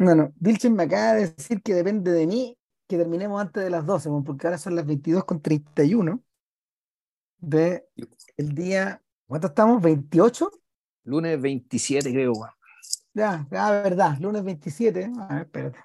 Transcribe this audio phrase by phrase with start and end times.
[0.00, 2.56] Bueno, Vilchen me acaba de decir que depende de mí
[2.88, 6.24] que terminemos antes de las 12, bueno, porque ahora son las 22 con 31
[7.36, 7.86] de
[8.38, 9.82] el día, ¿cuánto estamos?
[9.82, 10.50] ¿28?
[11.04, 12.32] Lunes 27, creo.
[13.12, 15.12] Ya, ya, verdad, lunes 27.
[15.18, 15.78] A ver, espérate.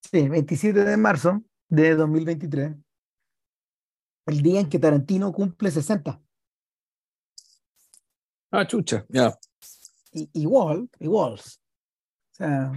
[0.00, 2.76] Sí, 27 de marzo de 2023.
[4.26, 6.22] El día en que Tarantino cumple 60.
[8.52, 9.36] Ah, chucha, ya.
[10.12, 11.32] Y, igual, igual.
[11.32, 11.38] O
[12.30, 12.72] sea,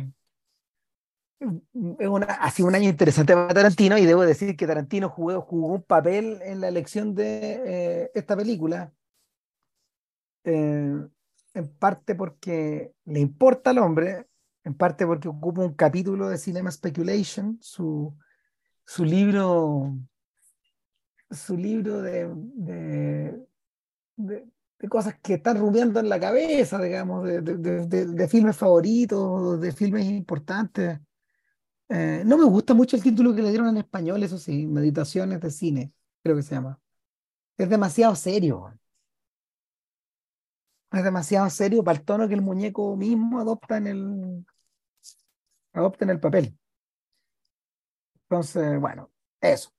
[1.74, 5.68] una, ha sido un año interesante para Tarantino y debo decir que Tarantino jugó, jugó
[5.74, 8.94] un papel en la elección de eh, esta película.
[10.44, 11.08] Eh,
[11.54, 14.28] en parte porque le importa al hombre,
[14.64, 18.16] en parte porque ocupa un capítulo de Cinema Speculation, su,
[18.86, 19.98] su libro,
[21.30, 23.46] su libro de, de,
[24.16, 31.00] de, cosas que están rumiando en la cabeza, digamos, de, filmes favoritos, de filmes importantes.
[31.94, 35.42] Eh, no me gusta mucho el título que le dieron en español, eso sí, Meditaciones
[35.42, 36.80] de Cine, creo que se llama.
[37.58, 38.74] Es demasiado serio
[40.92, 44.46] es demasiado serio para el tono que el muñeco mismo adopta en el,
[45.74, 46.58] adopta en el papel.
[48.24, 49.70] Entonces, bueno, eso.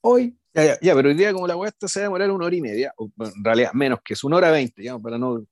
[0.00, 0.36] Hoy.
[0.54, 2.60] Ya, ya, pero hoy día, como la web se va a demorar una hora y
[2.60, 5.44] media, en realidad menos que es una hora veinte, ya, para no.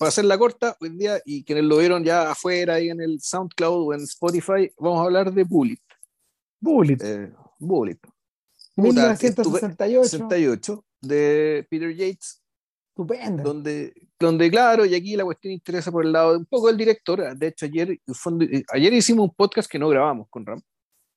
[0.00, 3.86] Para hacerla corta, hoy día, y quienes lo vieron ya afuera, ahí en el SoundCloud
[3.86, 5.78] o en Spotify, vamos a hablar de Bullet.
[6.58, 6.96] Bullet.
[7.04, 7.98] Eh, Bullet.
[8.76, 10.08] 1968.
[10.08, 12.42] 68, de Peter Yates,
[12.88, 13.42] Estupendo.
[13.42, 16.78] Donde, donde, claro, y aquí la cuestión interesa por el lado de un poco del
[16.78, 17.36] director.
[17.36, 20.62] De hecho, ayer, eh, ayer hicimos un podcast que no grabamos con Ram.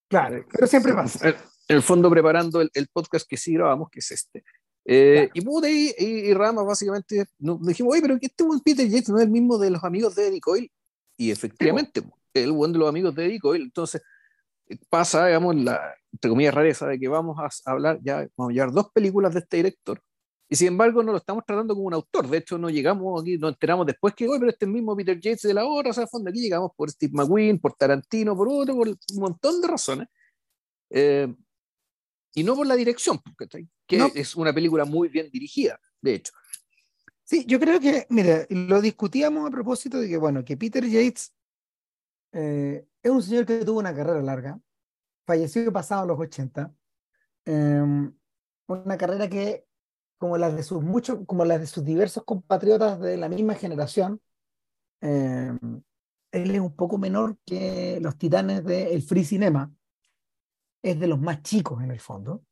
[0.09, 1.29] Claro, eh, pero siempre pasa.
[1.29, 1.37] En
[1.77, 4.43] el fondo, preparando el, el podcast que sí grabamos, que es este.
[4.85, 9.09] Eh, y pude y, y, Rama básicamente nos dijimos, oye, pero este buen Peter Yates
[9.09, 10.71] no es el mismo de los amigos de Eddie Coyle.
[11.17, 12.03] Y efectivamente,
[12.33, 13.63] el buen de los amigos de Eddie Coyle.
[13.63, 14.01] Entonces,
[14.89, 18.71] pasa, digamos, la, entre comillas, rareza de que vamos a hablar ya, vamos a llevar
[18.71, 20.01] dos películas de este director
[20.53, 22.27] y sin embargo no lo estamos tratando como un autor.
[22.27, 25.41] De hecho, no llegamos aquí, nos enteramos después que, hoy pero este mismo Peter Yates
[25.41, 28.75] de la hora, o sea, fondo aquí llegamos por Steve McQueen, por Tarantino, por otro,
[28.75, 30.07] por un montón de razones.
[30.91, 31.33] Eh,
[32.33, 33.21] y no por la dirección,
[33.87, 36.33] que es una película muy bien dirigida, de hecho.
[37.23, 41.33] Sí, yo creo que, mira, lo discutíamos a propósito de que, bueno, que Peter Yates
[42.33, 44.59] eh, es un señor que tuvo una carrera larga,
[45.25, 46.73] falleció pasado los 80,
[47.45, 48.13] em,
[48.67, 49.65] una carrera que
[50.17, 54.21] como las de sus muchos, como las de sus diversos compatriotas de la misma generación,
[55.01, 55.51] eh,
[56.31, 59.71] él es un poco menor que los titanes del free cinema,
[60.83, 62.43] es de los más chicos en el fondo.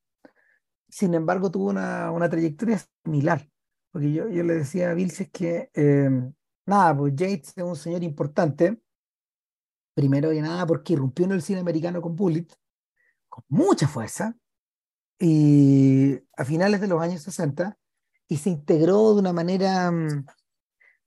[0.90, 3.48] Sin embargo, tuvo una, una trayectoria similar,
[3.92, 6.10] porque yo, yo le decía a Vilces que, eh,
[6.66, 8.82] nada, pues Yates es un señor importante,
[9.94, 12.48] primero que nada porque irrumpió en el cine americano con Bullet,
[13.30, 14.36] con mucha fuerza,
[15.20, 17.78] y a finales de los años 60
[18.28, 20.26] y se integró de una manera, mm,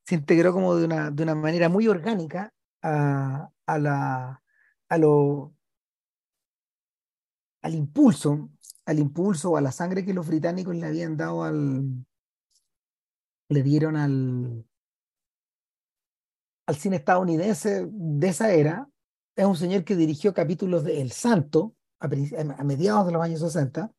[0.07, 2.53] se integró como de una, de una manera muy orgánica
[2.83, 4.43] a, a, la,
[4.89, 5.54] a lo,
[7.65, 8.51] al impulso,
[8.85, 12.05] al impulso o a la sangre que los británicos le habían dado al,
[13.49, 14.67] le dieron al,
[16.67, 18.91] al cine estadounidense de esa era.
[19.35, 22.09] Es un señor que dirigió capítulos de El Santo a,
[22.65, 23.91] mediados de los años 60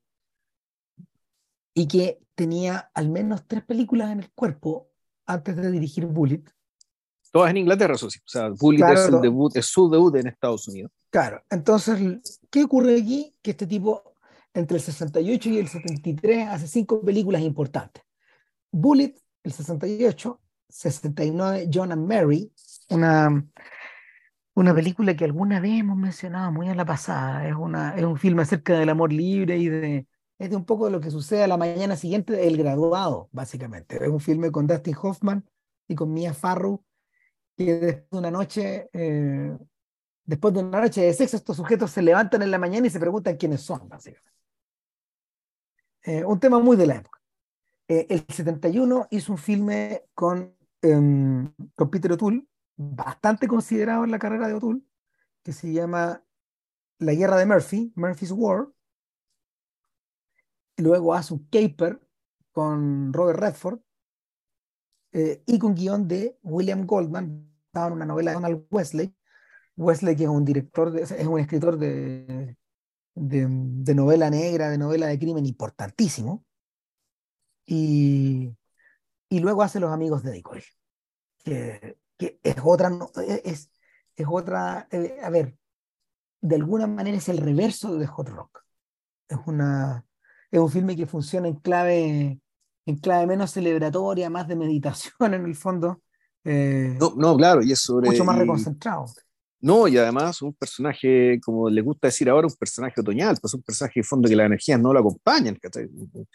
[1.73, 4.91] y que tenía al menos tres películas en el cuerpo
[5.25, 6.43] antes de dirigir Bullet.
[7.35, 8.17] Todas en Inglaterra, eso sí.
[8.19, 10.89] O sea, Bullet es, el debut, es su debut en Estados Unidos.
[11.09, 13.35] Claro, entonces, ¿qué ocurre aquí?
[13.41, 14.15] Que este tipo,
[14.53, 18.01] entre el 68 y el 73, hace cinco películas importantes.
[18.71, 19.13] Bullet,
[19.43, 22.53] el 68, 69, John and Mary,
[22.87, 23.45] una,
[24.53, 27.45] una película que alguna vez hemos mencionado muy a la pasada.
[27.49, 30.07] Es, una, es un filme acerca del amor libre y de,
[30.39, 34.01] es de un poco de lo que sucede a la mañana siguiente El Graduado, básicamente.
[34.01, 35.43] Es un filme con Dustin Hoffman
[35.89, 36.84] y con Mia Farrow,
[37.55, 39.57] que después de una noche, eh,
[40.25, 42.99] después de una noche de sexo, estos sujetos se levantan en la mañana y se
[42.99, 44.31] preguntan quiénes son, básicamente.
[46.03, 47.19] Eh, un tema muy de la época.
[47.87, 54.19] Eh, el 71 hizo un filme con, em, con Peter O'Toole, bastante considerado en la
[54.19, 54.81] carrera de O'Toole,
[55.43, 56.23] que se llama
[56.99, 58.67] La Guerra de Murphy, Murphy's War,
[60.77, 61.99] luego hace un caper
[62.51, 63.79] con Robert Redford
[65.17, 69.15] eh, y con guion de William Goldman, estaba en una novela de Donald Wesley.
[69.77, 72.57] Wesley, que es un director, es un escritor de,
[73.13, 76.43] de, novela negra, de novela de crimen importantísimo.
[77.65, 78.57] Y,
[79.29, 80.63] y luego hace Los Amigos de Decoy,
[81.45, 82.91] que, que es otra,
[83.45, 83.71] es,
[84.17, 85.57] es otra, eh, a ver,
[86.41, 88.65] de alguna manera es el reverso de Hot Rock.
[89.29, 90.05] Es, una,
[90.51, 92.41] es un filme que funciona en clave,
[92.85, 96.01] en clave menos celebratoria, más de meditación en el fondo.
[96.43, 98.09] Eh, no, no, claro, y es sobre...
[98.09, 99.05] Mucho más reconcentrado.
[99.61, 103.63] No, y además un personaje, como le gusta decir ahora, un personaje otoñal, pues un
[103.63, 105.57] personaje de fondo que las energías no lo acompañan.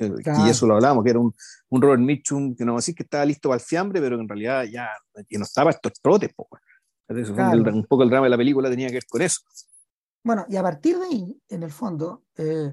[0.00, 1.32] Y eso lo hablábamos, que era un,
[1.68, 4.28] un Robert Mitchum, que no decir que estaba listo para el fiambre, pero que en
[4.28, 4.88] realidad ya
[5.28, 6.30] que no estaba estos trotes.
[6.34, 9.42] Pues, un poco el drama de la película tenía que ver con eso.
[10.24, 12.72] Bueno, y a partir de ahí, en el fondo, eh,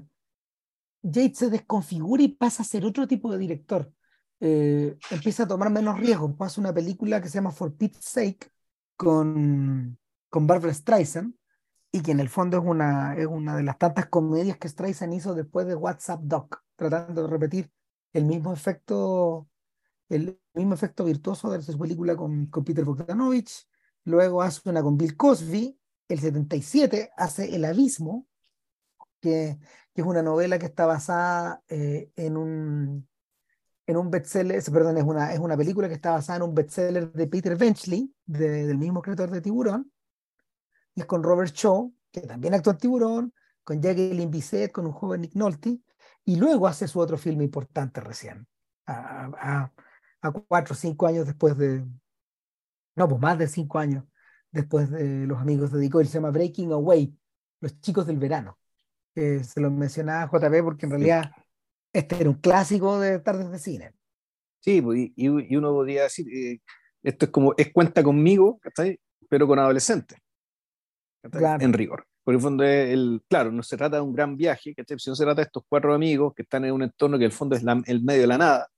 [1.10, 3.92] Yates se desconfigura y pasa a ser otro tipo de director.
[4.40, 6.34] Eh, empieza a tomar menos riesgos.
[6.36, 8.50] Pasa una película que se llama For Pete's Sake
[8.96, 11.34] con con Barbara Streisand
[11.90, 15.14] y que en el fondo es una, es una de las tantas comedias que Streisand
[15.14, 17.70] hizo después de WhatsApp Doc, tratando de repetir
[18.12, 19.48] el mismo efecto,
[20.08, 23.66] el mismo efecto virtuoso de su película con, con Peter Bogdanovich.
[24.04, 25.78] Luego hace una con Bill Cosby.
[26.08, 28.26] El 77 hace El Abismo,
[29.20, 29.58] que,
[29.94, 33.08] es una novela que está basada eh, en un
[33.88, 37.10] en un bestseller, perdón, es una, es una película que está basada en un bestseller
[37.10, 39.90] de Peter Benchley, del mismo creador de Tiburón,
[40.94, 43.34] es con Robert Shaw, que también actuó en Tiburón,
[43.64, 45.80] con Jacqueline Bisset, con un joven Nick Nolte,
[46.26, 48.46] y luego hace su otro filme importante recién,
[48.86, 49.72] a,
[50.48, 51.86] cuatro o cinco años después de,
[52.94, 54.04] no, pues más de cinco años
[54.50, 57.16] después de Los Amigos de Dico, se llama Breaking Away,
[57.60, 58.57] Los Chicos del Verano,
[59.18, 61.32] que se lo mencionaba JP porque en realidad
[61.92, 63.92] este era un clásico de tardes de cine.
[64.60, 66.60] Sí, pues, y, y uno podría decir, eh,
[67.02, 68.60] esto es como, es cuenta conmigo,
[69.28, 70.18] pero con adolescentes
[71.22, 72.06] en rigor.
[72.24, 74.98] Por el fondo, es el, claro, no se trata de un gran viaje, ¿cachai?
[75.06, 77.36] no se trata de estos cuatro amigos que están en un entorno que en el
[77.36, 78.68] fondo es el medio de la nada,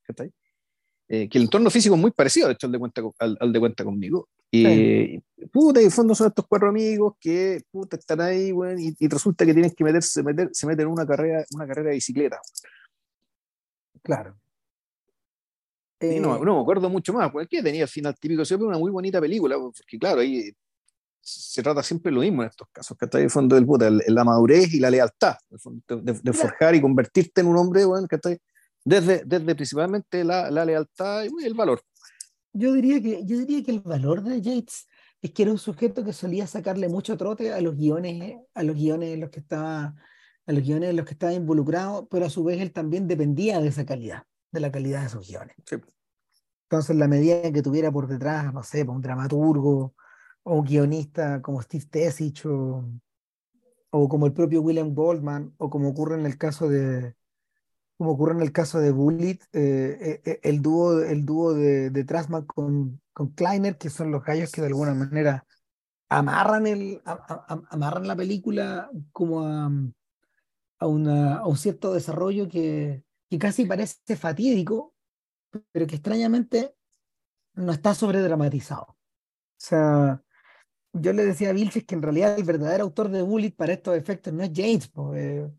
[1.13, 3.59] eh, que el entorno físico es muy parecido, de hecho, al de cuenta, al, de
[3.59, 4.29] cuenta conmigo.
[4.49, 5.19] Y,
[5.53, 9.53] puta, en el fondo son estos cuatro amigos que puta, están ahí, y, resulta que
[9.53, 12.41] tienen que meterse, meter, se meten en una carrera, una carrera de bicicleta.
[14.05, 14.39] Claro.
[16.01, 18.93] no, eh, no, me acuerdo mucho más, porque tenía el final típico, siempre una muy
[18.93, 20.53] bonita película, porque claro, ahí
[21.21, 23.91] se trata siempre lo mismo en estos casos, que está en el fondo del puta,
[23.91, 25.35] la madurez y la lealtad,
[25.89, 28.31] de, forjar y convertirte en un hombre, bueno, que está
[28.85, 31.83] desde, desde principalmente la, la lealtad y el valor.
[32.53, 34.89] Yo diría, que, yo diría que el valor de Yates
[35.23, 38.75] es que era un sujeto que solía sacarle mucho trote a los guiones, a los
[38.77, 39.95] guiones en los que estaba,
[40.47, 43.61] a los guiones en los que estaba involucrado, pero a su vez él también dependía
[43.61, 45.55] de esa calidad, de la calidad de sus guiones.
[46.65, 49.95] Entonces, la medida que tuviera por detrás, no sé, un dramaturgo,
[50.43, 52.85] o un guionista como Steve Tessich o,
[53.91, 57.15] o como el propio William Goldman o como ocurre en el caso de
[58.01, 62.05] como ocurre en el caso de Bullet, eh, eh, el dúo, el dúo de, de
[62.05, 65.47] Trasman con, con Kleiner, que son los gallos que de alguna manera
[66.09, 69.71] amarran, el, amarran la película como a,
[70.79, 74.95] a, un cierto desarrollo que, que casi parece fatídico,
[75.71, 76.75] pero que extrañamente
[77.53, 78.87] no está sobredramatizado.
[78.87, 78.97] O
[79.59, 80.23] sea,
[80.95, 83.95] yo le decía a Vilches que en realidad el verdadero autor de Bullet para estos
[83.95, 85.51] efectos no es James, eh,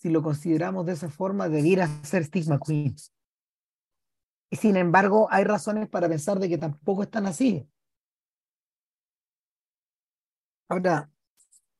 [0.00, 2.96] si lo consideramos de esa forma, debiera ser Steve McQueen.
[4.48, 7.68] Y sin embargo, hay razones para pensar de que tampoco están así.
[10.68, 11.10] Ahora,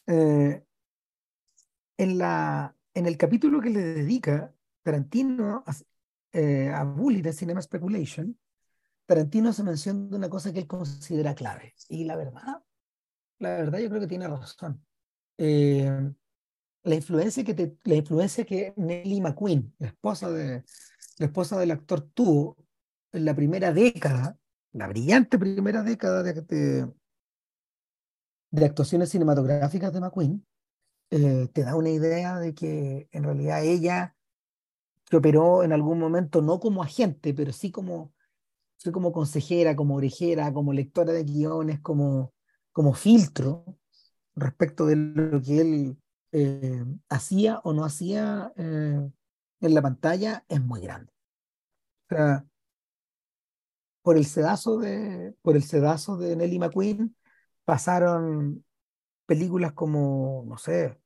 [0.06, 0.62] eh,
[1.96, 5.74] en, la, en el capítulo que le dedica Tarantino a,
[6.32, 8.38] eh, a Bullet de Cinema Speculation,
[9.06, 11.74] Tarantino se menciona una cosa que él considera clave.
[11.88, 12.62] Y la verdad,
[13.38, 14.84] la verdad yo creo que tiene razón.
[15.38, 16.12] Eh,
[16.82, 20.64] la, influencia que te, la influencia que Nelly McQueen, la esposa, de,
[21.18, 22.56] la esposa del actor, tuvo
[23.12, 24.38] en la primera década,
[24.72, 26.92] la brillante primera década de,
[28.50, 30.46] de, actuaciones cinematográficas de McQueen,
[31.10, 34.14] eh, te da una idea de que en realidad ella
[35.10, 38.14] que operó en algún momento no como agente, pero sí como,
[38.76, 42.32] sí como consejera, como orejera, como lectora de guiones, como,
[42.72, 43.64] como filtro
[44.36, 45.98] respecto de lo que él
[46.32, 49.10] eh, hacía o no hacía eh,
[49.60, 51.12] en la pantalla es muy grande.
[52.04, 52.44] O sea,
[54.02, 57.16] por el sedazo de, por el sedazo de Nelly McQueen
[57.64, 58.64] pasaron
[59.26, 60.98] películas como, no sé.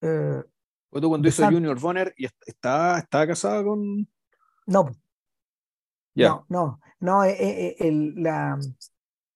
[0.00, 0.42] Eh,
[0.90, 4.08] tú cuando hizo Junior Bonner y está, está casada con.
[4.66, 4.90] No.
[6.14, 8.58] No, no, no, el, la,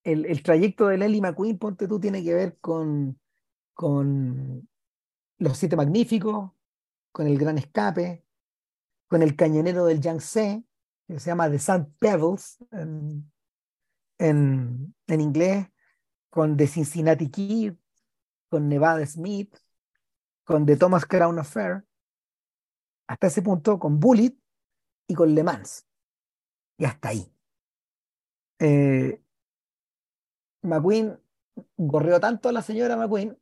[0.04, 3.18] el, trayecto de Nelly McQueen, ponte tú, tiene que ver con,
[3.72, 4.68] con
[5.38, 6.52] Los Siete Magníficos,
[7.12, 8.24] con El Gran Escape,
[9.08, 10.64] con El Cañonero del Yangtze,
[11.06, 13.32] que se llama The Sand Pebbles en,
[14.18, 15.68] en, inglés,
[16.30, 17.74] con The Cincinnati Kid,
[18.48, 19.56] con Nevada Smith,
[20.44, 21.84] con The Thomas Crown Affair,
[23.06, 24.36] hasta ese punto con Bullet
[25.06, 25.86] y con Le Mans.
[26.78, 27.32] Y hasta ahí.
[28.58, 29.22] Eh,
[30.62, 31.18] McQueen
[31.76, 33.38] gorreó tanto a la señora McQueen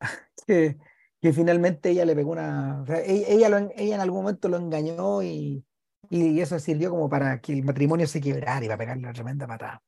[0.46, 0.78] que,
[1.26, 2.84] que finalmente ella le pegó una.
[2.88, 5.66] E-, ella, ella, en algún momento lo engañó y,
[6.08, 9.44] y eso sirvió como para que el matrimonio se quebrara y para pegarle una tremenda
[9.44, 9.82] patada.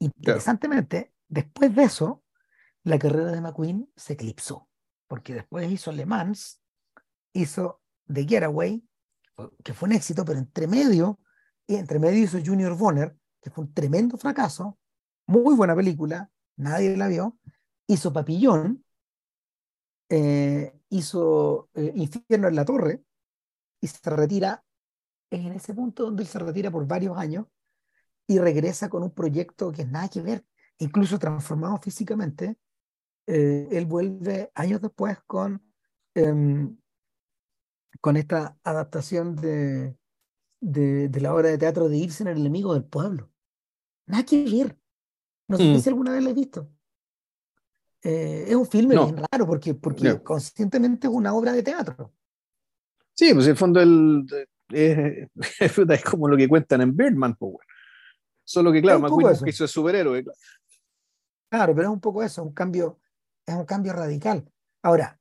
[0.00, 2.24] Interesantemente, después de eso,
[2.82, 4.68] la carrera de McQueen se eclipsó,
[5.06, 6.60] porque después hizo Le Mans,
[7.32, 7.82] hizo
[8.12, 8.82] The Getaway,
[9.62, 11.20] que fue un éxito, pero entre medio,
[11.68, 14.76] y entre medio hizo Junior Bonner, que fue un tremendo fracaso,
[15.28, 17.38] muy buena película, nadie la vio,
[17.86, 18.84] hizo Papillón,
[20.10, 23.02] eh, hizo eh, Infierno en la Torre,
[23.80, 24.64] y se retira,
[25.30, 27.46] es en ese punto donde él se retira por varios años,
[28.26, 30.44] y regresa con un proyecto que nada que ver,
[30.78, 32.58] incluso transformado físicamente.
[33.26, 35.62] Eh, él vuelve años después con,
[36.14, 36.76] em,
[38.00, 39.96] con esta adaptación de,
[40.60, 43.30] de, la obra de teatro de Ibsen, El enemigo del pueblo.
[44.06, 44.78] Nada que ver.
[45.48, 45.80] No sé mm.
[45.80, 46.68] si alguna vez lo he visto.
[48.02, 52.12] Eh, es un filme bien raro porque, porque conscientemente es una obra de teatro.
[53.14, 54.26] Sí, pues en el fondo el,
[54.72, 55.28] es,
[56.10, 57.66] como lo que cuentan en Birdman, Power.
[58.44, 60.24] Solo que, claro, McQueen hizo es superhéroe.
[61.50, 61.74] Claro.
[61.74, 62.98] pero es un poco eso, un cambio,
[63.46, 64.50] es un cambio radical.
[64.82, 65.20] Ahora,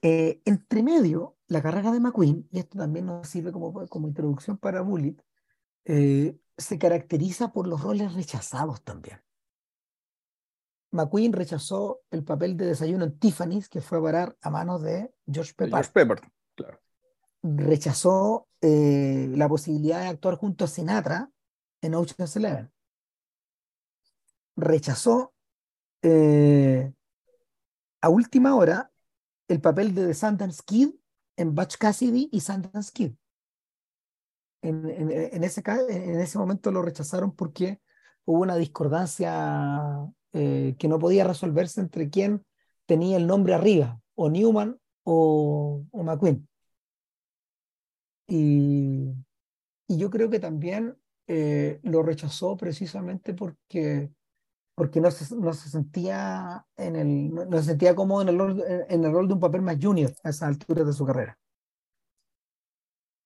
[0.00, 4.56] eh, entre medio, la carrera de McQueen, y esto también nos sirve como, como introducción
[4.56, 5.16] para Bullet,
[5.84, 9.20] eh, se caracteriza por los roles rechazados también.
[10.92, 15.12] McQueen rechazó el papel de desayuno en Tiffany's, que fue a parar a manos de
[15.26, 15.72] George Pepper.
[15.72, 16.20] George Pepper,
[16.54, 16.80] claro.
[17.42, 21.30] Rechazó eh, la posibilidad de actuar junto a Sinatra
[21.80, 22.70] en Ocean's Eleven.
[24.54, 25.34] Rechazó
[26.02, 26.92] eh,
[28.02, 28.92] a última hora
[29.48, 30.90] el papel de The Sundance Kid
[31.36, 33.14] en Butch Cassidy y Sundance Kid.
[34.60, 37.80] En, en, ese, en ese momento lo rechazaron porque
[38.24, 42.44] hubo una discordancia eh, que no podía resolverse entre quién
[42.86, 46.48] tenía el nombre arriba, o Newman o, o McQueen.
[48.26, 49.12] Y,
[49.88, 50.96] y yo creo que también
[51.26, 54.10] eh, lo rechazó precisamente porque,
[54.74, 58.64] porque no, se, no se sentía en el, no, se sentía cómodo en el, rol,
[58.66, 61.38] en el rol de un papel más junior a esa altura de su carrera.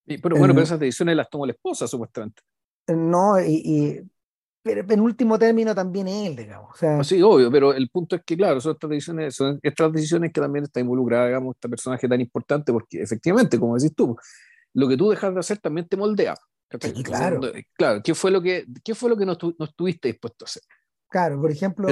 [0.05, 2.41] pero bueno, pero eh, esas decisiones las tomó la esposa, supuestamente.
[2.87, 4.11] No, y, y
[4.67, 6.71] pero en último término también él, digamos.
[6.73, 9.59] O sea, ah, sí, obvio, pero el punto es que, claro, son estas decisiones, son
[9.63, 13.95] estas decisiones que también está involucrada, digamos, este personaje tan importante, porque efectivamente, como decís
[13.95, 14.15] tú,
[14.73, 16.35] lo que tú dejas de hacer también te moldea
[17.03, 17.41] claro.
[17.73, 20.63] Claro, ¿qué fue lo que, qué fue lo que no, estuviste dispuesto a hacer?
[21.09, 21.87] Claro, por ejemplo,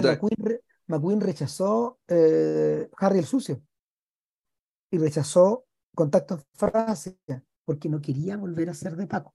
[0.88, 3.62] McQueen, rechazó eh, Harry el Sucio
[4.92, 5.66] y rechazó
[5.96, 7.16] Contacto en Francia
[7.64, 9.34] porque no quería volver a ser de Paco.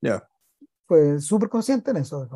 [0.00, 0.26] Ya.
[0.86, 2.28] Fue súper consciente en eso.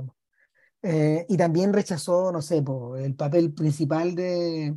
[0.82, 2.62] Eh, y también rechazó, no sé,
[2.98, 4.76] el papel principal de,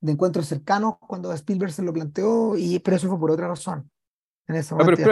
[0.00, 3.90] de Encuentros Cercanos cuando Spielberg se lo planteó, y, pero eso fue por otra razón.
[4.46, 5.02] En ese ah, momento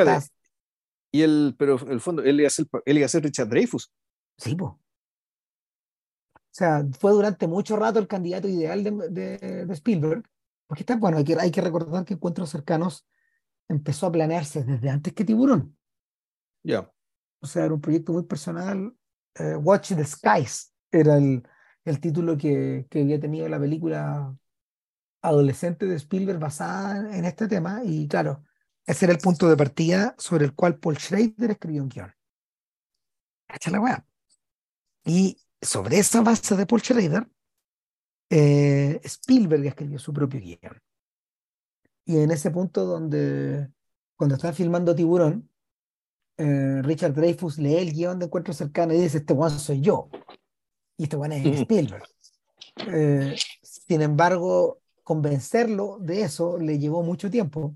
[1.12, 3.48] y él, pero en el fondo, él iba a ser, él iba a ser Richard
[3.48, 3.92] Dreyfus.
[4.36, 4.72] Sí, pues.
[4.72, 10.24] O sea, fue durante mucho rato el candidato ideal de, de, Spielberg,
[10.66, 13.06] porque está, bueno, hay que, hay que recordar que Encuentros Cercanos
[13.68, 15.76] empezó a planearse desde antes que Tiburón.
[16.62, 16.90] Ya.
[17.40, 18.94] O sea, era un proyecto muy personal.
[19.34, 21.42] Eh, Watch the Skies era el,
[21.84, 24.36] el título que, que, había tenido la película
[25.22, 27.82] adolescente de Spielberg basada en este tema.
[27.84, 28.44] Y claro,
[28.86, 32.14] ese era el punto de partida sobre el cual Paul Schrader escribió un guion.
[33.46, 34.06] Cacha la weá.
[35.04, 37.28] Y sobre esa base de Paul Schrader,
[38.30, 40.80] eh, Spielberg escribió su propio guion.
[42.04, 43.70] Y en ese punto donde,
[44.16, 45.49] cuando están filmando Tiburón,
[46.40, 50.08] eh, Richard Dreyfus lee el guion de Encuentro Cercano y dice, este guan soy yo.
[50.96, 52.04] Y este guan es Spielberg.
[52.88, 57.74] Eh, sin embargo, convencerlo de eso le llevó mucho tiempo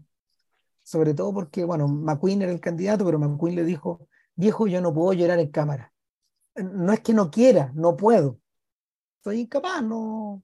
[0.84, 4.06] sobre todo porque, bueno, McQueen era el candidato, pero McQueen le dijo,
[4.36, 5.92] viejo, yo no puedo llorar en cámara.
[6.54, 8.38] No es que no quiera, no puedo.
[9.24, 10.42] Soy incapaz, no,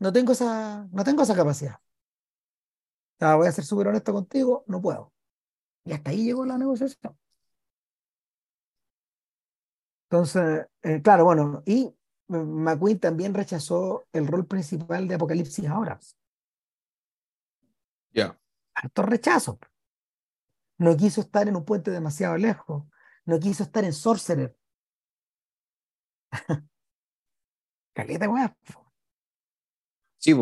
[0.00, 1.78] no, tengo, esa, no tengo esa capacidad.
[3.20, 5.12] voy a ser súper honesto contigo, no puedo.
[5.84, 7.16] Y hasta ahí llegó la negociación.
[10.12, 11.90] Entonces, eh, claro, bueno, y
[12.28, 15.98] McQueen también rechazó el rol principal de Apocalipsis ahora.
[18.12, 18.38] Ya
[18.74, 19.58] harto rechazo.
[20.76, 22.84] No quiso estar en un puente demasiado lejos.
[23.24, 24.54] No quiso estar en Sorcerer.
[27.94, 28.54] Caleta, weá.
[30.18, 30.36] Sí,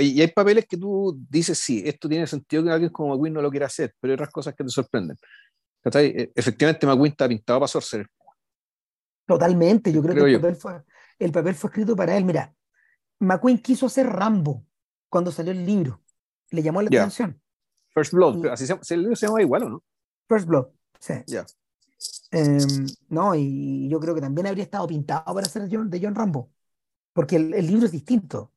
[0.00, 3.42] y hay papeles que tú dices, sí, esto tiene sentido que alguien como McQueen no
[3.42, 5.16] lo quiera hacer, pero hay otras cosas que te sorprenden.
[5.84, 8.08] E, efectivamente, McQueen está pintado para Sorcerer.
[9.26, 10.82] Totalmente, yo creo, que el papel, fue,
[11.18, 12.24] el papel fue escrito para él.
[12.24, 12.54] Mira,
[13.20, 14.64] McQueen quiso hacer Rambo
[15.08, 16.00] cuando salió el libro.
[16.50, 17.40] Le llamó la atención.
[17.94, 19.84] First Blood, así se, el libro se llama igual, ¿o no?
[20.28, 21.14] First Blood, sí.
[21.26, 21.44] Ya.
[22.30, 26.14] Em, no, y yo creo que también habría estado pintado para ser John, de John
[26.14, 26.50] Rambo,
[27.12, 28.52] porque el, libro es distinto.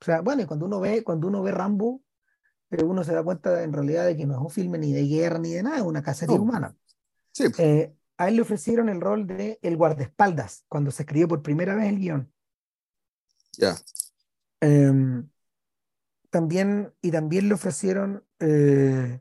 [0.00, 2.02] O sea, bueno, y cuando uno ve, cuando uno ve Rambo,
[2.70, 5.06] eh, uno se da cuenta en realidad de que no es un filme ni de
[5.06, 6.76] guerra ni de nada, es una cacería humana.
[7.32, 7.44] Sí.
[7.58, 11.74] Eh, a él le ofrecieron el rol de el guardaespaldas cuando se escribió por primera
[11.74, 12.32] vez el guion.
[13.58, 13.76] Ya.
[14.60, 15.28] Em,
[16.30, 19.20] también, y también le ofrecieron eh,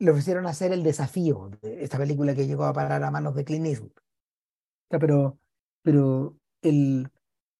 [0.00, 3.44] le ofrecieron hacer el desafío de esta película que llegó a parar a manos de
[3.44, 3.92] Clint Eastwood.
[4.88, 5.38] pero,
[5.82, 7.10] pero el,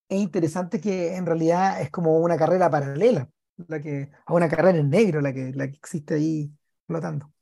[0.08, 3.30] es interesante que en realidad es como una carrera paralela,
[3.68, 6.52] la que, a una carrera en negro la que, la que existe ahí
[6.86, 7.32] flotando.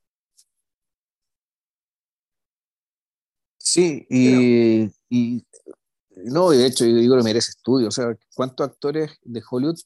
[3.59, 5.45] Sí, y, y
[6.25, 7.88] no, de hecho, yo digo que merece estudio.
[7.88, 9.77] O sea, ¿cuántos actores de Hollywood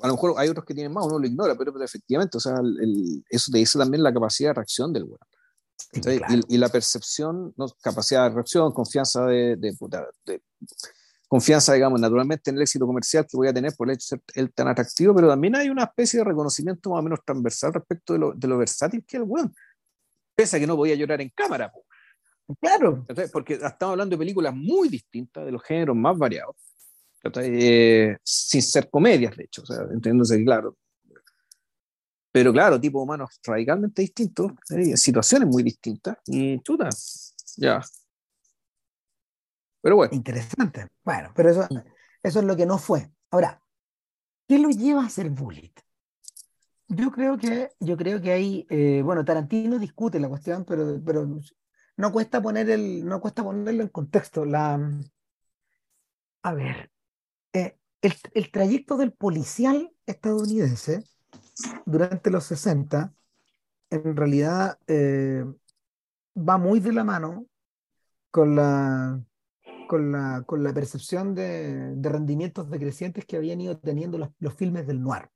[0.00, 2.56] a lo mejor hay otros que tienen más, uno lo ignora, pero, efectivamente, o sea,
[3.30, 5.18] eso te dice también la capacidad de reacción del weón.
[6.48, 7.66] y, la percepción, ¿no?
[7.80, 9.74] capacidad de reacción, confianza de, de,
[11.28, 14.22] confianza, digamos, naturalmente en el éxito comercial que voy a tener por el hecho de
[14.22, 17.72] ser él tan atractivo, pero también hay una especie de reconocimiento más o menos transversal
[17.72, 19.54] respecto de lo, versátil que es el weón.
[20.34, 21.72] Pese a que no podía llorar en cámara.
[22.60, 23.04] Claro.
[23.32, 26.56] Porque estamos hablando de películas muy distintas, de los géneros más variados
[27.42, 30.76] eh, sin ser comedias, de hecho, o sea, entendiéndose claro.
[32.32, 36.90] Pero claro, tipo humanos radicalmente distintos, eh, situaciones muy distintas, y chuta,
[37.56, 37.82] ya.
[39.80, 40.14] Pero bueno.
[40.14, 40.88] Interesante.
[41.02, 41.68] Bueno, pero eso,
[42.22, 43.10] eso es lo que no fue.
[43.30, 43.62] Ahora,
[44.46, 45.72] ¿qué lo lleva a ser Bullet?
[46.88, 51.40] Yo creo que, yo creo que hay, eh, bueno, Tarantino discute la cuestión, pero, pero
[51.96, 54.44] no cuesta poner el, no cuesta ponerlo en contexto.
[54.44, 54.78] La,
[56.42, 56.90] a ver,
[57.52, 61.04] eh, el, trayecto del policial estadounidense
[61.86, 63.12] durante los 60
[63.90, 65.44] en realidad eh,
[66.36, 67.46] va muy de la mano
[68.30, 69.20] con la,
[69.86, 75.02] con la, con la percepción de, rendimientos decrecientes que habían ido teniendo los, filmes del
[75.02, 75.30] noir.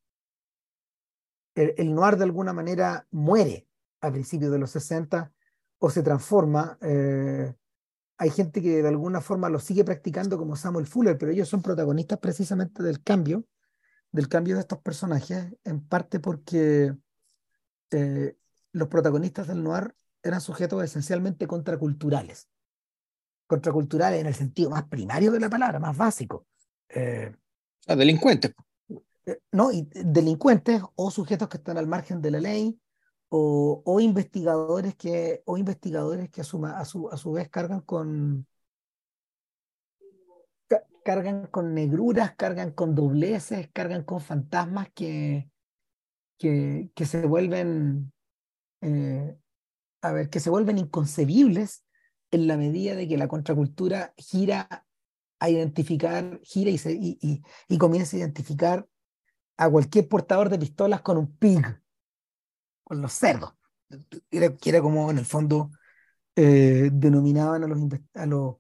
[1.55, 3.67] El, noir de alguna manera muere
[4.01, 5.33] a principios de los 60
[5.81, 7.53] o se transforma eh,
[8.21, 11.63] hay gente que de alguna forma lo sigue practicando como Samuel Fuller, pero ellos son
[11.63, 13.47] protagonistas precisamente del cambio,
[14.13, 16.95] del cambio de estos personajes, en parte porque
[17.91, 18.37] eh,
[18.73, 22.51] los protagonistas del noir eran sujetos esencialmente contraculturales.
[23.47, 26.47] Contraculturales en el sentido más primario de la palabra, más básico.
[26.91, 27.35] Eh,
[27.87, 28.53] delincuentes.
[29.25, 32.79] Eh, no, y delincuentes o sujetos que están al margen de la ley,
[33.31, 38.47] o, investigadores que, o investigadores que a, su, a, su, vez cargan con,
[41.05, 45.49] cargan con negruras, cargan con dobleces, cargan con fantasmas que,
[46.39, 48.13] que, que se vuelven,
[48.81, 49.39] eh,
[50.03, 51.85] a ver, que se vuelven inconcebibles
[52.33, 54.87] en la medida de que la contracultura gira
[55.39, 58.89] a identificar, gira y, se, y, y comienza a identificar
[59.57, 61.65] a cualquier portador de pistolas con un pig,
[62.91, 63.55] con los cerdos.
[64.33, 65.71] Era, era como en el fondo
[66.35, 67.79] eh, denominaban a los,
[68.15, 68.57] a los,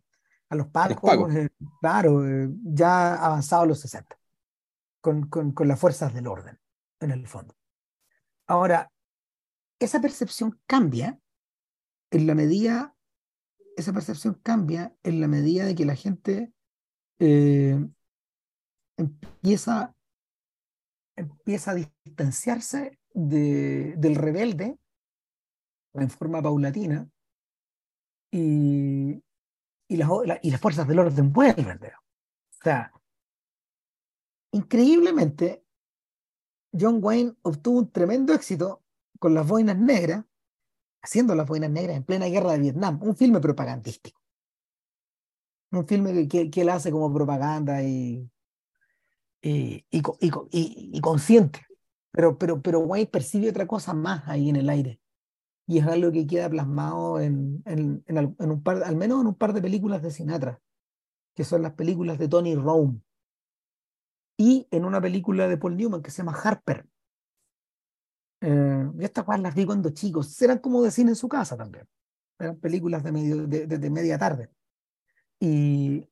[0.48, 1.48] a los pacos, eh,
[1.80, 4.16] claro, eh, ya avanzados los 60,
[5.00, 6.60] con, con, con, las fuerzas del orden,
[7.00, 7.56] en el fondo.
[8.46, 8.92] Ahora,
[9.80, 11.18] esa percepción cambia
[12.12, 12.94] en la medida,
[13.76, 16.52] esa percepción cambia en la medida de que la gente
[18.96, 19.92] empieza,
[21.16, 24.78] empieza a distanciarse del rebelde
[25.94, 27.08] en forma paulatina
[28.30, 29.22] y,
[29.88, 30.08] y, las,
[30.42, 31.78] y las fuerzas del orden vuelven.
[31.82, 32.92] O sea,
[34.52, 35.64] increíblemente,
[36.78, 38.82] John Wayne obtuvo un tremendo éxito
[39.18, 40.24] con las boinas negras,
[41.02, 44.20] haciendo las boinas negras en plena guerra de Vietnam, un filme propagandístico.
[45.72, 48.28] Un filme que, que, él hace como propaganda y,
[49.40, 50.10] y, y,
[50.50, 51.60] y consciente
[52.12, 55.00] pero, pero, pero Wayne percibe otra cosa más ahí en el aire.
[55.66, 59.34] Y es algo que queda plasmado en, en, en, un par, al menos en un
[59.36, 60.60] par de películas de Sinatra,
[61.34, 63.00] que son las películas de Tony Rome.
[64.36, 66.88] Y en una película de Paul Newman que se llama Harper.
[68.40, 70.40] Eh, estas cosas las vi cuando chicos.
[70.42, 71.86] Eran como de cine en su casa también.
[72.38, 74.50] Eran películas de, medio, de, de, media tarde.
[75.38, 76.08] Y,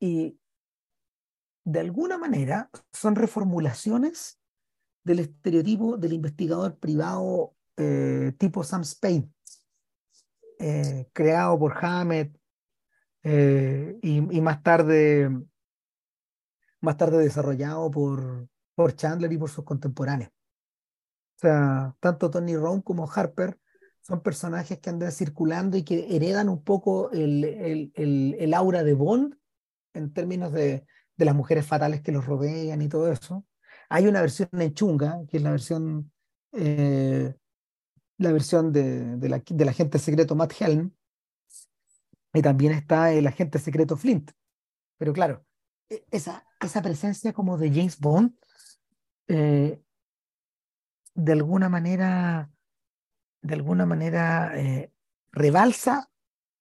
[0.00, 0.38] y
[1.64, 4.38] de alguna manera son reformulaciones
[5.06, 9.30] del estereotipo del investigador privado eh, tipo Sam Spade,
[10.58, 12.36] eh, creado por Hammett
[13.22, 15.30] eh, y, más tarde
[16.80, 20.30] más tarde desarrollado por, por Chandler y por sus contemporáneos.
[21.36, 23.60] O sea, tanto Tony Rome como Harper
[24.02, 28.82] son personajes que andan circulando y que heredan un poco el, el, el, el aura
[28.82, 29.36] de Bond
[29.94, 30.84] en términos de,
[31.16, 33.44] de, las mujeres fatales que los rodean y todo eso.
[33.88, 36.12] Hay una versión en chunga, que es la versión,
[36.52, 37.34] eh,
[38.18, 40.92] la versión de, de, la, del agente secreto Matt Helm,
[42.32, 44.30] y también está el agente secreto Flint.
[44.98, 45.44] Pero claro,
[45.88, 48.34] e, esa, esa presencia como de James Bond
[49.28, 49.80] eh,
[51.14, 52.50] de alguna manera,
[53.40, 54.92] de alguna manera eh,
[55.32, 56.10] rebalsa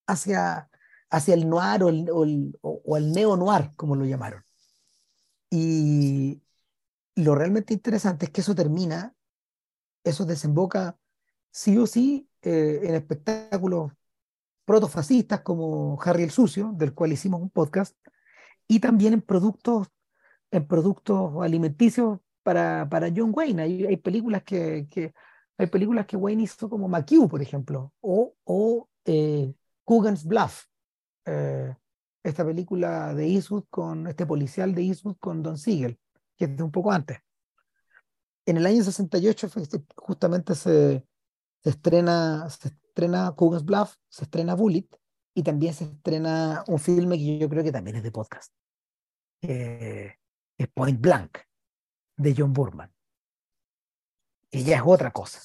[0.08, 0.70] hacia,
[1.10, 4.44] hacia el noir o el, o el, o el neo-noir, como lo llamaron.
[5.50, 6.42] Y
[7.16, 9.16] lo realmente interesante es que eso termina,
[10.04, 10.98] eso desemboca
[11.52, 13.94] sí o sí eh, en espectáculos
[14.66, 17.96] protofascistas como Harry el Sucio, del cual hicimos un podcast,
[18.68, 19.88] y también en productos,
[20.52, 23.62] en productos alimenticios para, para John Wayne.
[23.62, 25.14] Hay, películas que, que,
[25.58, 30.66] hay películas que Wayne hizo como McHugh, por ejemplo, o, o eh, Coogan's Bluff,
[31.26, 31.76] eh,
[32.24, 36.00] esta película de Eastwood con este policial de Eastwood con Don Siegel,
[36.38, 37.20] que es de un poco antes.
[38.46, 39.50] En el año 68
[39.96, 41.06] justamente se,
[41.64, 44.88] estrena, se estrena Coogan's Bluff, se estrena Bullet
[45.34, 48.54] y también se estrena un filme que yo creo que también es de podcast,
[50.74, 51.40] Point Blank,
[52.18, 52.94] de John Burman,
[54.50, 55.42] que ya es otra cosa,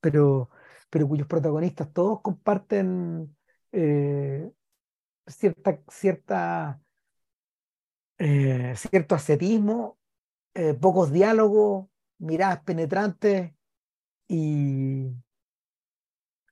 [0.00, 0.50] pero,
[0.90, 3.36] pero cuyos protagonistas todos comparten
[3.72, 4.50] eh,
[5.26, 6.80] cierta, cierta,
[8.22, 9.98] eh, cierto ascetismo,
[10.52, 13.54] eh, pocos diálogos, miradas penetrantes
[14.28, 15.06] y,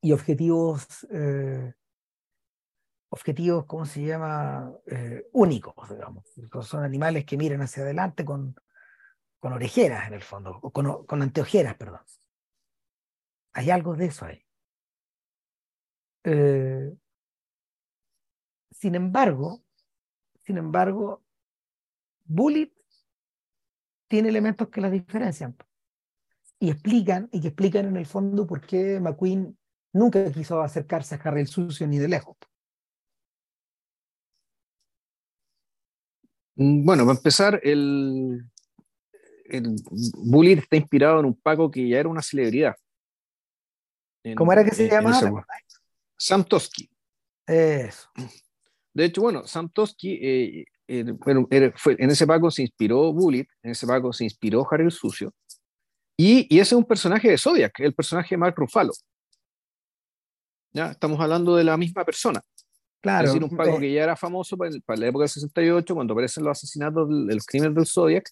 [0.01, 1.75] y objetivos, eh,
[3.11, 4.73] objetivos, ¿cómo se llama?
[5.33, 6.25] Únicos, digamos.
[6.63, 8.55] Son animales que miran hacia adelante con,
[9.39, 12.01] con orejeras en el fondo, o con, con anteojeras, perdón.
[13.53, 14.43] Hay algo de eso ahí.
[18.71, 19.63] Sin embargo,
[20.45, 21.23] sin embargo,
[22.29, 22.73] Bullet
[24.09, 25.57] tiene elementos que las diferencian
[26.61, 29.57] y explican y que explican en el fondo por qué McQueen
[29.93, 32.37] nunca quiso acercarse a Harry el Sucio ni de lejos.
[36.57, 38.45] Mm, bueno, para empezar, el,
[39.45, 42.75] el Bullet está inspirado en un Paco que ya era una celebridad.
[44.25, 45.47] En, ¿Cómo era que se llamaba?
[46.17, 46.91] Sam Tosky.
[47.47, 48.11] Eso.
[48.93, 50.65] De hecho, bueno, Sam Tosky, eh, eh,
[51.25, 54.91] bueno, fue, en ese Paco se inspiró Bullet, en ese Paco se inspiró Harry el
[54.91, 55.33] Sucio.
[56.17, 58.93] Y, y ese es un personaje de Zodiac, el personaje de Mark Ruffalo.
[60.73, 62.43] Ya, estamos hablando de la misma persona.
[63.01, 63.27] Claro.
[63.27, 65.95] Es decir, un Paco eh, que ya era famoso para, para, la época del 68,
[65.95, 68.29] cuando aparecen los asesinatos, los crímenes del Zodiac,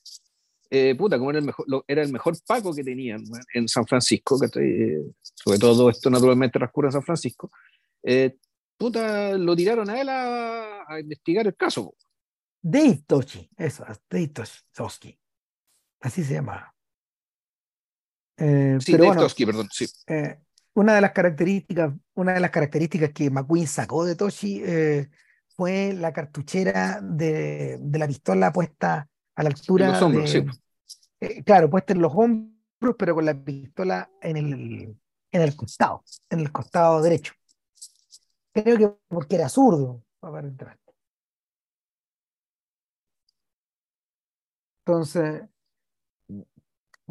[0.71, 3.23] eh, puta, como era el, mejor, lo, era el mejor Paco que tenían
[3.55, 7.51] en San Francisco, que eh, sobre todo esto naturalmente transcurre en San Francisco,
[8.03, 8.37] eh,
[8.77, 11.95] puta, lo tiraron a él a, a investigar el caso.
[12.69, 14.33] Dave Tochi, eso, Dave
[14.73, 15.17] Toski,
[16.01, 16.75] así se llama.
[18.37, 19.87] Eh, sí, pero Dave bueno, Toski, perdón, sí.
[20.09, 20.41] Eh,
[20.75, 25.09] una de las características, una de las características que McQueen sacó de Toshi eh,
[25.55, 29.87] fue la cartuchera de, de, la pistola puesta a la altura.
[29.87, 30.59] En los hombros, de, sí.
[31.21, 34.97] eh, claro, puesta en los hombros, pero con la pistola en el,
[35.31, 37.33] en el costado, en el costado derecho.
[38.53, 40.86] Creo que porque era zurdo, aparentemente.
[44.87, 45.43] Entonces,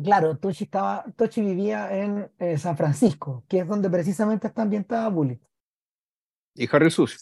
[0.02, 5.10] claro, Tochi, estaba, Tochi vivía en eh, San Francisco, que es donde precisamente está ambientada
[5.10, 5.42] Bullet.
[6.54, 7.20] Y Harry el Sucio.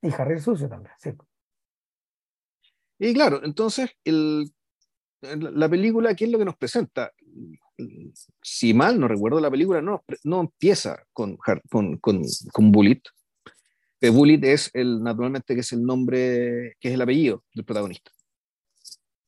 [0.00, 1.10] Y Harry el Sucio también, sí.
[3.00, 4.52] Y claro, entonces el,
[5.20, 7.12] la película, ¿qué es lo que nos presenta?
[8.40, 11.36] Si mal no recuerdo, la película no, no empieza con,
[11.68, 13.02] con, con, con Bullet.
[14.00, 18.12] Eh, Bullet es el, naturalmente, que es el nombre, que es el apellido del protagonista.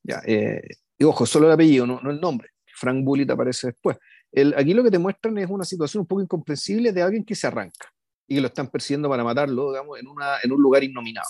[0.03, 0.61] Ya, eh,
[0.97, 2.49] y ojo, solo el apellido, no, no el nombre.
[2.75, 3.97] Frank Bullitt aparece después.
[4.31, 7.35] El, aquí lo que te muestran es una situación un poco incomprensible de alguien que
[7.35, 7.91] se arranca
[8.27, 11.27] y que lo están persiguiendo para matarlo, digamos, en, una, en un lugar innominado.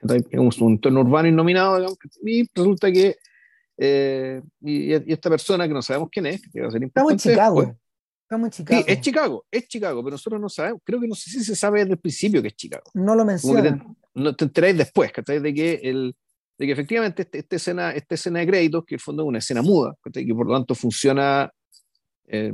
[0.00, 3.16] Entonces, en un, entorno urbano innominado, digamos, y resulta que
[3.78, 7.12] eh, y, y, esta persona que no sabemos quién es, que va a ser Estamos
[7.12, 7.60] en Chicago.
[7.60, 7.78] Después,
[8.22, 8.82] Estamos en Chicago.
[8.82, 11.56] Sí, es Chicago, es Chicago, pero nosotros no sabemos, creo que no sé si se
[11.56, 12.84] sabe desde el principio que es Chicago.
[12.92, 13.78] No lo mencionan.
[13.78, 15.40] Te, no te enteráis después, ¿cachai?
[15.40, 16.14] De que, el,
[16.58, 19.28] de que efectivamente este, esta, escena, esta escena de créditos, que en el fondo es
[19.28, 21.50] una escena muda, que por lo tanto funciona,
[22.26, 22.52] eh,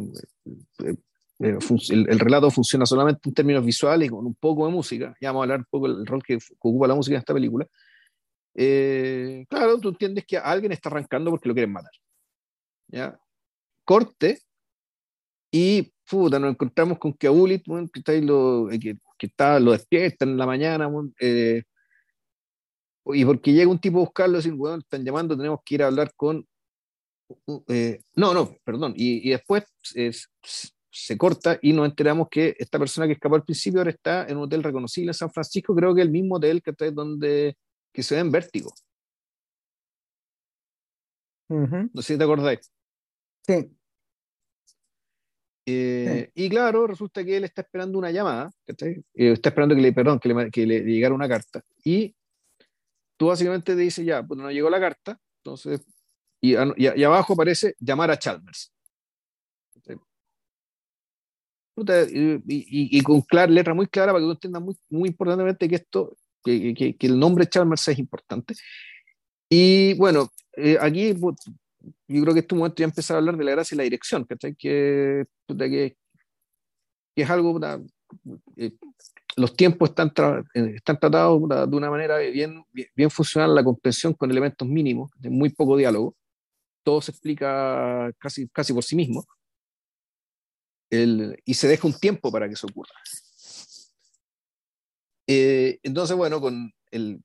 [0.84, 0.94] eh,
[1.40, 4.72] eh, fun el, el, relato funciona solamente en términos visuales y con un poco de
[4.72, 5.14] música.
[5.20, 7.34] Ya vamos a hablar un poco del rol que, que ocupa la música en esta
[7.34, 7.66] película.
[9.48, 11.92] claro, tú entiendes que alguien está arrancando porque lo quieren matar.
[12.88, 13.18] ¿ya?
[13.84, 14.40] Corte
[15.50, 20.24] y puta, nos encontramos con que a que, está lo, que, que, está, lo despierta
[20.24, 20.90] en la mañana,
[21.20, 21.62] eh,
[23.06, 25.86] y porque llega un tipo a buscarlo, y bueno, están llamando, tenemos que ir a
[25.88, 26.46] hablar con...
[27.68, 28.94] Eh, no, no, perdón.
[28.96, 29.64] Y, y después
[29.94, 30.28] es,
[30.94, 34.36] se corta y nos enteramos que esta persona que escapó al principio ahora está en
[34.36, 37.56] un hotel reconocible en San Francisco, creo que el mismo hotel que está donde
[37.92, 38.72] que se ve en Vértigo.
[41.48, 41.90] Uh -huh.
[41.92, 42.72] No sé si te acordáis.
[43.46, 43.70] Sí.
[45.66, 46.44] Eh, sí.
[46.44, 50.18] Y claro, resulta que él está esperando una llamada, eh, está esperando que le, perdón,
[50.20, 51.62] que le, que le, llegara una carta.
[51.84, 52.14] Y
[53.16, 55.80] tú básicamente te dices, ya, pues no llegó la carta, entonces,
[56.40, 58.72] y, y, y abajo aparece llamar a Chalmers.
[61.76, 65.74] Y, y, con clar, letra muy clara para que tú entiendas muy, muy importantemente que
[65.74, 68.54] esto, que, que, que el nombre Chalmers es importante.
[69.50, 73.50] Y bueno, eh, aquí yo creo que este momento ya empezar a hablar de la
[73.50, 74.24] gracia y la dirección.
[74.24, 75.96] Que, que, que
[77.16, 77.58] es algo,
[78.56, 78.72] eh,
[79.36, 84.14] los tiempos están, tra están tratados de una manera bien, bien, bien, funcional, la comprensión
[84.14, 86.14] con elementos mínimos, de muy poco diálogo,
[86.82, 89.24] todo se explica casi, casi por sí mismo,
[90.90, 92.92] y se deja un tiempo para que eso ocurra.
[95.26, 97.22] Eh, entonces, bueno, con el,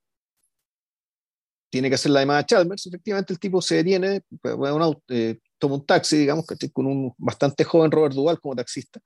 [1.69, 5.75] tiene que hacer la llamada Chalmers, efectivamente el tipo se detiene, un auto, eh, toma
[5.75, 8.99] un taxi, digamos, que con un bastante joven Robert Duval como taxista,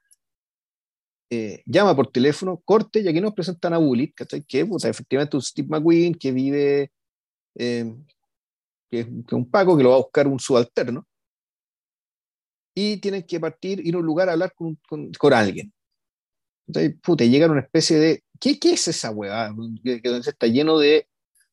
[1.34, 4.16] eh, llama por teléfono, corte, y aquí nos presentan a Bullitt,
[4.48, 6.92] que puta, efectivamente un Steve McQueen que vive,
[7.56, 7.94] eh,
[8.90, 11.08] que, es, un Paco, que lo va a buscar un subalterno,
[12.76, 15.72] y tienen que partir, ir a un lugar a hablar con, con, con alguien.
[16.68, 19.54] Entonces, puta, llegan a una especie de, ¿qué, qué es esa hueá?
[19.84, 21.08] Que, que está lleno de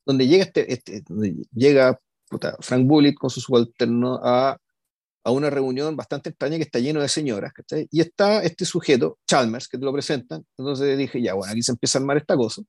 [0.05, 1.99] donde llega, este, este donde llega
[2.31, 4.57] puta, Frank Bullitt con su subalterno a,
[5.23, 7.87] a, una reunión bastante extraña que está lleno de señoras, ¿cachai?
[7.91, 11.71] y está este sujeto, Chalmers, que te lo presentan, entonces dije, ya, bueno, aquí se
[11.71, 12.61] empieza a armar esta cosa.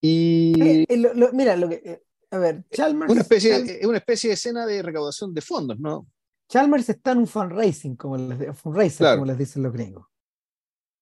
[0.00, 0.60] Y...
[0.60, 3.10] Eh, eh, lo, lo, mira, lo que, eh, a ver, Chalmers...
[3.10, 6.06] Una especie, Chalmers, es una especie de escena de recaudación de fondos, ¿no?
[6.48, 9.18] Chalmers está en un fundraising, como les, fundraiser, claro.
[9.18, 10.06] como les dicen los gringos.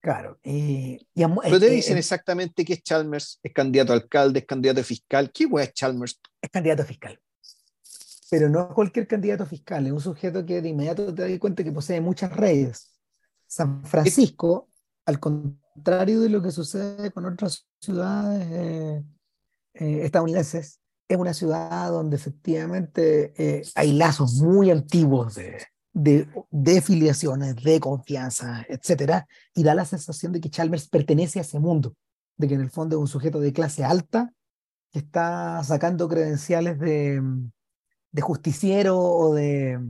[0.00, 0.38] Claro.
[0.42, 4.46] Eh, y Pero te dicen eh, exactamente que es Chalmers, es candidato a alcalde, es
[4.46, 5.30] candidato a fiscal.
[5.32, 6.20] ¿Qué hueá es Chalmers?
[6.40, 7.20] Es candidato a fiscal.
[8.30, 11.72] Pero no cualquier candidato fiscal, es un sujeto que de inmediato te das cuenta que
[11.72, 12.92] posee muchas redes.
[13.46, 14.68] San Francisco,
[15.04, 19.04] al contrario de lo que sucede con otras ciudades eh,
[19.74, 25.58] eh, estadounidenses, es una ciudad donde efectivamente eh, hay lazos muy antiguos de,
[25.92, 31.42] de, de, filiaciones, de confianza, etcétera, y da la sensación de que Chalmers pertenece a
[31.42, 31.96] ese mundo,
[32.36, 34.32] de que en el fondo es un sujeto de clase alta
[34.92, 37.20] que está sacando credenciales de,
[38.12, 39.80] de justiciero o de,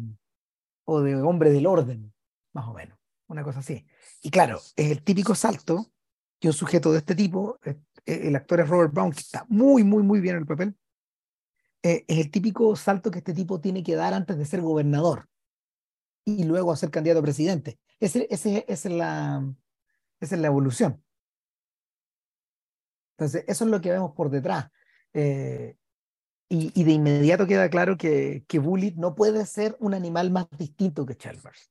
[0.85, 2.13] o de hombre del orden,
[2.53, 3.87] más o menos, una cosa así.
[4.23, 5.93] Y claro, es el típico salto
[6.39, 7.59] que un sujeto de este tipo,
[8.07, 10.77] el actor es Robert Brown, que está muy, muy, muy bien en el papel,
[11.83, 15.29] es el típico salto que este tipo tiene que dar antes de ser gobernador
[16.25, 17.79] y luego a ser candidato a presidente.
[17.99, 19.55] Ese, ese, esa, es la,
[20.21, 21.03] es la evolución.
[23.17, 24.71] Entonces, eso es lo que vemos por detrás.
[25.13, 25.77] Eh,
[26.53, 31.07] y, de inmediato queda claro que, que Bullitt no puede ser un animal más distinto
[31.07, 31.71] que Chalmers.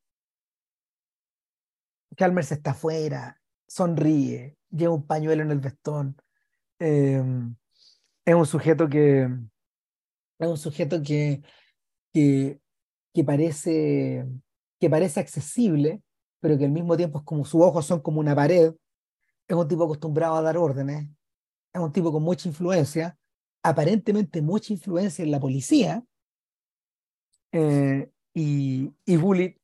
[2.16, 6.16] Chalmers está afuera, sonríe, lleva un pañuelo en el vestón.
[6.80, 7.22] Eh,
[8.24, 9.24] es un sujeto que
[10.40, 11.42] es un sujeto que,
[12.14, 12.62] que,
[13.14, 14.26] que parece
[14.80, 16.02] que parece accesible,
[16.40, 18.74] pero que al mismo tiempo es como sus ojos son como una pared,
[19.46, 21.10] es un tipo acostumbrado a dar órdenes,
[21.74, 23.19] es un tipo con mucha influencia,
[23.64, 26.04] aparentemente mucha influencia en la policía,
[27.52, 29.58] eh, y, y Bullitt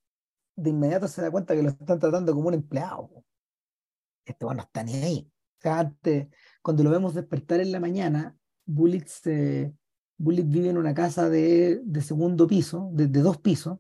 [0.56, 3.10] de inmediato se da cuenta que lo están tratando como un empleado.
[4.26, 5.32] Este bueno no está ni ahí.
[5.60, 6.28] O sea, antes,
[6.62, 9.74] cuando lo vemos despertar en la mañana, Bullitt, se,
[10.18, 13.80] Bullitt vive en una casa de, de segundo piso, de, de dos pisos,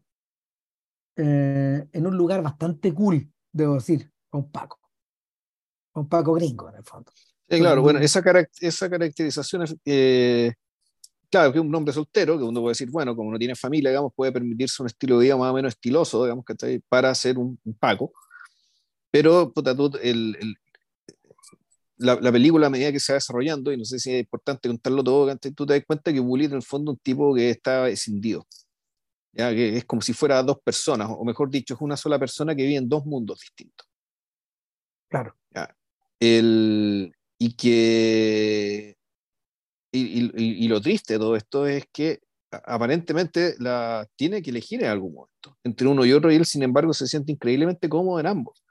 [1.15, 4.79] eh, en un lugar bastante cool, debo decir, con Paco.
[5.91, 7.11] Con Paco gringo, en el fondo.
[7.49, 10.51] Sí, claro, bueno, esa, caract esa caracterización eh,
[11.29, 14.13] claro, que un hombre soltero, que uno puede decir, bueno, como no tiene familia, digamos,
[14.15, 16.45] puede permitirse un estilo de vida más o menos estiloso, digamos.
[16.89, 18.13] Para hacer un, un pago.
[19.11, 20.55] Pero, puta, tú, el, el,
[21.97, 24.67] la, la, película a medida que se va desarrollando, y no sé si es importante
[24.67, 27.33] contarlo todo, antes tú te das cuenta que Bullitt en el fondo es un tipo
[27.33, 28.45] que está escindido.
[29.33, 29.51] ¿ya?
[29.51, 32.63] Que es como si fuera dos personas, o mejor dicho, es una sola persona que
[32.63, 33.87] vive en dos mundos distintos.
[35.09, 35.35] Claro.
[35.53, 35.75] ¿ya?
[36.19, 38.97] El, y que.
[39.91, 42.19] Y, y, y, lo triste de todo esto es que
[42.51, 46.63] aparentemente la tiene que elegir en algún momento entre uno y otro, y él, sin
[46.63, 48.65] embargo, se siente increíblemente cómodo en ambos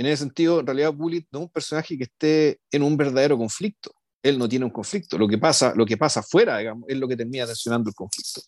[0.00, 3.36] en ese sentido, en realidad Bullitt no es un personaje que esté en un verdadero
[3.36, 3.92] conflicto.
[4.22, 5.18] Él no tiene un conflicto.
[5.18, 8.40] Lo que pasa, lo que pasa digamos, es lo que termina tensionando el conflicto.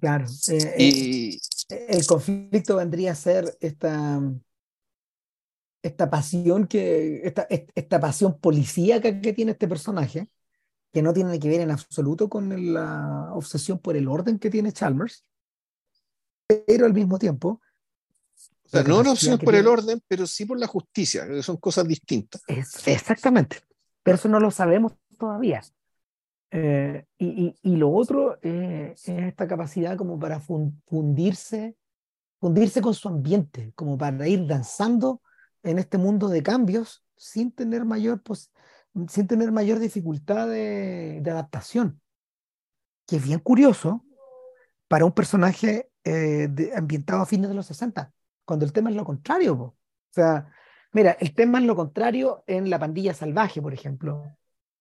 [0.00, 0.24] Claro.
[0.48, 4.22] Eh, y, eh, el conflicto vendría a ser esta,
[5.82, 10.28] esta pasión que, esta, esta pasión policíaca que tiene este personaje,
[10.92, 14.72] que no tiene que ver en absoluto con la obsesión por el orden que tiene
[14.72, 15.24] Chalmers,
[16.66, 17.60] pero al mismo tiempo
[18.64, 21.56] o sea, no una opción por el orden, pero sí por la justicia, que son
[21.56, 22.40] cosas distintas.
[22.46, 23.58] Es, exactamente,
[24.02, 25.60] pero eso no lo sabemos todavía.
[26.52, 31.76] Eh, y, y, y, lo otro eh, es esta capacidad como para fundirse,
[32.38, 35.20] fundirse con su ambiente, como para ir danzando
[35.62, 38.52] en este mundo de cambios sin tener mayor, pues,
[39.08, 42.00] sin tener mayor dificultad de, adaptación.
[43.06, 44.04] Que es bien curioso
[44.88, 48.12] para un personaje eh, ambientado a fines de los 60
[48.50, 49.54] cuando el tema es lo contrario.
[49.54, 49.76] O
[50.10, 50.52] sea,
[50.92, 54.24] mira, el tema es lo contrario en La Pandilla Salvaje, por ejemplo,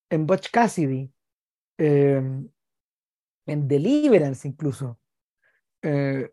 [0.10, 1.14] en Butch Cassidy,
[1.78, 2.20] eh,
[3.46, 5.00] en Deliverance incluso.
[5.84, 6.32] Eh,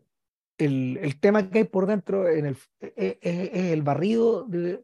[0.57, 4.83] el, el, tema que hay por dentro en el, es, e, e, el barrido de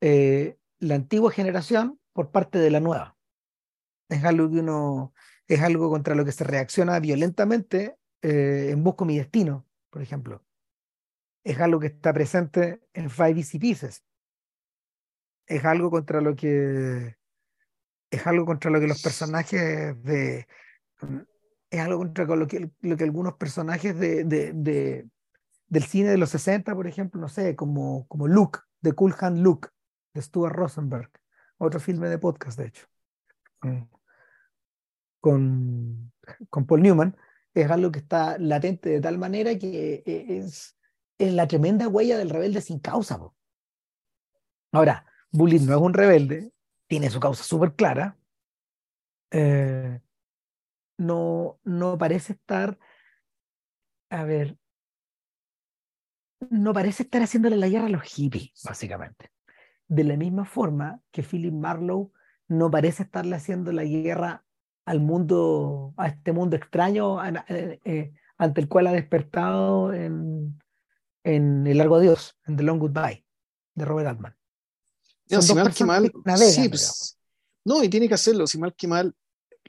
[0.00, 3.16] eh, la antigua generación por parte de la nueva.
[4.08, 5.12] Es algo que uno,
[5.48, 10.46] es algo contra lo que se reacciona violentamente en Busco mi destino, por ejemplo
[11.46, 14.04] es algo que está presente en Five Easy Pieces.
[15.46, 17.16] Es algo contra lo que
[18.10, 20.48] es algo contra lo que los personajes de
[21.78, 25.08] es algo contra lo que, algunos personajes de, de, de,
[25.68, 29.38] del cine de los 60, por ejemplo, no sé, como, como Luke, de Cool Hand
[29.38, 29.68] Luke,
[30.14, 31.10] de Stuart Rosenberg,
[31.58, 32.86] otro filme de podcast, de hecho,
[35.20, 36.12] con,
[36.50, 37.16] con Paul Newman,
[37.54, 40.76] es algo que está latente de tal manera que es,
[41.18, 43.18] es la tremenda huella del rebelde sin causa.
[44.72, 46.52] Ahora, Bullitt no es un rebelde,
[46.86, 48.16] tiene su causa súper clara.
[49.30, 50.00] Eh,
[50.98, 52.78] no, no parece estar,
[54.10, 54.56] a ver,
[56.50, 59.30] no parece estar haciéndole la guerra a los hippies, básicamente.
[59.88, 62.12] De la misma forma que Philip Marlowe
[62.48, 64.44] no parece estarle haciendo la guerra
[64.84, 70.60] al mundo, a este mundo extraño eh, eh, ante el cual ha despertado en,
[71.24, 73.24] en El Largo Adiós, en The Long Goodbye,
[73.74, 74.36] de Robert Altman.
[75.28, 77.18] No, si mal que mal, navegan, sí, pues,
[77.64, 79.12] no, y tiene que hacerlo, si mal que mal,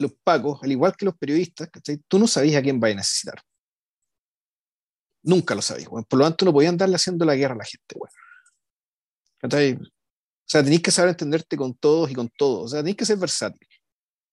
[0.03, 1.69] los pagos, al igual que los periodistas,
[2.07, 3.41] tú no sabías a quién va a necesitar.
[5.23, 7.95] Nunca lo sabías, por lo tanto no podían darle haciendo la guerra a la gente,
[7.97, 8.13] bueno.
[9.43, 13.05] O sea, tenéis que saber entenderte con todos y con todos, o sea, tenéis que
[13.05, 13.67] ser versátil.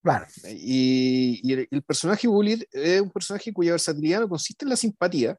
[0.02, 0.26] Claro.
[0.50, 4.76] Y, y el, el, personaje Bullitt es un personaje cuya versatilidad no consiste en la
[4.76, 5.38] simpatía,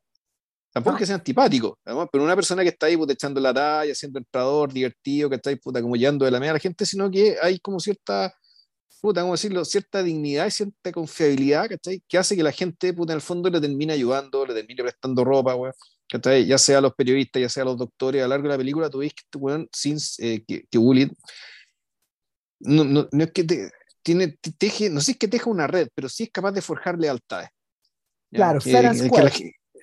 [0.75, 1.79] Tampoco es que sea antipático,
[2.11, 5.49] pero una persona que está ahí puta, echando la talla, siendo entrador, divertido, que está
[5.49, 8.35] ahí puta, como yendo de la media a la gente, sino que hay como cierta,
[9.01, 9.63] puta, ¿cómo decirlo?
[9.65, 12.01] Cierta dignidad y cierta confiabilidad, ¿cachai?
[12.07, 15.23] Que hace que la gente, puta, en el fondo le termine ayudando, le termine prestando
[15.23, 15.55] ropa,
[16.09, 16.45] ¿cachai?
[16.45, 18.57] Ya sea a los periodistas, ya sea a los doctores, a lo largo de la
[18.57, 20.79] película, tú ves que este weón, sin, eh, que, que
[22.59, 25.49] no, no, no, es que te, tiene, te teje, no sé si es que teja
[25.49, 27.49] una red, pero sí es capaz de forjar lealtades.
[28.31, 29.31] Claro, que, que, que la,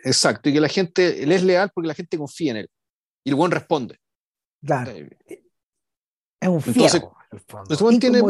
[0.05, 2.71] Exacto, y que la gente, él es leal porque la gente confía en él.
[3.25, 3.99] Y el buen responde.
[4.65, 4.93] Claro.
[6.41, 7.17] Es un fierro.
[7.31, 8.21] Entonces, tiene,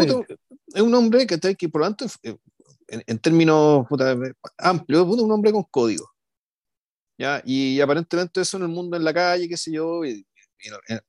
[0.74, 4.16] es un hombre que, que por lo tanto, en, en términos puta,
[4.58, 6.10] amplios, es un hombre con código.
[7.18, 7.42] ¿ya?
[7.44, 10.26] Y, aparentemente eso en el mundo, en la calle, qué sé yo, y,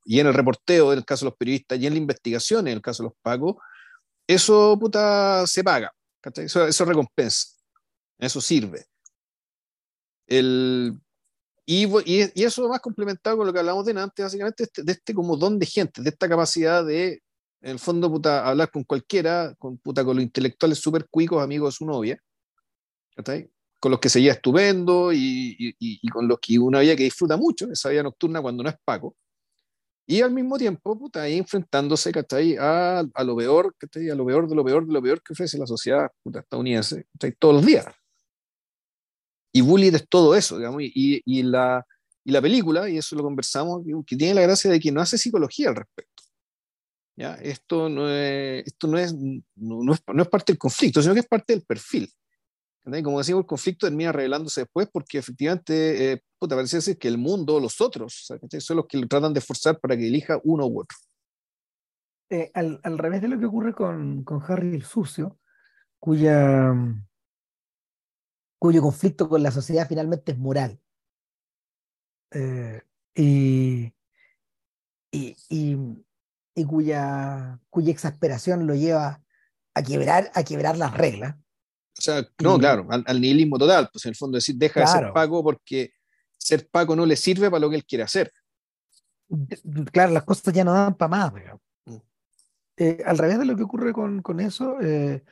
[0.04, 2.74] y, en el reporteo, en el caso de los periodistas, y en la investigación, en
[2.74, 3.56] el caso de los pagos,
[4.26, 5.92] eso puta, se paga.
[6.36, 7.48] Eso, eso recompensa.
[8.18, 8.86] Eso sirve.
[10.26, 10.98] El,
[11.66, 15.14] y, y, eso más complementado con lo que hablamos de antes, básicamente, este, de este
[15.14, 17.22] como don de gente, de esta capacidad de,
[17.64, 21.72] en el fondo, puta, hablar con cualquiera, con, puta, con los intelectuales súper cuicos, amigos
[21.72, 22.20] de su novia,
[23.80, 27.38] con los que seguía estupendo y, y, y, con los que una vida que disfruta
[27.38, 29.16] mucho, esa vida nocturna cuando no es Paco.
[30.06, 32.54] Y al mismo tiempo, puta, ahí enfrentándose, ¿cachai?
[32.58, 34.10] A, a lo peor, ¿cachai?
[34.10, 37.06] A lo peor de lo peor de lo peor que ofrece la sociedad puta, estadounidense,
[37.14, 37.32] ¿cachai?
[37.38, 37.86] Todos los días.
[39.52, 41.86] Y Bullitt es todo eso, digamos, y, y, la,
[42.24, 45.16] y la película, y eso lo conversamos, que tiene la gracia de que no hace
[45.16, 46.23] psicología al respecto.
[47.16, 47.34] ¿Ya?
[47.34, 51.20] Esto, no es, esto no, es, no, es, no es parte del conflicto, sino que
[51.20, 52.08] es parte del perfil.
[53.02, 57.16] Como decimos, el conflicto termina revelándose después porque efectivamente, eh, puta, parece ser que el
[57.16, 58.26] mundo, los otros,
[58.58, 60.96] son los que lo tratan de forzar para que elija uno u otro.
[62.28, 65.38] Eh, al, al, revés de lo que ocurre con, con Harry el Sucio,
[65.98, 66.74] cuya,
[68.58, 70.78] cuyo conflicto con la sociedad finalmente es moral.
[72.32, 72.82] Eh,
[73.14, 73.94] y,
[75.10, 75.76] y, y,
[76.54, 79.22] y, cuya, cuya exasperación lo lleva
[79.74, 81.36] a quebrar, a quebrar las reglas.
[81.96, 85.12] O sea, no, claro, al, nihilismo total, pues en el fondo decir, deja de ser
[85.12, 85.92] Paco porque
[86.36, 88.32] ser Paco no le sirve para lo que él quiere hacer.
[89.92, 91.32] Claro, las cosas ya no dan para más.
[92.76, 95.22] Eh, al revés de lo que ocurre con, con eso, eh,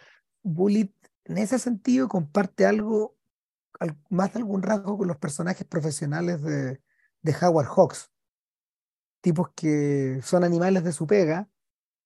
[0.43, 0.95] Bullitt
[1.25, 3.17] en ese sentido comparte algo,
[4.11, 6.81] más de algún rasgo con los personajes profesionales de,
[7.23, 8.12] de Howard Hawks.
[9.23, 11.49] Tipos que son animales de su pega,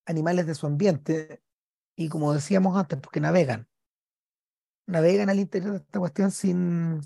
[0.05, 1.43] animales de su ambiente,
[1.97, 3.69] y como decíamos antes, porque navegan
[4.87, 7.01] navegan al interior de esta cuestión sin,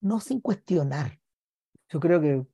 [0.00, 1.18] no sin cuestionar.
[1.88, 2.46] Yo creo que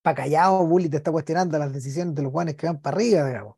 [0.00, 3.26] para callado Bully te está cuestionando las decisiones de los guanes que van para arriba,
[3.26, 3.56] digamos.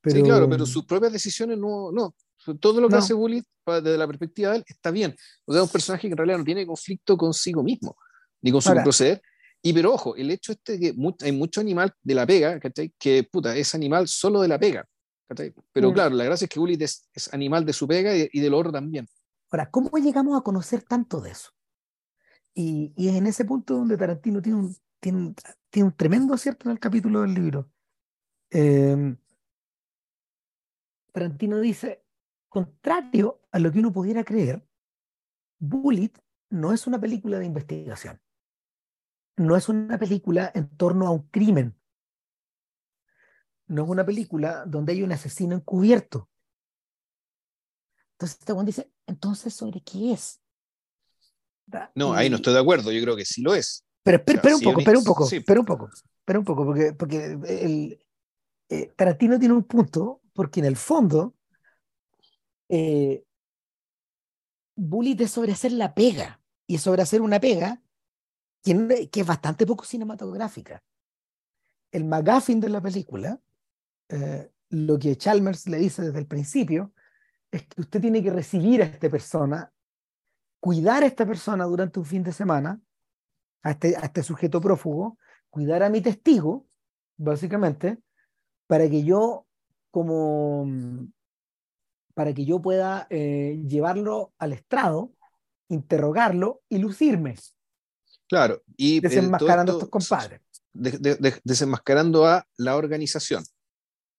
[0.00, 0.16] Pero...
[0.16, 2.14] Sí, claro, pero sus propias decisiones no, no.
[2.60, 5.14] Todo lo que hace Bully desde la perspectiva de él está bien.
[5.44, 7.96] O sea, un personaje que en realidad no tiene conflicto consigo mismo,
[8.40, 9.22] ni con su proceder.
[9.62, 12.60] Y pero ojo, el hecho este que hay mucho animal de la pega,
[12.98, 14.86] Que puta, es animal solo de la pega.
[15.72, 15.94] Pero mm.
[15.94, 19.08] claro, la gracia es que Gullit es, animal de su pega y, del oro también.
[19.50, 21.50] Ahora, ¿cómo llegamos a conocer tanto de eso?
[22.54, 25.34] Y, y es en ese punto donde Tarantino tiene un, tiene,
[25.68, 27.70] tiene un tremendo acierto en el capítulo del libro.
[28.50, 29.16] Em,
[31.12, 32.04] Tarantino dice,
[32.48, 34.64] contrario a lo que uno pudiera creer,
[35.58, 36.12] Bullet
[36.50, 38.20] no es una película de investigación.
[39.36, 41.76] No es una película en torno a un crimen
[43.72, 46.28] no es una película donde hay un asesino encubierto.
[48.12, 50.40] Entonces este dice, entonces, ¿sobre qué es?
[51.94, 53.84] No, ahí no estoy de acuerdo, yo creo que sí lo es.
[54.02, 57.24] Pero espera, un poco, espera un poco, espera un poco, espera un poco, porque, porque
[57.48, 57.98] el,
[58.68, 61.34] eh, Tarantino tiene un punto, porque en el fondo,
[62.68, 63.24] eh,
[64.76, 67.81] Bullitt es sobre hacer la pega, y sobre hacer una pega
[68.62, 70.82] que, es bastante poco cinematográfica.
[71.90, 73.38] El McGuffin de la película
[74.08, 76.92] eh, lo que Chalmers le dice desde el principio
[77.50, 79.70] es que usted tiene que recibir a esta persona,
[80.60, 82.80] cuidar a esta persona durante un fin de semana,
[83.62, 85.18] a este, este sujeto prófugo,
[85.50, 86.66] cuidar a mi testigo,
[87.18, 87.98] básicamente,
[88.66, 89.46] para que yo,
[89.90, 90.66] como,
[92.14, 95.12] para que yo pueda eh, llevarlo al estrado,
[95.68, 97.34] interrogarlo y lucirme.
[98.32, 100.40] Claro, y desenmascarando a estos compadres.
[100.72, 103.44] desenmascarando a la organización.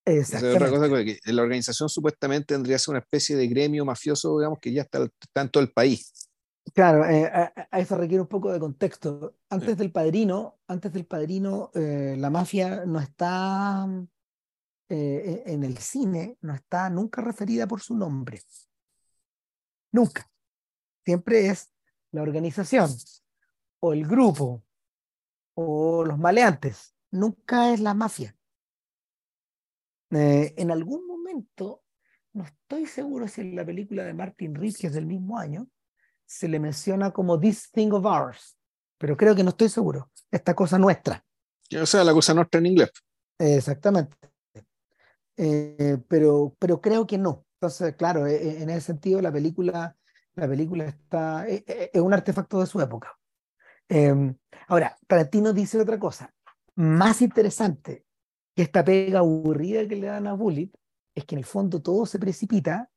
[0.06, 4.60] Otra cosa que la organización supuestamente tendría que ser una especie de gremio mafioso, digamos,
[4.60, 6.30] que ya está, en todo el país.
[6.72, 9.34] Claro, eh, a, eso requiere un poco de contexto.
[9.50, 13.84] Antes del padrino, antes del padrino, eh, la mafia no está
[14.90, 18.40] eh, en el cine, no está nunca referida por su nombre.
[19.90, 20.30] Nunca.
[21.04, 21.72] Siempre es
[22.12, 22.88] la organización,
[23.84, 24.64] o el grupo,
[25.54, 26.94] o los maleantes.
[27.10, 28.34] Nunca es la mafia.
[30.10, 31.82] Eh, en algún momento,
[32.32, 35.68] no estoy seguro si en la película de Martin que es del mismo año,
[36.24, 38.56] se le menciona como This Thing of Ours,
[38.96, 40.10] pero creo que no estoy seguro.
[40.30, 41.22] Esta cosa nuestra.
[41.78, 42.90] O sea, la cosa nuestra en inglés.
[43.38, 44.16] exactamente.
[45.36, 47.44] Eh, pero, pero creo que no.
[47.56, 49.94] Entonces, claro, eh, en ese sentido, la película,
[50.36, 53.14] la película está, es un artefacto de su época.
[53.88, 54.36] Em,
[54.68, 56.32] ahora, Tarantino dice otra cosa,
[56.76, 58.04] más interesante
[58.54, 60.70] que esta pega aburrida que le dan a Bullet
[61.14, 62.90] es que en el fondo todo se precipita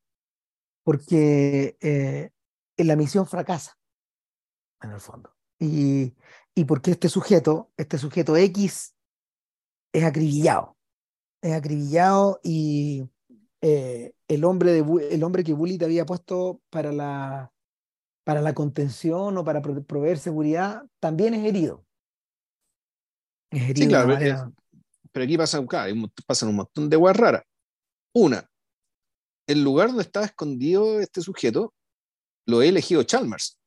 [0.84, 2.30] porque eh,
[2.76, 3.76] la misión fracasa,
[4.80, 5.34] en el fondo.
[5.58, 6.14] Y,
[6.54, 8.94] y porque este sujeto, este sujeto X,
[9.92, 10.76] es acribillado.
[11.42, 13.08] Es acribillado y
[13.60, 17.52] eh, el, hombre de, el hombre que Bullitt había puesto para la,
[18.28, 21.86] para la contención o para proveer seguridad también es herido.
[23.50, 24.52] Es herido sí, claro,
[25.10, 25.64] pero aquí pasa,
[26.26, 27.42] pasan un montón de guas raras.
[28.14, 28.46] Una,
[29.46, 31.72] el lugar donde estaba escondido este sujeto
[32.44, 33.58] lo he elegido Chalmers.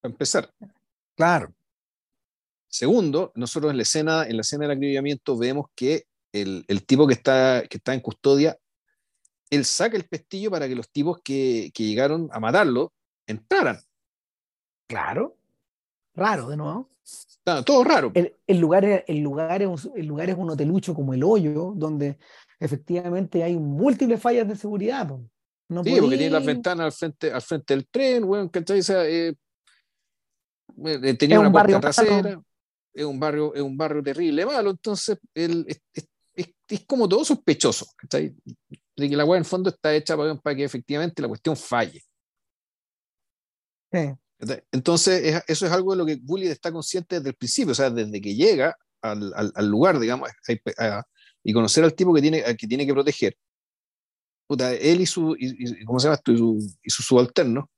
[0.00, 0.50] Para empezar.
[1.14, 1.52] Claro.
[2.68, 7.06] Segundo, nosotros en la escena, en la escena del acribillamiento vemos que el, el tipo
[7.06, 8.56] que está, que está en custodia,
[9.52, 12.94] él saca el pestillo para que los tipos que, que llegaron a matarlo
[13.26, 13.78] entraran.
[14.88, 15.36] Claro.
[16.14, 16.88] Raro, de nuevo.
[17.64, 18.12] todo raro.
[18.14, 22.18] El, el, lugar, el, lugar es, el lugar es un hotelucho como el hoyo, donde
[22.58, 25.06] efectivamente hay múltiples fallas de seguridad.
[25.68, 28.80] No sí, porque tiene las ventanas al frente, al frente del tren, bueno, ¿cachai?
[28.80, 29.34] O sea, eh,
[30.86, 32.40] eh, tenía una puerta trasera,
[32.94, 37.22] es un barrio, es un barrio terrible, malo, entonces el, es, es, es, como todo
[37.24, 38.34] sospechoso, ¿cachai?
[38.96, 41.56] De que la web en el fondo está hecha para, para que efectivamente la cuestión
[41.56, 42.02] falle.
[43.90, 44.12] Sí.
[44.72, 47.90] Entonces, eso es algo de lo que Bullitt está consciente desde el principio, o sea,
[47.90, 50.28] desde que llega al, al, al lugar, digamos,
[50.78, 51.04] a, a,
[51.44, 53.36] y conocer al tipo que tiene que, tiene que proteger.
[54.46, 56.32] Puta, él y su, y, ¿cómo se llama esto?
[56.32, 57.70] Y su, y su subalterno,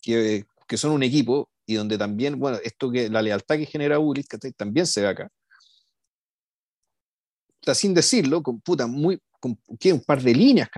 [0.00, 3.98] que, que, son un equipo y donde también, bueno, esto que la lealtad que genera
[3.98, 5.30] Bullitt, que también se ve acá.
[7.60, 9.92] Puta, sin decirlo, con puta, muy, con ¿qué?
[9.92, 10.68] un par de líneas,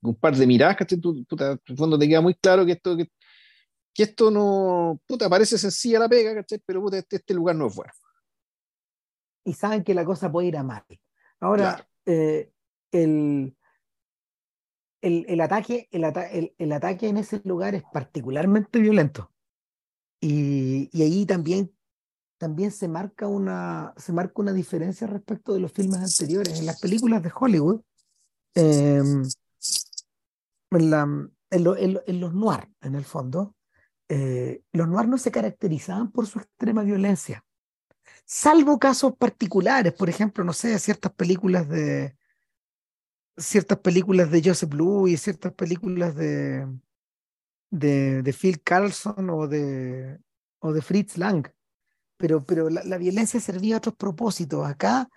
[0.00, 2.96] un par de miradas, que puta, en el fondo te queda muy claro que esto,
[2.96, 3.12] que,
[3.92, 6.62] que esto no, puta, parece sencilla la pega, ¿cachai?
[6.64, 7.92] pero puta, este, este, lugar no es bueno.
[9.44, 10.84] Y saben que la cosa puede ir a mal.
[11.38, 11.88] Ahora, claro.
[12.06, 12.50] eh,
[12.92, 13.54] el,
[15.02, 19.30] el, el, ataque, el, ata el, el, ataque en ese lugar es particularmente violento.
[20.18, 21.70] Y, y, ahí también,
[22.38, 26.58] también se, marca una, se marca una diferencia respecto de los filmes anteriores.
[26.58, 27.82] En las películas de Hollywood,
[28.54, 29.02] eh,
[30.70, 33.54] en, los noir, en el fondo,
[34.08, 37.44] eh, los noirs no se caracterizaban por su extrema violencia,
[38.24, 42.16] salvo casos particulares, por ejemplo, no sé, ciertas películas de
[43.36, 46.66] ciertas películas de Joseph Louis, ciertas películas de,
[47.70, 50.20] de, de Phil Carlson o de,
[50.60, 51.48] o de Fritz Lang,
[52.16, 54.64] pero, pero la, la, violencia servía a otros propósitos.
[54.66, 55.08] Acá,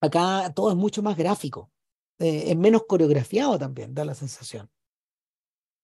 [0.00, 1.70] acá todo es mucho más gráfico,
[2.18, 4.68] eh, es menos coreografiado también, da la sensación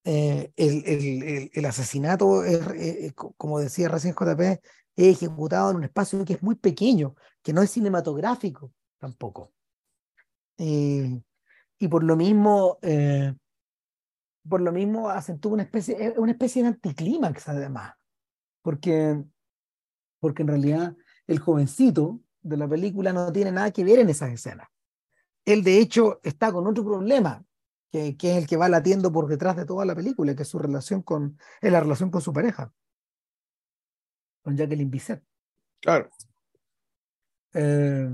[0.07, 4.61] eh, el, el, el, asesinato, es, eh, como decía recién JP,
[4.97, 9.53] es ejecutado en un espacio que es muy pequeño, que no es cinematográfico tampoco.
[10.59, 12.79] Y por lo mismo,
[14.49, 17.95] por lo mismo acentúa una especie, una especie de anticlímax además,
[18.63, 19.25] porque,
[20.21, 24.31] porque en realidad el jovencito de la película no tiene nada que ver en esas
[24.31, 24.69] escenas.
[25.45, 27.45] Él de hecho está con otro problema,
[27.91, 30.49] que, que, es el que va latiendo por detrás de toda la película, que es
[30.49, 32.73] su relación con, es la relación con su pareja,
[34.43, 35.23] con Jacqueline Bisset.
[35.81, 36.11] Claro.
[37.53, 38.11] Eh,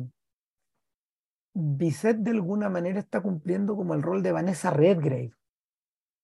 [1.55, 5.33] Bisset de alguna manera está cumpliendo como el rol de Vanessa Redgrave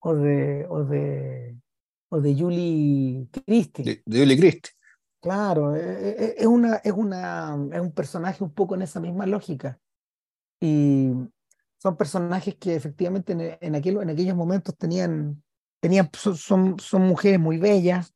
[0.01, 1.57] o de, o de,
[2.11, 3.85] o de Julie Christie.
[3.85, 4.73] De, de Julie Christie.
[5.21, 9.81] Claro, es, es, una, es, una, es un personaje un poco en esa misma lógica.
[10.61, 11.11] Y,
[11.79, 15.43] son personajes que efectivamente en, en, aquel, en aquellos momentos tenían,
[15.81, 18.13] tenían son, son mujeres muy bellas,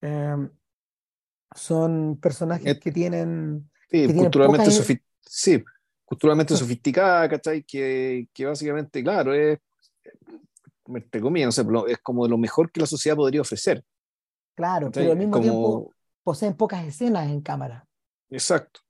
[0.00, 0.48] eh,
[1.54, 3.70] son personajes que tienen...
[3.88, 5.64] Sí, que culturalmente, tienen sí,
[6.04, 7.62] culturalmente sofisticada, ¿cachai?
[7.62, 9.60] Que, que básicamente, claro, es,
[10.86, 13.84] entre comillas, no sé, es como lo mejor que la sociedad podría ofrecer.
[14.56, 15.04] Claro, ¿cachai?
[15.04, 15.42] pero al mismo como...
[15.42, 17.86] tiempo poseen pocas escenas en cámara.
[18.30, 18.80] Exacto.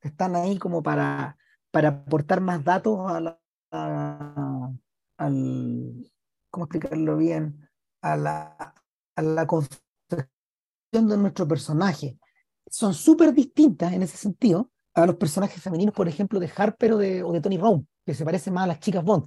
[0.00, 1.36] Están ahí como para,
[1.70, 3.40] para aportar más datos a la,
[3.70, 4.72] a,
[5.18, 6.10] al,
[6.50, 7.68] ¿cómo explicarlo bien?
[8.02, 8.74] A la,
[9.16, 9.88] a la construcción
[10.92, 12.18] de nuestro personaje.
[12.70, 16.98] Son súper distintas en ese sentido a los personajes femeninos, por ejemplo, de Harper o
[16.98, 19.26] de, o de Tony Brown, que se parecen más a las chicas Bond.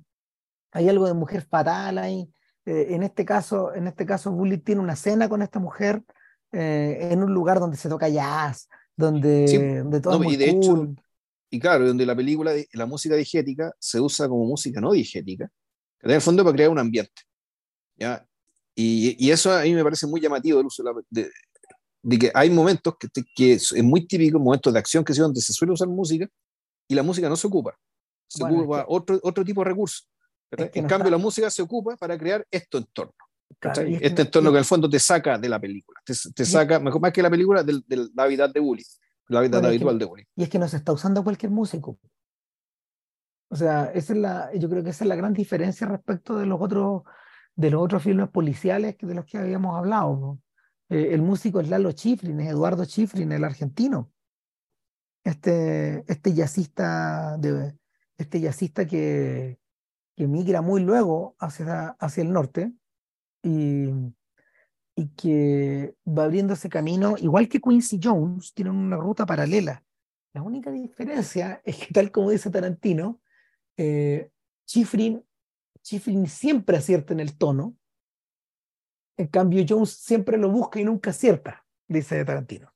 [0.71, 2.31] Hay algo de mujer fatal ahí.
[2.65, 6.03] Eh, en este caso, en este caso, Bullitt tiene una cena con esta mujer
[6.51, 10.33] eh, en un lugar donde se toca jazz, donde, sí, donde todo no, es muy
[10.35, 10.61] y de cool.
[10.63, 11.03] hecho,
[11.53, 15.51] y claro, donde la película, la música digética se usa como música no digética,
[16.01, 17.23] en el fondo para crear un ambiente.
[17.97, 18.25] ¿ya?
[18.73, 21.29] Y, y, eso a mí me parece muy llamativo el uso de, la, de,
[22.03, 25.41] de que hay momentos que, que, es muy típico, momentos de acción que sí, donde
[25.41, 26.25] se suele usar música
[26.87, 27.77] y la música no se ocupa.
[28.27, 30.09] Se bueno, ocupa es que, otro, otro tipo de recursos.
[30.49, 31.17] Es que en no cambio, está...
[31.17, 33.13] la música se ocupa para crear este entorno.
[33.59, 36.79] Claro, este entorno que en el fondo te saca de la película, te, te saca,
[36.79, 38.83] mejor más que la película, del, del hábitat de Bully
[39.31, 40.27] la vida bueno, habitual que, de Bully.
[40.35, 41.97] Y es que no se está usando cualquier músico.
[43.49, 46.45] O sea, esa es la, yo creo que esa es la gran diferencia respecto de
[46.45, 47.03] los otros,
[47.55, 50.15] de los otros filmes policiales de los que habíamos hablado.
[50.17, 50.41] ¿no?
[50.89, 54.11] Eh, el músico es Lalo Schifrin, es Eduardo Schifrin, el argentino.
[55.23, 57.77] Este, este jazzista, de,
[58.17, 59.59] este jazzista que,
[60.15, 62.73] que migra muy luego hacia, hacia el norte
[63.43, 63.89] y,
[64.95, 69.83] y que va abriendo ese camino, igual que Quincy Jones, tienen una ruta paralela.
[70.33, 73.21] La única diferencia es que, tal como dice Tarantino,
[73.77, 74.29] eh,
[74.65, 75.23] Chifrin,
[76.27, 77.75] siempre acierta en el tono,
[79.17, 82.73] en cambio Jones siempre lo busca y nunca acierta, dice Tarantino.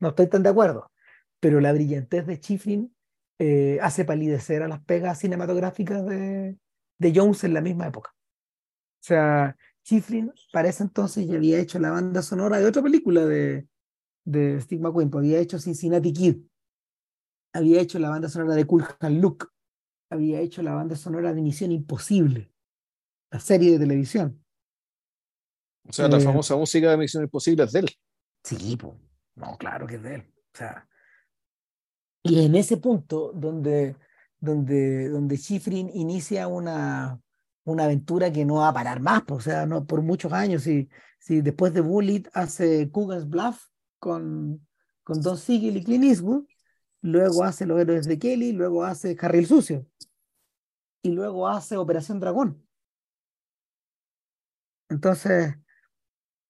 [0.00, 0.90] No estoy tan de acuerdo,
[1.40, 2.94] pero la brillantez de Chifrin
[3.38, 6.56] eh, hace palidecer a las pegas cinematográficas de,
[6.98, 8.14] de Jones en la misma época.
[8.14, 13.24] O sea, Chiflin para ese entonces ya había hecho la banda sonora de otra película
[13.26, 13.66] de,
[14.24, 16.36] de Steve McQueen, pues había hecho Cincinnati Kid,
[17.52, 19.46] había hecho la banda sonora de Cool Hand Luke,
[20.10, 22.52] había hecho la banda sonora de Misión Imposible,
[23.30, 24.44] la serie de televisión.
[25.88, 27.90] O sea, la eh, famosa música de Misión Imposible es de él.
[28.44, 28.94] Sí, pues,
[29.34, 30.32] no, claro que es de él.
[30.54, 30.88] O sea,
[32.22, 33.96] y en ese punto donde,
[34.38, 37.20] donde, donde Schifrin inicia una,
[37.64, 40.62] una aventura que no va a parar más, o sea, no por muchos años.
[40.62, 40.88] Si,
[41.18, 43.66] si después de Bullet hace Cougar's Bluff
[43.98, 44.66] con,
[45.02, 46.44] con Don Siegel y Clint Eastwood,
[47.02, 49.86] luego hace Los Héroes de Kelly, luego hace Harry el Sucio,
[51.02, 52.66] y luego hace Operación Dragón.
[54.88, 55.54] Entonces,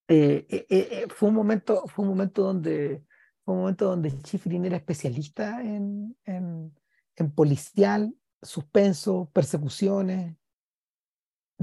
[0.09, 3.05] eh, eh, eh, fue, un momento, fue un momento donde
[3.45, 6.73] fue un momento donde Schifrin era especialista en, en,
[7.17, 10.37] en policial, suspenso, persecuciones,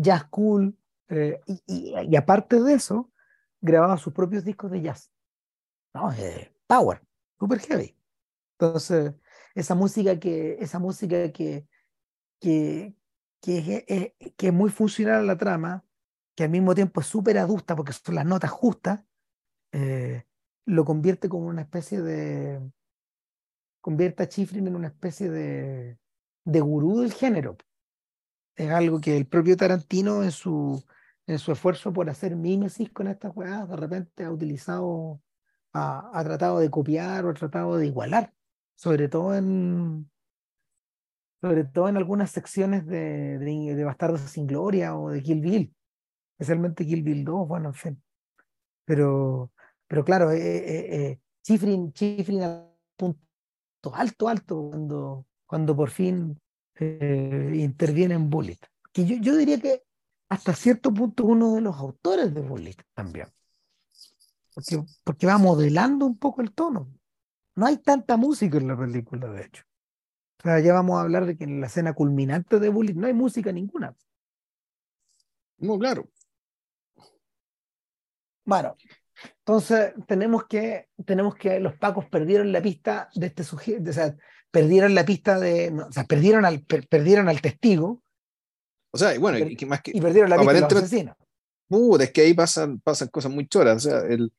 [0.02, 0.78] jazz cool,
[1.10, 3.12] eh, y, aparte de eso,
[3.62, 5.12] grababa sus propios discos de jazz.
[5.94, 6.12] ¿no?
[6.14, 7.02] Eh, power,
[7.40, 7.98] super heavy.
[8.58, 9.14] Entonces,
[9.56, 11.68] esa música que, esa música que,
[12.40, 12.96] que,
[13.42, 15.84] que, es, que es muy funcional a la trama,
[16.36, 19.04] que al mismo tiempo es súper adusta porque son las notas justas,
[19.72, 20.26] eh,
[20.66, 22.62] lo convierte como una especie de.
[23.82, 25.98] convierte a Chifrin en una especie de,
[26.46, 27.58] de gurú del género
[28.60, 30.84] es algo que el propio Tarantino en su,
[31.28, 35.22] en su esfuerzo por hacer mímesis con estas jugadas de repente ha utilizado,
[35.72, 38.34] ha, ha, tratado de copiar o ha tratado de igualar,
[38.76, 40.10] sobre todo en
[41.42, 45.74] sobre todo en algunas secciones de, de, de Bastardos sin Gloria o de Kill Bill,
[46.38, 48.04] especialmente Kill Bill 2, bueno, en fin.
[48.84, 49.54] Pero,
[49.88, 53.22] pero claro, eh, eh, eh, Chifrin, Chifrin a punto
[53.94, 56.38] alto, alto, cuando, cuando por fin
[56.80, 58.60] eh, interviene en Bullet.
[58.92, 59.84] Que yo, yo diría que
[60.30, 63.28] hasta cierto punto uno de los autores de Bullet también.
[64.54, 66.92] Porque, porque va modelando un poco el tono.
[67.56, 69.64] No hay tanta música en la película, de hecho.
[70.40, 73.08] O sea, ya vamos a hablar de que en la escena culminante de Bullet no
[73.08, 73.96] hay música ninguna.
[75.58, 76.10] No, claro.
[78.46, 78.76] Bueno,
[79.40, 84.16] entonces tenemos que, tenemos que los pacos perdieron la pista de este sujeto, o sea,
[84.52, 88.02] perdieron la pista de, o sea, perdieron al, per, perdieron al testigo.
[88.92, 91.16] O sea, y bueno, y, más que, y perdieron la pista de los asesinos.
[91.70, 93.86] Uh, es que ahí pasan, pasan cosas muy choras.
[93.86, 94.32] O sea, el,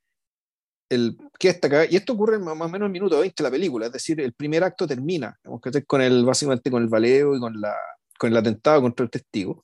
[0.88, 3.52] el, que esta, y esto ocurre más o menos en el minuto 20 de la
[3.52, 5.38] película, es decir, el primer acto termina,
[5.86, 7.76] con el, básicamente con el baleo y con, la,
[8.18, 9.62] con el atentado contra el testigo.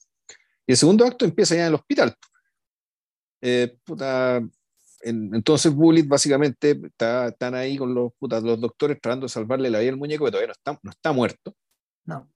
[0.66, 2.16] Y el segundo acto empieza ya en el hospital.
[3.42, 4.40] Eh, puta,
[5.08, 9.90] entonces Bullet básicamente está, están ahí con los, los doctores tratando de salvarle la vida
[9.90, 11.54] al muñeco que todavía no está, no está muerto.
[12.04, 12.28] No.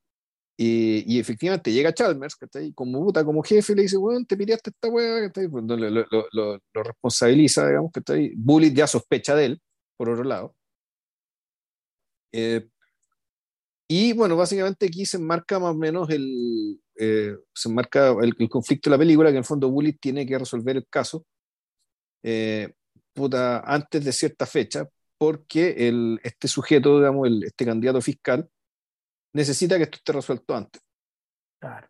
[0.56, 4.24] Y, y, efectivamente llega Chalmers, que está ahí como puta, como jefe, le dice, bueno,
[4.26, 8.00] te piraste esta weá, que está ahí, pues, lo, lo, lo, lo, responsabiliza, digamos, que
[8.00, 8.32] está ahí.
[8.36, 9.62] Bullet ya sospecha de él,
[9.96, 10.54] por otro lado.
[12.32, 12.68] Eh,
[13.88, 18.48] y bueno, básicamente aquí se enmarca más o menos el, eh, se enmarca el, el,
[18.50, 21.24] conflicto de la película, que en el fondo Bullet tiene que resolver el caso
[22.22, 22.72] eh,
[23.12, 28.48] puta, antes de cierta fecha, porque el, este sujeto, digamos, el, este candidato fiscal,
[29.32, 30.82] necesita que esto esté resuelto antes.
[31.60, 31.88] Claro.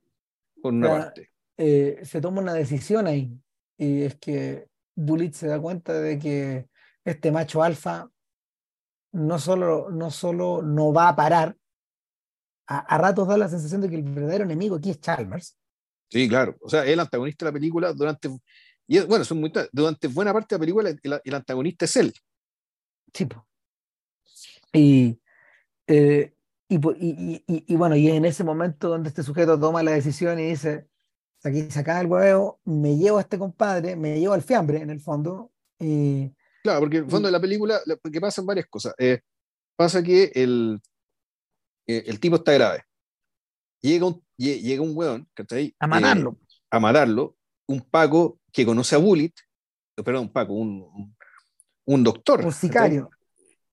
[0.61, 1.31] Por una parte.
[1.57, 3.31] Eh, se toma una decisión ahí,
[3.76, 4.66] y es que
[4.97, 6.68] Bullitt se da cuenta de que
[7.05, 8.11] este macho alfa
[9.12, 11.57] no solo no, solo no va a parar,
[12.66, 15.57] a, a, ratos da la sensación de que el verdadero enemigo aquí es Chalmers.
[16.09, 16.57] Sí, claro.
[16.61, 18.28] O sea, el antagonista de la película durante
[18.91, 22.12] y bueno, son muy, durante buena parte de la película el, el antagonista es él.
[24.72, 25.16] Y,
[25.86, 26.34] eh,
[26.68, 30.41] y, y, y, y, bueno, y en ese momento donde este sujeto toma la decisión
[30.41, 30.88] y dice,
[31.45, 34.99] aquí saca el huevo, me llevo a este compadre, me llevo al fiambre en el
[34.99, 35.53] fondo.
[35.78, 36.34] Y,
[36.64, 37.80] claro, porque en el fondo de la película,
[38.12, 38.93] que pasan varias cosas.
[38.99, 39.20] Eh,
[39.76, 40.80] pasa que el,
[41.86, 42.82] eh, el tipo está grave.
[43.82, 45.28] Llega un, llega un hueón,
[45.78, 46.41] A matarlo.
[46.72, 47.36] A matarlo.
[47.68, 49.33] Un Paco que conoce a Bullet,
[50.05, 51.15] perdón, Paco, un,
[51.85, 52.45] un doctor.
[52.45, 53.11] Un sicario.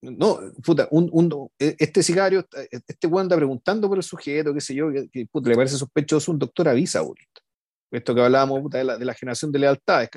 [0.02, 4.76] No, puta, un, un, este sicario, este weón anda preguntando por el sujeto, qué sé
[4.76, 7.28] yo, que, puta, le parece sospechoso, un doctor avisa a Bullet.
[7.92, 10.10] Esto que hablábamos puta, de, la, de la generación de lealtades,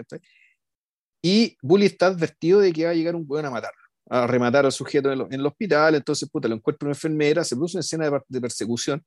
[1.23, 4.67] y Bully está advertido de que va a llegar un weón a matarlo, a rematar
[4.67, 8.11] al sujeto en, el hospital, entonces puta, lo encuentra una enfermera, se produce una escena
[8.27, 9.05] de, persecución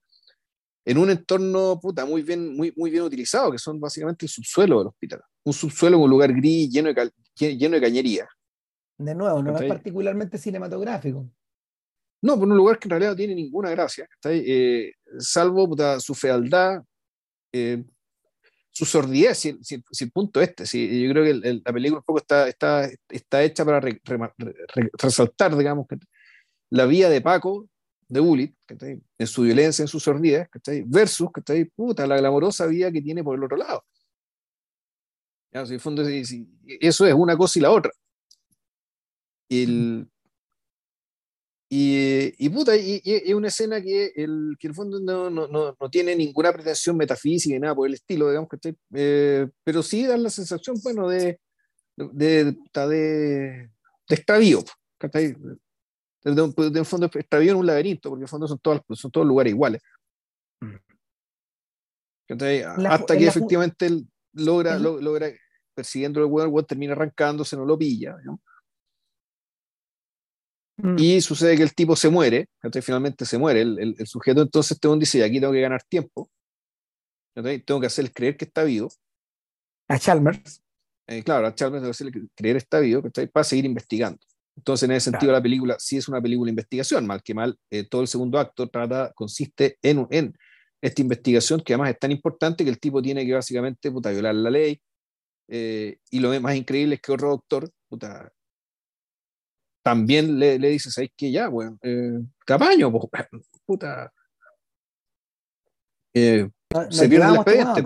[0.86, 4.80] en un entorno puta, muy, bien, muy, muy bien utilizado, que son básicamente el subsuelo
[4.80, 5.22] del hospital.
[5.46, 7.12] Un subsuelo en un lugar gris lleno de,
[7.58, 8.28] lleno de cañería.
[8.98, 11.30] De nuevo, no es particularmente cinematográfico.
[12.22, 16.82] No, por un lugar que en realidad no tiene ninguna gracia, eh, salvo su fealdad,
[17.52, 17.84] eh,
[18.72, 19.50] su sordidez, si,
[20.00, 20.66] el punto este.
[20.66, 23.82] Si, yo creo que la película un poco está, está, está hecha para
[24.94, 25.98] resaltar, digamos, que
[26.70, 27.68] la vía de Paco,
[28.08, 30.48] de Bullitt, en su violencia, en su sordidez,
[30.86, 31.30] versus
[31.76, 33.84] puta, la glamorosa vía que tiene por el otro lado.
[35.66, 37.92] Si, fondo, eso es una cosa y la otra.
[39.50, 40.08] El,
[41.76, 45.76] y, y, puta, y, es una escena que el, que el fondo no, no, no,
[45.80, 50.06] no, tiene ninguna pretensión metafísica y nada por el estilo, digamos, que eh, pero sí
[50.06, 51.40] da la sensación, bueno, de,
[51.96, 52.54] de, de,
[52.88, 53.70] de,
[54.08, 54.64] extravío,
[55.02, 55.36] de,
[56.24, 59.26] de, un fondo extravío en un laberinto, porque en el fondo son todos, son todos
[59.26, 59.82] lugares iguales.
[60.62, 60.76] Mm.
[62.88, 65.32] Hasta que efectivamente él logra, logra
[65.74, 68.16] persiguiendo el weón, termina arrancándose, no lo pilla.
[68.24, 68.42] ¿no?
[70.78, 70.96] Mm.
[70.98, 73.62] Y sucede que el tipo se muere, entonces finalmente se muere.
[73.62, 76.30] El, el, sujeto entonces te dice, aquí tengo que ganar tiempo,
[77.34, 78.90] tengo que hacerles creer que está vivo.
[79.88, 80.64] A Chalmers.
[81.08, 84.20] Eh, claro, a Chalmers tengo que hacerle creer que está vivo para seguir investigando.
[84.56, 87.58] Entonces, en ese sentido, la película sí es una película de investigación, mal que mal,
[87.72, 90.34] eh, todo el segundo acto trata, consiste en, en
[90.80, 94.36] esta investigación que además es tan importante que el tipo tiene que básicamente puta, violar
[94.36, 94.80] la ley.
[95.48, 98.32] Eh, y lo más increíble es que otro doctor puta,
[99.84, 102.92] también le, le dices, ¿sabes que Ya, bueno, eh, tamaño,
[103.66, 104.12] puta.
[106.14, 106.50] Eh,
[106.90, 107.84] se pierde el expediente.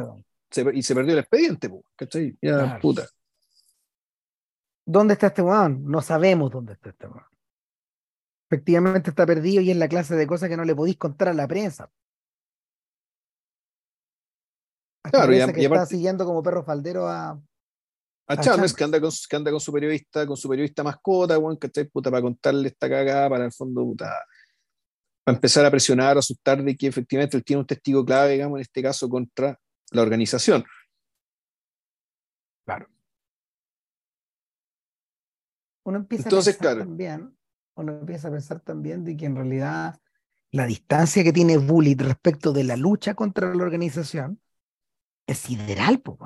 [0.73, 2.37] y se perdió el expediente, ¿cachai?
[2.41, 3.07] Ya, puta.
[4.85, 5.83] ¿Dónde está este weón?
[5.85, 7.25] No sabemos dónde está este weón.
[8.49, 11.33] Efectivamente está perdido y es la clase de cosas que no le podéis contar a
[11.33, 11.89] la prensa.
[15.11, 17.39] Claro, y, que está siguiendo como perro faldero a,
[18.27, 21.57] a Chalmers, que anda, con, que anda con su periodista, con su periodista mascota, bueno,
[21.57, 24.25] que puta, para contarle esta cagada, para el fondo, puta,
[25.23, 28.57] para empezar a presionar, a asustar de que efectivamente él tiene un testigo clave, digamos,
[28.57, 29.57] en este caso, contra
[29.91, 30.65] la organización.
[32.65, 32.87] Claro.
[35.85, 37.37] Uno empieza Entonces, a pensar también,
[37.75, 39.97] uno empieza a pensar también de que en realidad
[40.51, 44.41] la distancia que tiene Bullitt respecto de la lucha contra la organización
[45.28, 46.17] es sideral, pues,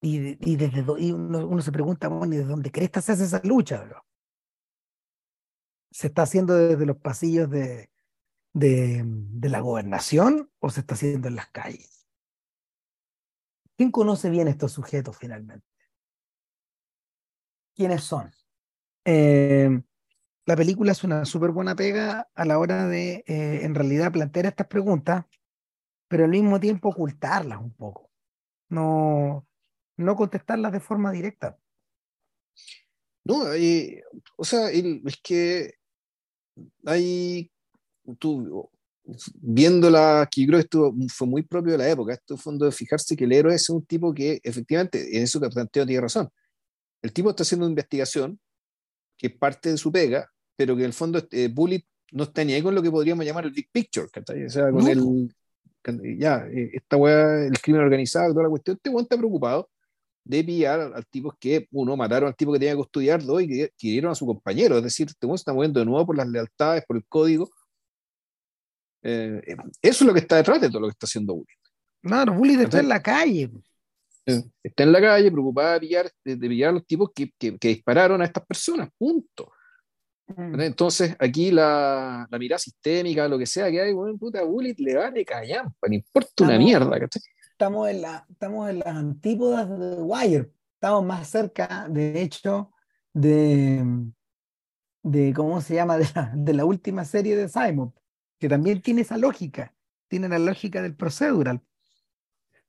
[0.00, 3.84] y, desde uno, se pregunta, bueno, ¿y de dónde crees se hace esa lucha?
[5.90, 7.90] ¿Se está haciendo desde los pasillos de,
[8.52, 12.06] de, de, la gobernación o se está haciendo en las calles?
[13.76, 15.66] ¿Quién conoce bien estos sujetos finalmente?
[17.74, 18.32] ¿Quiénes son?
[19.04, 19.82] Eh,
[20.46, 24.46] la película es una súper buena pega a la hora de, eh, en realidad, plantear
[24.46, 25.26] estas preguntas,
[26.08, 28.10] pero al mismo tiempo ocultarlas un poco.
[28.70, 29.46] No,
[29.96, 31.58] no contestarlas de forma directa.
[33.24, 33.44] No,
[34.36, 35.74] o sea, es que
[36.86, 37.50] hay,
[38.18, 38.70] tú,
[39.34, 42.72] viéndola, que yo creo que esto fue muy propio de la época, esto fondo de
[42.72, 46.28] fijarse que el héroe es un tipo que efectivamente, en eso que planteo tiene razón,
[47.02, 48.40] el tipo está haciendo una investigación
[49.16, 52.44] que es parte de su pega, pero que en el fondo eh, Bullet no está
[52.44, 55.34] ni ahí con lo que podríamos llamar el big picture, o sea, con el,
[56.18, 59.68] ya, eh, esta weá, el crimen organizado, toda la cuestión, este weón está preocupado
[60.24, 63.48] de pillar al, tipo que, uno, mataron al tipo que tenía que estudiar, dos, y
[63.48, 64.76] que hirieron a su compañero.
[64.76, 67.50] Es decir, este se está moviendo de nuevo por las lealtades, por el código.
[69.02, 69.40] Eh,
[69.80, 71.58] eso es lo que está detrás de todo lo que está haciendo Bullitt.
[72.02, 73.50] Claro, Bullitt está en la calle.
[74.26, 77.68] Eh, está en la calle preocupada de pillar, de, pillar a los tipos que, que,
[77.68, 79.50] dispararon a estas personas, punto.
[80.36, 80.60] Mm.
[80.60, 84.96] Entonces, aquí la, la, mirada sistémica, lo que sea que hay, bueno, puta, Bullitt le
[84.96, 87.22] vale callampa, no importa una mierda, ¿cachai?
[87.58, 90.52] estamos en, la, estamos en las antípodas de Wire.
[90.74, 92.70] Estamos más cerca, de hecho,
[93.12, 93.84] de,
[95.02, 95.98] de ¿cómo se llama?
[95.98, 97.92] De la, de la última serie de Simon,
[98.38, 99.74] que también tiene esa lógica,
[100.06, 101.60] tiene la lógica del procedural.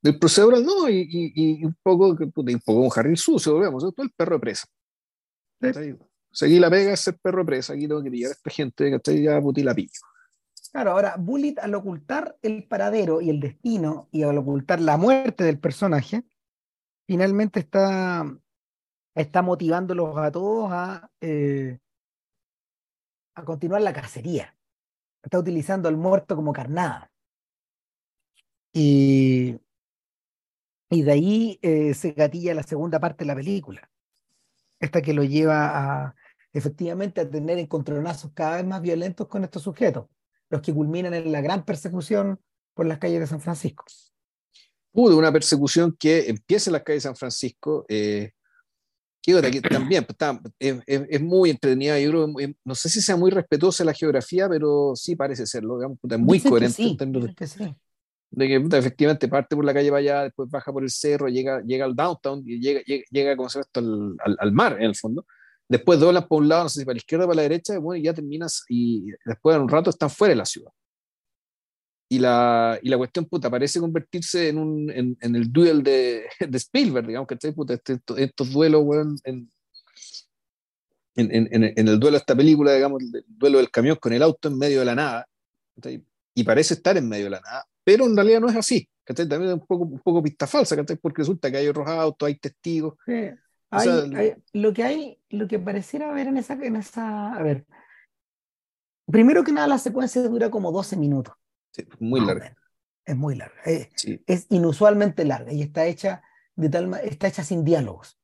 [0.02, 4.12] Del procedural, no, y, y, un poco, un poco un jarril sucio, vemos, todo el
[4.12, 4.66] perro de presa.
[6.32, 9.24] Seguí la pega es ser perro presa, aquí tengo que pillar a esta gente, que
[9.24, 10.00] ya puti la pillo.
[10.72, 15.44] Claro, ahora Bullitt al ocultar el paradero y el destino y al ocultar la muerte
[15.44, 16.24] del personaje,
[17.08, 18.24] finalmente está,
[19.16, 21.80] está motivándolos a todos a, eh,
[23.36, 24.56] a continuar la cacería.
[25.24, 27.12] Está utilizando al muerto como carnada.
[28.72, 29.60] Y,
[30.92, 33.90] Y de ahí eh, se gatilla la segunda parte de la película.
[34.80, 36.16] Esta que lo lleva a
[36.54, 40.08] efectivamente a tener encontronazos cada vez más violentos con estos sujetos,
[40.50, 42.40] los que culminan en la gran persecución
[42.74, 43.86] por las calles de San Francisco.
[44.92, 48.32] Pudo una persecución que empieza en las calles de San Francisco, eh,
[49.22, 50.18] que también pues,
[50.88, 52.28] es, muy entretenida, yo creo,
[52.64, 56.40] no sé si sea muy respetuosa la geografía, pero sí parece serlo, digamos, es muy
[56.40, 56.98] coherente.
[57.36, 57.76] Que sí,
[58.32, 61.62] de que efectivamente parte por la calle para allá, después baja por el cerro, llega,
[61.62, 64.96] llega al downtown y llega, llega, llega como se al, al, al, mar en el
[64.96, 65.26] fondo.
[65.68, 67.74] Después doblas por un lado, no sé si para la izquierda o para la derecha,
[67.76, 70.72] y bueno, ya terminas y después de un rato están fuera de la ciudad.
[72.12, 76.26] Y la, y la cuestión, puta, parece convertirse en, un, en, en el duel de,
[76.40, 79.50] de, Spielberg, digamos, que puta, este, estos, duelos, bueno, en,
[81.16, 84.48] en, en, el duelo de esta película, digamos, el duelo del camión con el auto
[84.48, 85.28] en medio de la nada,
[86.34, 88.88] y parece estar en medio de la nada, pero en realidad no es así.
[89.04, 92.36] También es un poco, un poco pista falsa, porque resulta que hay otros autos, hay
[92.36, 92.94] testigos.
[94.54, 97.66] lo que hay, lo que pareciera ver en esa, en esa, a ver,
[99.08, 101.34] primero que nada la secuencia dura como 12 minutos.
[101.72, 102.56] Sí, muy larga.
[103.04, 103.60] Es muy larga.
[103.66, 103.90] Es,
[104.28, 106.22] es, inusualmente larga y está hecha
[106.56, 108.20] de tal está hecha sin diálogos.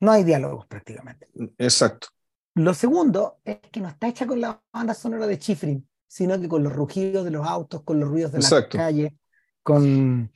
[0.00, 1.28] No hay diálogos prácticamente.
[1.58, 2.08] Exacto.
[2.56, 6.46] Lo segundo es que no está hecha con la banda sonora de Chifrin sino que
[6.46, 9.16] con los rugidos de los autos, con los ruidos de la calle,
[9.62, 10.30] con,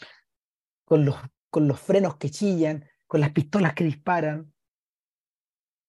[0.86, 1.16] con, los,
[1.50, 4.54] con los frenos que chillan, con las pistolas que disparan.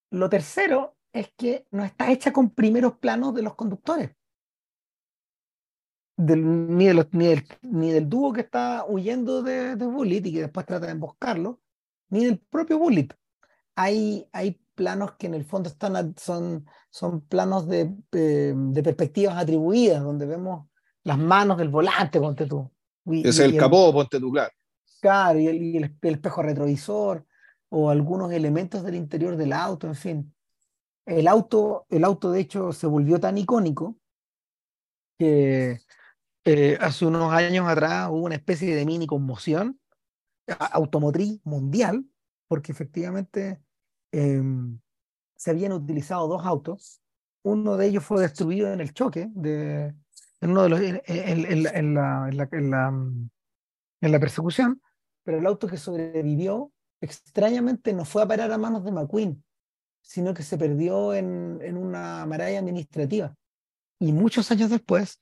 [0.09, 4.11] Lo tercero es que no está hecha con primeros planos de los conductores.
[6.17, 10.17] Del, ni, de los, ni, del, ni, del, dúo que está huyendo de, de Bullet
[10.17, 11.61] y que después trata de emboscarlo,
[12.09, 13.07] ni del propio Bullet.
[13.73, 19.36] Hay, hay planos que en el fondo están, son, son planos de, eh, de perspectivas
[19.36, 20.67] atribuidas, donde vemos
[21.03, 22.71] las manos del volante, ponte tú.
[23.07, 24.51] es el, capó, ponte tú, claro.
[25.01, 27.25] Claro, y, el, el, espejo retrovisor,
[27.69, 30.36] o algunos elementos del interior del auto, en fin.
[31.05, 33.97] El auto, el auto de hecho, se volvió tan icónico
[35.17, 35.82] que
[36.45, 39.80] eh, hace unos años atrás hubo una especie de mini conmoción
[40.47, 42.05] automotriz mundial,
[42.47, 43.59] porque efectivamente
[44.11, 44.79] Em,
[45.35, 47.01] se habían utilizado dos autos.
[47.43, 49.93] Uno de ellos fue destruido en el choque, de,
[50.41, 51.93] en, uno de los, en,
[54.11, 54.81] la, persecución,
[55.23, 59.43] pero el auto que sobrevivió extrañamente no fue a parar a manos de McQueen,
[60.01, 63.33] sino que se perdió en, en una maraña administrativa.
[63.99, 65.21] Y muchos años después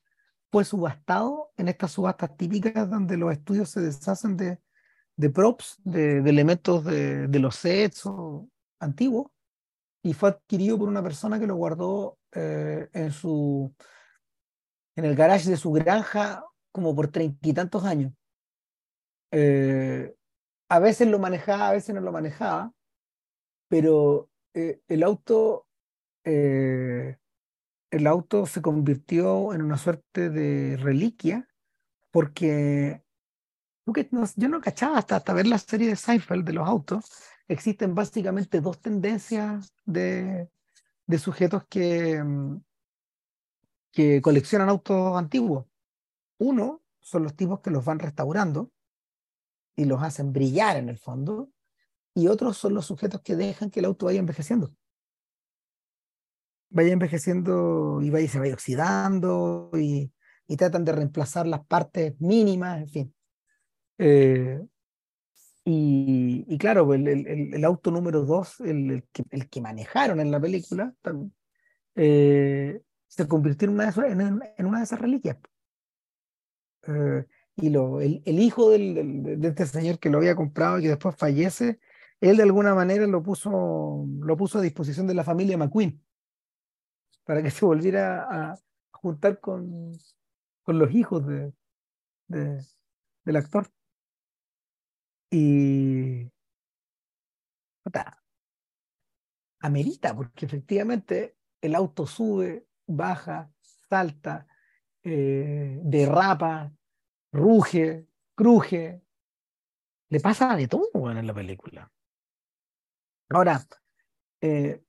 [0.51, 4.59] fue subastado en estas subastas típicas donde los estudios se deshacen de,
[5.15, 8.05] de props, de, elementos de, de, los sets
[8.80, 9.32] antiguo
[10.03, 13.73] y fue adquirido por una persona que lo guardó eh, en su
[14.95, 18.13] en el garage de su granja como por treinta y tantos años.
[19.32, 20.15] Eh,
[20.69, 22.71] a veces lo manejaba, a veces no lo manejaba,
[23.67, 25.67] pero eh, el auto
[26.23, 31.47] el auto se convirtió en una suerte de reliquia
[32.09, 33.03] porque
[34.36, 37.05] yo no cachaba hasta, hasta ver la serie de Seinfeld de los autos
[37.48, 40.50] existen básicamente dos tendencias de,
[41.08, 42.62] de sujetos que, mm,
[43.91, 45.66] que coleccionan autos antiguos.
[46.38, 48.72] Uno son los tipos que los van restaurando
[49.76, 51.52] y los hacen brillar en el fondo,
[52.14, 54.74] y otros son los sujetos que dejan que el auto vaya envejeciendo.
[56.70, 60.14] Vaya envejeciendo y vaya, se vaya oxidando y,
[60.48, 63.16] y tratan de reemplazar las partes mínimas, en fin.
[63.98, 64.66] Eh,
[65.68, 70.39] y, claro, el, el, el, auto número dos, el, que, el, que, manejaron en la
[70.39, 70.93] película,
[71.95, 75.38] eh, se convirtió en una, de, en, en una de esas reliquias.
[76.88, 80.89] Eh, y lo, el, hijo del, de este señor que lo había comprado y que
[80.89, 81.80] después fallece,
[82.22, 85.99] él de alguna manera lo puso, lo puso a disposición de la familia McQueen
[87.24, 88.55] para que se volviera a
[88.91, 89.93] juntar con,
[90.61, 91.53] con los hijos de,
[92.28, 92.63] de
[93.26, 93.68] del actor.
[95.38, 96.31] Y
[99.59, 103.51] amerita, porque efectivamente el auto sube, baja,
[103.89, 104.47] salta,
[105.03, 106.71] eh, derrapa,
[107.33, 109.01] ruge, cruje.
[110.09, 111.91] Le pasa de todo en la película.
[113.29, 113.61] Ahora,
[114.39, 114.81] eh,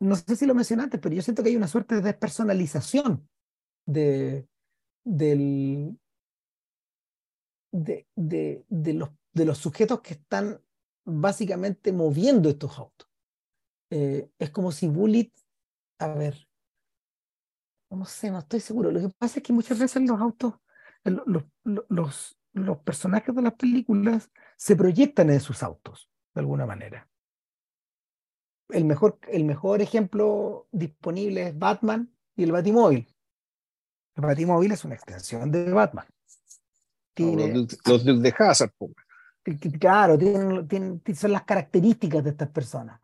[0.00, 3.28] no sé si lo mencionaste, pero yo siento que hay una suerte de despersonalización
[3.84, 4.48] de,
[5.04, 5.98] del,
[7.72, 10.60] de, de, de, los, de los sujetos que están
[11.04, 13.08] básicamente moviendo estos autos.
[13.90, 15.32] Eh, es como si Bullet,
[15.98, 16.48] a ver,
[17.90, 18.90] no sé, no estoy seguro.
[18.90, 20.54] Lo que pasa es que muchas veces los autos,
[21.04, 21.44] los,
[21.88, 27.08] los, los personajes de las películas se proyectan en sus autos, de alguna manera.
[28.68, 33.08] El mejor, el mejor ejemplo disponible es Batman y el Batimóvil.
[34.14, 36.06] El Batimóvil es una extensión de Batman.
[37.14, 38.72] Tiene, los, los de Hazard,
[39.80, 43.00] Claro, tienen, tienen, son las características de estas personas.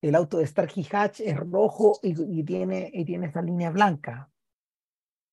[0.00, 4.30] El auto de Starkey Hatch es rojo y, tiene, esa línea blanca.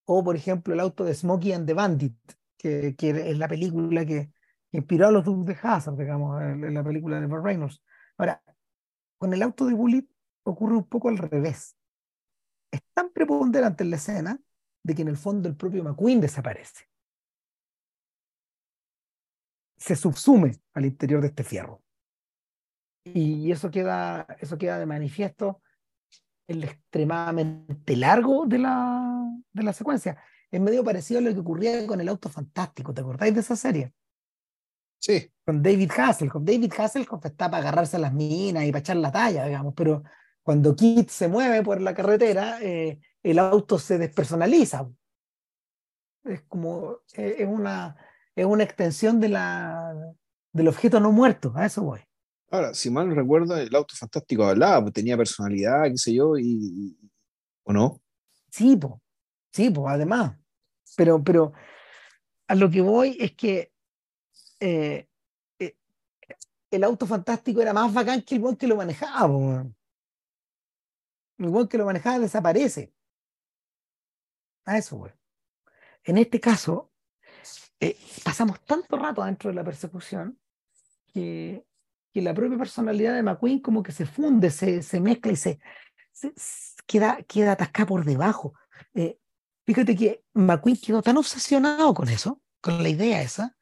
[0.05, 2.17] O, por ejemplo, el auto de Smokey and the Bandit,
[2.57, 4.31] que, que es la película que,
[4.71, 7.81] inspiró a los Dukes de Hazard, digamos, en, la película de Burt Reynolds.
[8.17, 8.41] Ahora,
[9.17, 10.05] con el auto de Bullet
[10.43, 11.75] ocurre un poco al revés.
[12.71, 14.39] Es tan preponderante en la escena
[14.83, 16.85] de que en el fondo el propio McQueen desaparece
[19.85, 21.83] se subsume al interior de este fierro.
[23.03, 25.61] Y eso queda, eso queda de manifiesto
[26.47, 30.17] en lo extremadamente largo de la, de la secuencia.
[30.49, 32.95] Es medio parecido a lo que ocurría con el auto fantástico.
[32.95, 33.93] ¿Te acordáis de esa serie?
[34.99, 35.31] Sí.
[35.45, 36.41] Con David Hasselhoff.
[36.43, 40.01] David Hasselhoff está para agarrarse a las minas y para echar la talla, digamos, pero
[40.41, 44.89] cuando Kit se mueve por la carretera, eh, el auto se despersonaliza.
[46.23, 47.95] Es como, eh, es una,
[48.35, 49.93] es una extensión de la,
[50.51, 52.01] del objeto no muerto, a eso voy.
[52.51, 56.37] Ahora, si mal no recuerdo, el auto fantástico hablaba, pues tenía personalidad, qué sé yo,
[56.37, 56.97] y,
[57.63, 58.01] ¿o no?
[58.51, 58.93] Sí, pues,
[59.51, 60.37] sí, pues, además.
[60.95, 61.53] Pero, pero
[62.47, 63.73] a lo que voy es que
[64.59, 65.09] eh,
[65.59, 65.75] eh,
[66.71, 69.65] el auto fantástico era más bacán que el buen que lo manejaba.
[71.37, 72.93] El buen que lo manejaba desaparece.
[74.65, 75.11] A eso, güey.
[76.03, 76.91] En este caso,
[77.79, 80.39] eh, pasamos tanto rato dentro de la persecución
[81.13, 81.65] que,
[82.11, 85.59] que, la propia personalidad de McQueen como que se funde, se, se mezcla y se,
[86.85, 88.53] queda, queda atascada por debajo.
[88.93, 89.19] Eh,
[89.65, 93.55] fíjate que McQueen quedó tan obsesionado con eso, con la idea esa,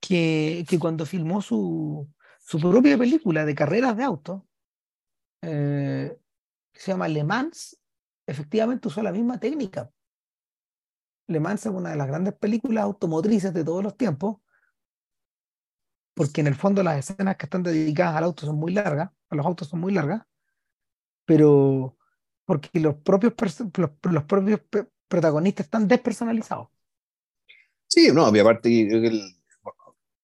[0.00, 2.08] que, que cuando filmó su,
[2.38, 4.46] su propia película de carreras de auto,
[5.42, 6.16] eh,
[6.72, 7.78] que se llama Le Mans,
[8.26, 9.90] efectivamente usó la misma técnica.
[11.26, 14.38] Le Mans es una de las grandes películas automotrices de todos los tiempos,
[16.14, 19.36] porque en el fondo las escenas que están dedicadas al auto son muy largas, a
[19.36, 20.22] los autos son muy largas,
[21.24, 21.96] pero
[22.44, 23.34] porque los propios,
[24.02, 24.60] los, propios
[25.08, 26.68] protagonistas están despersonalizados.
[27.86, 29.32] Sí, no, y aparte,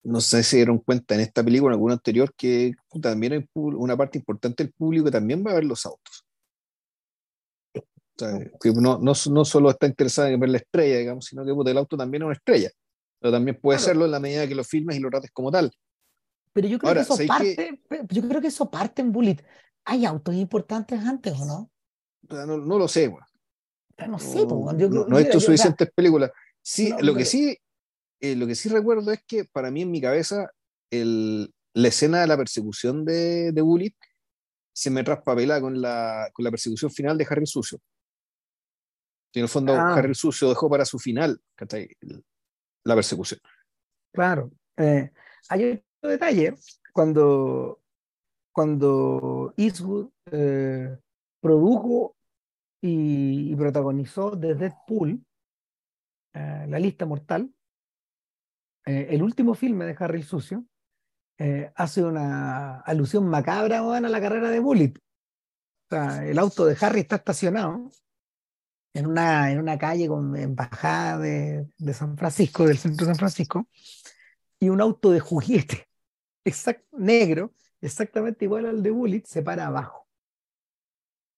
[0.02, 3.96] no sé si dieron cuenta en esta película, en alguna anterior, que también hay una
[3.96, 6.27] parte importante del público también va a ver los autos
[8.60, 11.78] que no, no, no, solo está interesada en ver la estrella, digamos, sino que el
[11.78, 12.70] auto también es una estrella.
[13.20, 15.72] Pero también puede serlo en la medida que lo filmes y lo trates como tal.
[16.52, 19.36] Pero yo creo que eso parte, yo creo que eso parte en Bullet.
[19.84, 21.70] ¿Hay autos importantes antes o no?
[22.46, 23.12] no, no lo sé,
[24.06, 24.72] No sé, no,
[25.06, 26.30] no, he hecho suficientes películas.
[26.62, 27.56] Sí, lo que sí,
[28.20, 30.50] eh, lo que sí recuerdo es que para mí en mi cabeza
[30.90, 33.94] el, la escena de la persecución de, de Bullet
[34.72, 37.80] se me traspapela con la, con la persecución final de Harry Sucio.
[39.38, 39.94] Y en el fondo, ah.
[39.94, 41.40] Harry el Sucio dejó para su final
[42.84, 43.38] la persecución.
[44.12, 44.50] Claro.
[44.76, 45.12] Eh,
[45.48, 46.56] hay otro detalle.
[46.92, 47.80] Cuando,
[48.52, 50.98] cuando Eastwood eh,
[51.40, 52.16] produjo
[52.82, 55.24] y, protagonizó desde Deadpool,
[56.34, 57.54] eh, La lista mortal,
[58.84, 60.64] el último filme de Harry el Sucio,
[61.76, 64.94] hace una alusión macabra a la carrera de Bullet.
[64.96, 67.88] O sea, el auto de Harry está estacionado
[68.98, 73.18] en una, en una calle con embajada de, de San Francisco, del centro de San
[73.18, 73.68] Francisco,
[74.60, 75.88] y un auto de juguete
[76.44, 80.06] exact, negro, exactamente igual al de Bullet, se para abajo.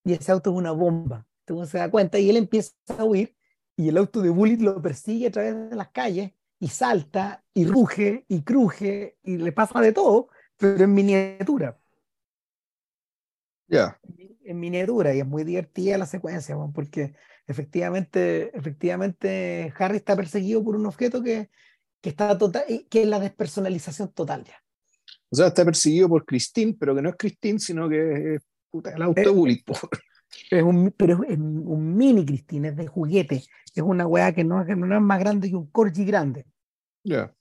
[0.03, 1.27] Y ese auto es una bomba.
[1.45, 3.35] Entonces se da cuenta y él empieza a huir
[3.75, 7.65] y el auto de Bullet lo persigue a través de las calles y salta y
[7.65, 11.79] ruge y cruje y le pasa de todo, pero en miniatura.
[13.67, 13.99] Ya.
[14.43, 17.15] En miniatura y es muy divertida la secuencia, porque
[17.47, 21.49] efectivamente, efectivamente Harry está perseguido por un objeto que,
[22.01, 24.61] que, está total, que es la despersonalización total ya.
[25.29, 28.41] O sea, está perseguido por Christine, pero que no es Christine, sino que es
[28.73, 29.63] el auto eh,
[30.49, 33.43] Es un, pero es un mini Christine, es de juguete.
[33.75, 36.45] Es una weá que no, no es más grande que un Corgi grande.
[37.03, 37.33] Ya.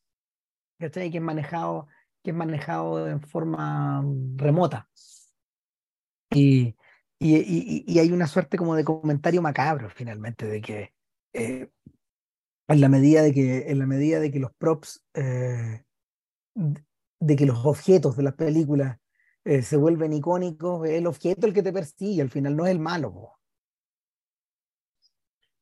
[0.79, 0.91] Yeah.
[0.91, 1.89] Que es manejado,
[2.23, 4.05] que es manejado en forma
[4.37, 4.89] remota.
[6.33, 6.75] Y,
[7.23, 10.95] y, hay una suerte como de comentario macabro finalmente, de que
[11.35, 11.71] eh,
[12.67, 15.85] en, la medida de que, en la medida de que los props, eh,
[16.55, 18.99] de que los objetos de las películas
[19.45, 22.81] eh, se vuelven icónicos, el objeto el que te persigue, al final no es el
[22.81, 23.39] malo.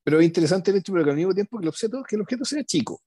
[0.04, 2.44] Pero es interesante el hecho, pero al mismo tiempo que el objeto, que el objeto
[2.64, 3.02] chico.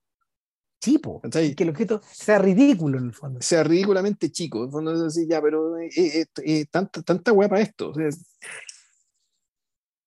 [0.82, 3.40] Chipo, que el objeto sea ridículo en el fondo.
[3.42, 7.32] Sea ridículamente chico, en el fondo es así, ya, pero eh, eh, eh, tanta, tanta
[7.32, 7.94] hueá para esto.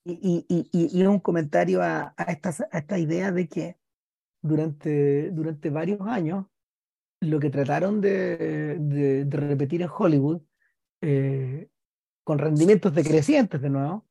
[0.04, 3.76] y, y, y, y, un comentario a, a, esta, a esta idea de que
[4.42, 6.46] durante, durante varios años
[7.20, 10.42] lo que trataron de, de, de repetir en Hollywood,
[12.24, 14.06] con rendimientos decrecientes de nuevo,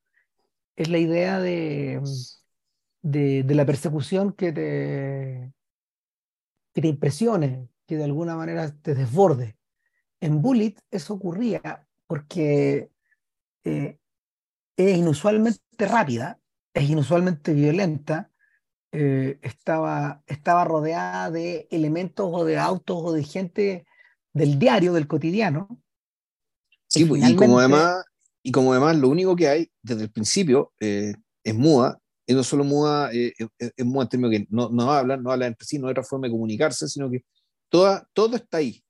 [0.75, 2.01] es la idea de,
[3.01, 5.53] de, de la persecución que te,
[6.73, 9.57] que te impresione, que de alguna manera te desborde.
[10.19, 12.91] En Bullet eso ocurría porque
[13.63, 13.97] eh,
[14.77, 16.39] es inusualmente rápida,
[16.73, 18.31] es inusualmente violenta,
[18.91, 23.85] eh, estaba, estaba rodeada de elementos o de autos o de gente
[24.33, 25.81] del diario, del cotidiano.
[26.87, 28.03] Sí, y, y como además,
[28.43, 31.13] y como además lo único que hay desde el principio eh,
[31.43, 35.21] es muda, y no solo muda, eh, es muda en términos que no, no hablan,
[35.21, 37.23] no hablan entre sí, no hay otra forma de comunicarse, sino que
[37.69, 38.83] toda, todo está ahí.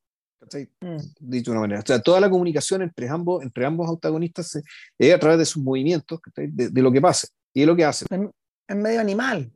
[0.81, 0.97] Mm.
[1.19, 1.79] Dicho de una manera.
[1.81, 4.61] O sea, toda la comunicación entre ambos, entre ambos antagonistas
[4.99, 7.85] es a través de sus movimientos, de, de, lo que pasa y de lo que
[7.85, 8.07] hacen.
[8.11, 8.31] En,
[8.67, 9.51] en medio animal.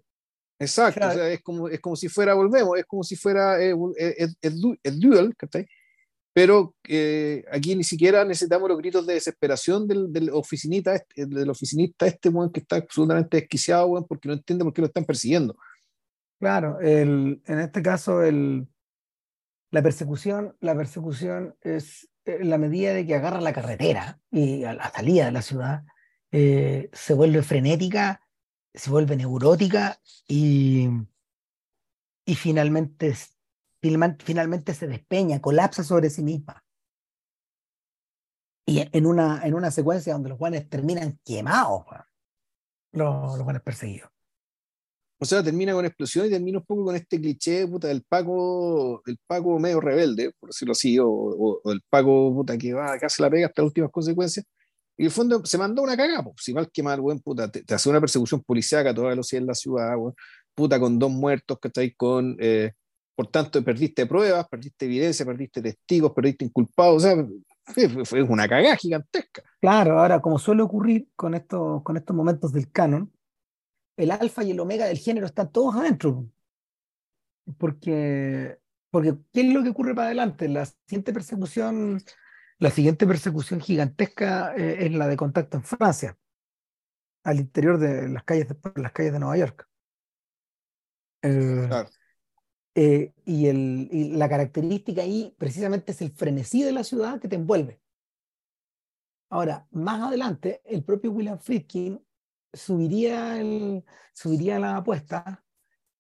[0.60, 3.76] Exacto, o sea, es, como, es como si fuera, volvemos, es como si fuera el,
[3.96, 4.36] el,
[4.82, 5.36] el duel,
[6.38, 11.50] pero eh, aquí ni siquiera necesitamos los gritos de desesperación del, del oficinista, este, del
[11.50, 15.06] oficinista este, bueno, que está absolutamente desquiciado, bueno, porque no entiende por qué lo están
[15.06, 15.58] persiguiendo.
[16.40, 18.68] Claro, el, en este caso el,
[19.72, 24.74] la persecución, la persecución es en la medida de que agarra la carretera y a
[24.74, 25.86] la salida de la ciudad,
[26.32, 28.22] eh, se vuelve frenética,
[28.76, 30.88] se vuelve neurótica y,
[32.26, 33.16] y finalmente
[33.82, 36.64] finalmente se despeña, colapsa sobre sí misma.
[38.66, 41.84] Y en una, en una secuencia donde los guanes terminan quemados,
[42.92, 44.10] los, los guanes perseguidos.
[45.20, 49.02] O sea, termina con explosión y termina un poco con este cliché puta, del Paco,
[49.08, 53.06] el Paco medio rebelde, por decirlo así, o, o, el Paco puta, que va, que
[53.08, 54.46] hace la pega hasta las últimas consecuencias.
[54.96, 57.50] Y en el fondo se mandó una cagada, pues, si mal que mal, buen puta,
[57.50, 59.96] te, hace una persecución policial a toda velocidad en la ciudad,
[60.54, 62.74] puta, con dos muertos, que estáis con eh,
[63.18, 67.28] por tanto, perdiste pruebas, perdiste evidencia, perdiste testigos, perdiste inculpados, o sea,
[67.66, 69.42] fue, fue una cagada gigantesca.
[69.60, 73.12] Claro, ahora, como suele ocurrir con estos, con estos momentos del canon,
[73.98, 76.30] el alfa y el omega del género están todos adentro.
[77.58, 78.60] Porque,
[78.92, 80.48] porque ¿qué es lo que ocurre para adelante?
[80.48, 82.00] La siguiente persecución,
[82.60, 86.16] la siguiente persecución gigantesca eh, es la de contacto en Francia,
[87.24, 89.68] al interior de las calles de, las calles de Nueva York.
[91.24, 91.90] Eh, claro.
[92.80, 93.52] Eh, y,
[94.16, 97.82] la característica ahí precisamente es el frenesí de la ciudad que te envuelve.
[99.32, 102.00] Ahora, más adelante, el propio William Friedkin
[102.54, 105.44] subiría, el, subiría la apuesta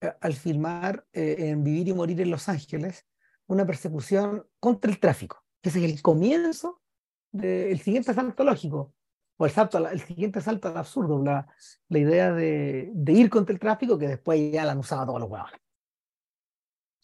[0.02, 3.08] eh, al filmar eh, en Vivir y Morir en Los Ángeles
[3.48, 6.84] una persecución contra el tráfico, que es el comienzo
[7.32, 8.94] del siguiente salto lógico,
[9.38, 11.48] o el, salto, el siguiente salto al absurdo, la,
[11.90, 15.22] la idea de, de, ir contra el tráfico que después ya la han usado todos
[15.22, 15.67] los huevones.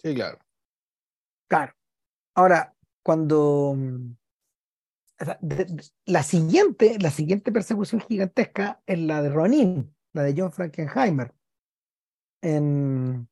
[0.03, 0.37] Sí, claro.
[1.47, 1.73] Claro.
[2.35, 2.73] Ahora,
[3.03, 4.15] cuando mm,
[6.05, 11.33] la siguiente, la siguiente persecución gigantesca es la de Ronin, la de John Frankenheimer.
[12.41, 13.27] En,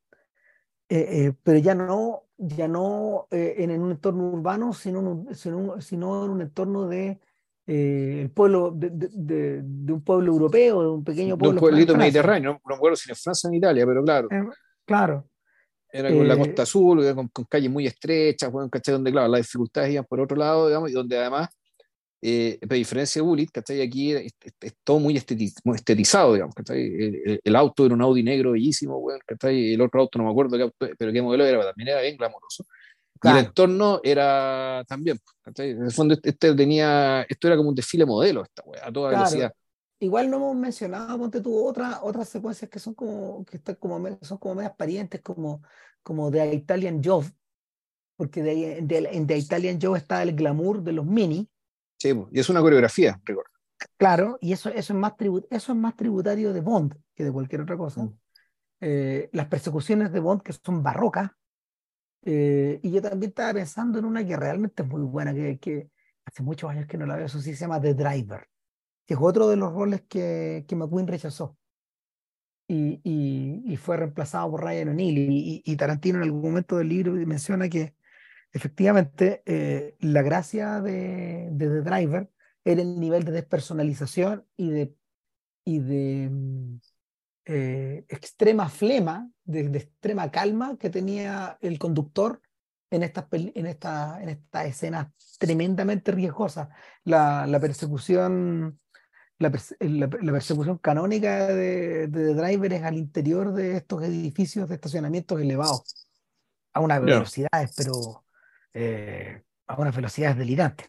[0.88, 5.82] eh, eh, pero ya no, ya no eh, en, en, un entorno urbano, sino, sino,
[5.82, 7.20] sino en un entorno de
[7.68, 11.54] el pueblo de, de, de, un pueblo europeo, de un pequeño pueblo.
[11.54, 14.28] De un pueblito mediterráneo, no, acuerdo si en Francia o en Italia, pero claro.
[14.84, 15.31] claro.
[15.92, 18.94] Era con eh, la costa azul, con, con, calles muy estrechas, bueno, ¿cachai?
[18.94, 21.50] Donde, claro, las dificultades iban por otro lado, digamos, y donde además,
[22.22, 23.82] eh, a diferencia de Bullet, ¿cachai?
[23.82, 26.82] Aquí es, es, es todo muy, estetiz, muy, estetizado, digamos, ¿cachai?
[26.82, 29.74] El, el, auto era un Audi negro bellísimo, bueno, ¿cachai?
[29.74, 32.02] El otro auto no me acuerdo qué auto, pero qué modelo era, pero también era
[32.02, 32.66] bien glamoroso.
[33.20, 33.38] Claro.
[33.38, 35.72] Y el entorno era también, ¿cachai?
[35.72, 39.10] En el fondo, este tenía, esto era como un desfile modelo, esta wea, a toda
[39.10, 39.26] claro.
[39.26, 39.54] velocidad
[40.02, 44.18] igual no hemos mencionado, ponte tú, otra, otras secuencias que son como, que están como,
[44.22, 45.62] son como medias parientes, como,
[46.02, 47.24] como de Italian Job,
[48.18, 51.48] porque de, de, en The Italian Job está el glamour de los mini.
[52.00, 53.52] Sí, y es una coreografía, recuerdo.
[53.98, 57.32] Claro, y eso, eso, es más tribut, eso es más tributario de Bond que de
[57.32, 58.04] cualquier otra cosa.
[58.04, 58.18] Mm.
[58.82, 61.30] Eh, las persecuciones de Bond que son barrocas,
[62.24, 65.90] eh, y yo también estaba pensando en una que realmente es muy buena, que, que
[66.26, 68.51] hace muchos años que no la veo, eso sí se llama The Driver
[69.12, 71.58] que es otro de los roles que, que McQueen rechazó.
[72.66, 75.18] Y, y, y, fue reemplazado por Ryan O'Neill.
[75.18, 77.94] Y, y, Tarantino en algún momento del libro menciona que
[78.54, 82.32] efectivamente eh, la gracia de, de, The Driver
[82.64, 84.96] era el nivel de despersonalización y de,
[85.66, 86.32] y de,
[87.44, 92.42] eh, extrema flema, de, extrema calma que tenía el conductor
[92.90, 95.08] en estas en esta, en esta escenas
[95.38, 96.70] tremendamente riesgosas.
[97.04, 98.81] La, la persecución
[99.42, 99.50] la,
[99.80, 106.08] la, persecución canónica de, de, drivers al interior de estos edificios de estacionamientos elevados
[106.74, 108.24] a unas velocidades, pero
[108.74, 110.88] eh, a unas velocidades delirantes.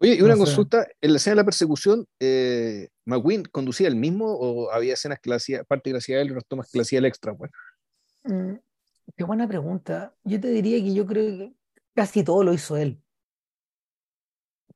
[0.00, 4.26] Oye, y una consulta, en la escena de la persecución, eh, ¿McQueen conducía el mismo
[4.26, 6.78] o había escenas que la hacía, parte que la hacía él y unas tomas que
[6.78, 7.34] la hacía el extra?
[7.34, 7.50] Pues?
[8.24, 8.54] Mm,
[9.16, 10.14] qué buena pregunta.
[10.22, 11.54] Yo te diría que yo creo que
[11.94, 13.02] casi todo lo hizo él.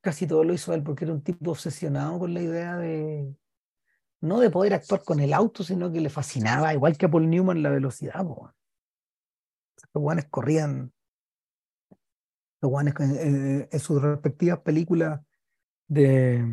[0.02, 3.34] Casi todo lo hizo él porque era un tipo obsesionado con la idea de,
[4.20, 7.30] no de poder actuar con el auto, sino que le fascinaba, igual que a Paul
[7.30, 8.24] Newman, la velocidad.
[8.24, 8.52] Los
[9.94, 10.92] guanes corrían
[12.60, 15.20] los en, sus respectivas películas
[15.88, 16.44] de,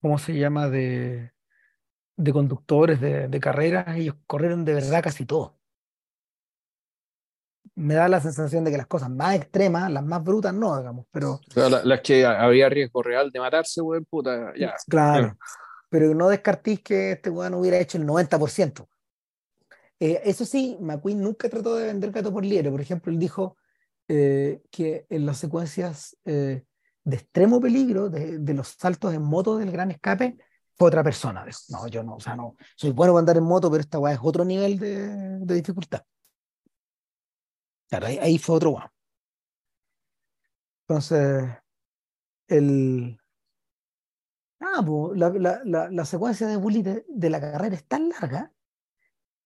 [0.00, 0.68] ¿cómo se llama?
[0.68, 1.32] De,
[2.16, 5.58] de conductores de, de carreras, ellos corrieron de verdad casi todo.
[7.74, 11.06] Me da la sensación de que las cosas más extremas, las más brutas, no, digamos,
[11.10, 11.40] pero...
[11.54, 14.74] las que había riesgo real de matarse, weón, puta, ya.
[14.88, 15.36] Claro,
[15.88, 18.86] pero no descartís que este weón hubiera hecho el 90%.
[20.00, 22.70] Eh, eso sí, McQueen nunca trató de vender gato por liebre.
[22.70, 23.56] Por ejemplo, él dijo,
[24.08, 26.64] eh, que en las secuencias eh,
[27.04, 30.36] de extremo peligro, de, los saltos en moto del gran escape,
[30.76, 31.46] fue otra persona.
[31.68, 34.14] No, yo no, o sea, no, soy bueno para andar en moto, pero esta weá
[34.14, 36.02] es otro nivel de, dificultad.
[37.92, 38.90] Claro, ahí, fue otro weá.
[40.88, 41.44] Entonces,
[42.48, 43.18] el.
[44.60, 44.82] Ah,
[45.90, 48.50] la, secuencia de Bully de, la carrera es tan larga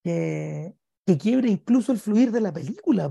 [0.04, 3.10] que, que quiebra incluso el fluir de la película.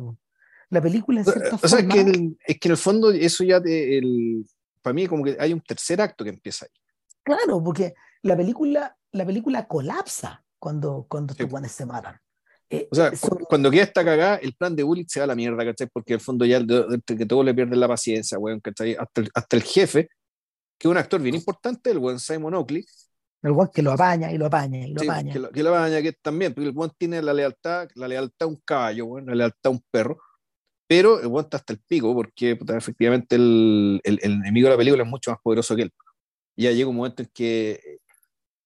[0.69, 3.57] La película en cierta o sea, es, que es que en el fondo eso ya,
[3.57, 4.45] el,
[4.81, 6.71] para mí como que hay un tercer acto que empieza ahí.
[7.23, 12.21] Claro, porque la película, la película colapsa cuando, cuando estos guanes se matan.
[12.69, 13.11] Eh, o sea,
[13.47, 15.87] cuando queda esta cagada, el plan de Bullitt se da a la mierda, ¿cachai?
[15.91, 18.95] Porque en el fondo ya entre que todo le pierde la paciencia, weón, ¿cachai?
[18.95, 20.09] Hasta el, hasta el jefe,
[20.77, 22.85] que es un actor bien importante, el buen Simon Oakley.
[23.43, 25.33] El buen que lo apaña y lo apaña y lo apaña.
[25.33, 28.47] Que lo, que lo apaña, que también, porque el buen tiene la lealtad, la lealtad
[28.47, 30.17] a un caballo, weón, la lealtad a un perro
[30.87, 35.09] pero el está hasta el pico porque efectivamente el, el, enemigo de la película es
[35.09, 35.93] mucho más poderoso que él.
[36.55, 37.99] ya llega un momento en que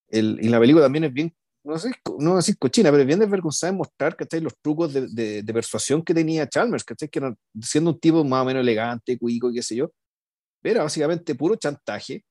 [0.09, 1.33] el, y la película también es bien,
[1.63, 4.41] no sé, no decir cochina, pero bien desvergonzada en mostrar ¿cachai?
[4.41, 7.09] los trucos de, de, de, persuasión que tenía Chalmers, ¿cachai?
[7.09, 9.91] que era, siendo un tipo más o menos elegante, cuico, qué sé yo,
[10.63, 12.23] era básicamente puro chantaje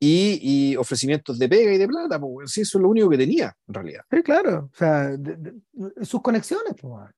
[0.00, 3.16] y, y, ofrecimientos de pega y de plata, pues, sí, eso es lo único que
[3.16, 4.02] tenía, en realidad.
[4.10, 5.16] Sí, claro, o sea,
[6.02, 7.10] sus conexiones, pues.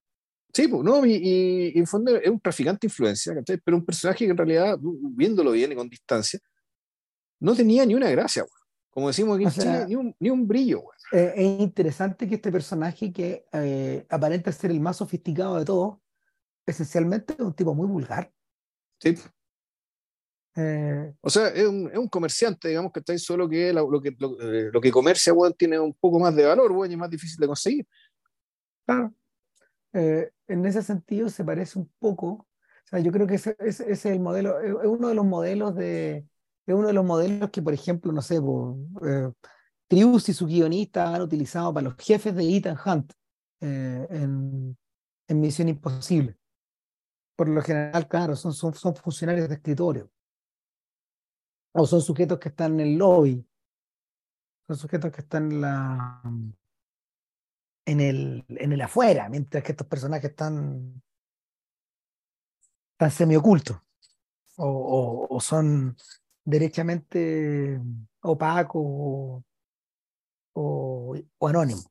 [0.52, 3.34] Sí, pues, no, y, en fondo es un traficante de influencia,
[3.64, 6.38] pero un personaje que en realidad, viéndolo bien y con distancia,
[7.40, 8.44] no tenía ni una gracia,
[8.97, 10.85] como decimos aquí en Chile, ni un, ni un brillo.
[11.12, 15.98] Eh, es interesante que este personaje que eh, aparenta ser el más sofisticado de todos,
[16.64, 18.32] esencialmente es un tipo muy vulgar.
[18.98, 19.18] Sí.
[20.56, 24.01] Eh, o sea, es un, es un, comerciante, digamos, que está ahí solo que lo,
[24.01, 27.36] que, lo, que comercia, tiene un poco más de valor, bueno, y es más difícil
[27.39, 27.86] de conseguir.
[28.86, 29.12] Claro.
[29.93, 32.47] Eh, en ese sentido se parece un poco, o
[32.86, 36.24] sea, yo creo que ese, es el modelo, es uno de los modelos de,
[36.66, 39.32] es uno de los modelos que, por ejemplo, no sé, eh,
[39.88, 43.12] Trius y su guionista han utilizado para los jefes de Ethan Hunt
[43.60, 44.76] eh, en,
[45.28, 46.36] en, Misión Imposible.
[47.36, 50.10] Por lo general, claro, son, son, son funcionarios de escritorio.
[51.72, 53.47] O son sujetos que están en el lobby.
[54.66, 56.22] Son sujetos que están en la,
[57.84, 61.01] en el, en el afuera, mientras que estos personajes están,
[62.94, 63.76] están semiocultos
[64.56, 65.97] o, o, son
[66.47, 67.78] derechamente
[68.23, 69.44] opacos o,
[70.55, 71.86] o, anónimos.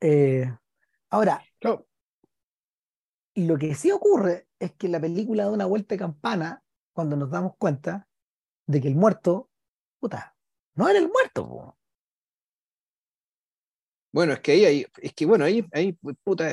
[0.00, 0.48] Eh,
[1.10, 1.42] ahora,
[3.34, 6.62] lo que sí ocurre es que la película da una vuelta de campana
[6.92, 8.06] cuando nos damos cuenta
[8.66, 9.50] de que el muerto,
[9.98, 10.36] puta,
[10.74, 11.76] no era el muerto.
[14.12, 16.50] Bueno, es que ahí, hay, es que bueno, ahí, ahí puta,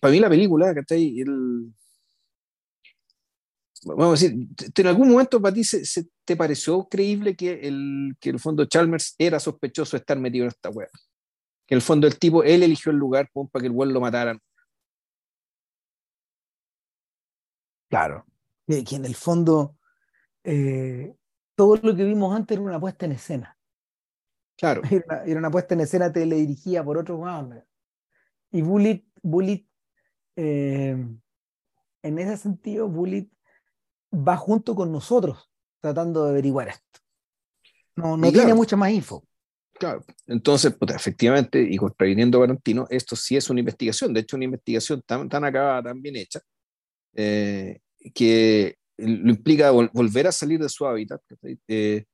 [0.00, 1.20] para mí la película, ¿cachai?
[1.20, 1.72] El,
[3.84, 8.30] vamos a decir, ¿en algún momento para ti se, te pareció creíble que el, que
[8.30, 10.88] el fondo Chalmers era sospechoso de estar metido en esta web?
[11.66, 14.00] Que en el fondo el tipo, él eligió el lugar para que el weón lo
[14.00, 14.40] mataran.
[17.90, 18.26] Claro,
[18.66, 19.76] que, en el fondo
[20.44, 21.14] eh,
[21.54, 23.56] todo lo que vimos antes era una puesta en escena.
[24.56, 24.82] Claro.
[25.26, 27.64] Era una, puesta en escena teledirigida por otro weón.
[28.50, 29.64] Y Bullet, Bullet
[30.34, 30.96] eh,
[32.02, 33.28] en ese sentido, Bullet
[34.12, 37.00] va junto con nosotros tratando de averiguar esto.
[37.96, 39.24] No, no tiene mucha más info.
[39.78, 44.36] Claro, entonces, pues, efectivamente, y contraviniendo a Valentino, esto sí es una investigación, de hecho,
[44.36, 46.40] una investigación tan, tan acabada, tan bien hecha,
[47.14, 47.80] eh,
[48.12, 51.20] que lo implica volver a salir de su hábitat,
[51.68, 52.04] eh,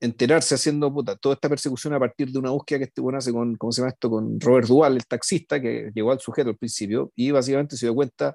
[0.00, 3.32] enterarse haciendo puta, toda esta persecución a partir de una búsqueda que este bueno hace
[3.32, 4.08] con, ¿cómo se llama esto?
[4.08, 7.94] Con Robert Duval, el taxista, que llegó al sujeto al principio y básicamente se dio
[7.94, 8.34] cuenta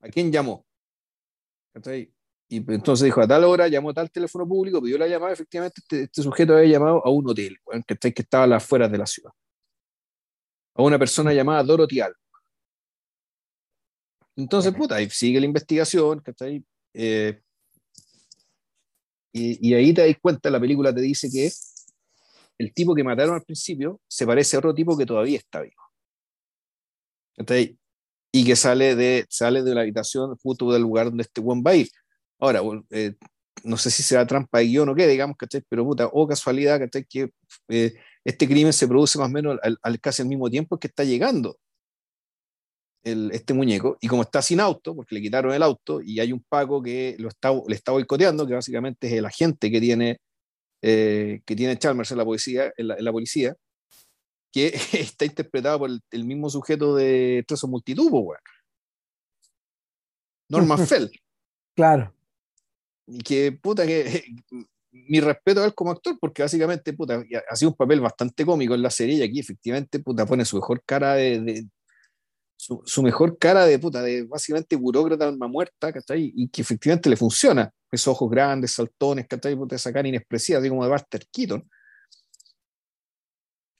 [0.00, 0.64] a quién llamó.
[2.52, 5.80] Y entonces dijo, a tal hora llamó a tal teléfono público, pidió la llamada, efectivamente
[5.82, 7.56] este, este sujeto había llamado a un hotel,
[7.86, 9.30] que, que estaba a las afueras de la ciudad.
[10.74, 12.00] A una persona llamada Dorothy.
[14.34, 16.64] Entonces, puta, ahí sigue la investigación, ¿cachai?
[16.92, 17.40] Eh,
[19.32, 21.52] y, ahí te das cuenta, la película te dice que
[22.58, 25.82] el tipo que mataron al principio se parece a otro tipo que todavía está vivo.
[27.36, 27.78] ¿cachai?
[28.32, 31.70] Y que sale de, sale de la habitación justo del lugar donde este buen va
[31.70, 31.90] a ir.
[32.40, 33.14] Ahora, eh,
[33.64, 35.62] no sé si será trampa de guion o qué, digamos, ¿cachai?
[35.68, 37.04] Pero puta, o casualidad, ¿cachai?
[37.04, 37.30] Que
[37.68, 37.94] eh,
[38.24, 41.58] este crimen se produce más o menos al, casi al mismo tiempo que está llegando
[43.02, 46.32] el, este muñeco, y como está sin auto, porque le quitaron el auto, y hay
[46.32, 50.18] un Paco que lo está, le está boicoteando, que básicamente es el agente que tiene,
[50.82, 53.54] eh, que tiene Chalmers en la, policía, en la, policía,
[54.52, 58.34] que está interpretado por el, mismo sujeto de Treso Multitubo,
[60.48, 61.10] Norman Fell.
[61.74, 62.14] Claro
[63.24, 64.24] que, puta, que
[64.92, 68.74] mi respeto a él como actor, porque básicamente, puta, ha sido un papel bastante cómico
[68.74, 71.66] en la serie y aquí efectivamente, puta, pone su mejor cara de,
[72.56, 76.32] su, su, mejor cara de puta, de básicamente burócrata alma muerta, ¿cachai?
[76.34, 77.72] Y que efectivamente le funciona.
[77.90, 79.56] Esos ojos grandes, saltones, ¿cachai?
[79.56, 81.68] Puta, esa cara inexpresiva, así como de Buster Keaton.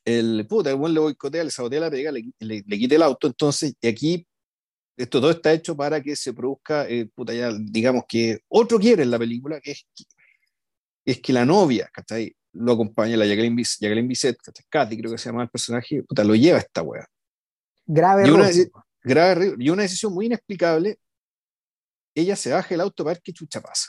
[0.04, 3.02] El puta, el buen le boicotea, le sabotea la pega, le, le, le quita el
[3.02, 4.26] auto, entonces, y aquí
[5.02, 9.02] esto todo está hecho para que se produzca, eh, puta, ya, digamos que otro quiere
[9.02, 10.04] en la película, que es que,
[11.04, 12.36] es que la novia, ¿cachai?
[12.52, 14.36] Lo acompaña la Jacqueline, Jacqueline Bisset,
[14.68, 17.06] Katy creo que se llama el personaje, puta, lo lleva esta wea.
[17.86, 18.48] Grave y una,
[19.02, 20.98] grave y una decisión muy inexplicable,
[22.14, 23.88] ella se baja el auto para ver qué chucha pasa.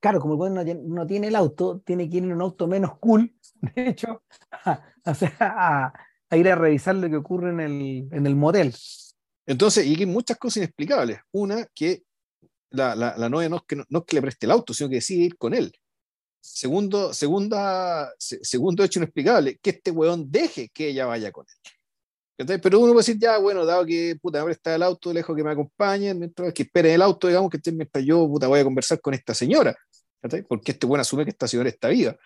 [0.00, 3.34] Claro, como no, no tiene el auto, tiene que ir en un auto menos cool,
[3.74, 4.22] de hecho,
[4.64, 5.92] a,
[6.30, 8.72] a, ir a revisar lo que ocurre en el, en el motel.
[9.52, 11.20] Entonces, y hay muchas cosas inexplicables.
[11.30, 12.04] Una, que
[12.70, 15.24] la, la, novia no es que, no, que le preste el auto, sino que decide
[15.24, 15.70] ir con él.
[16.40, 21.44] Segundo, segunda, segundo hecho inexplicable, que este weón deje que ella vaya con
[22.38, 22.60] él.
[22.62, 25.44] pero uno puede decir, ya, bueno, dado que puta, me está el auto, lejos que
[25.44, 29.02] me acompañen, mientras que esperen el auto, digamos, que mientras yo puta, voy a conversar
[29.02, 29.76] con esta señora.
[30.48, 32.16] Porque este weón asume que esta señora está viva.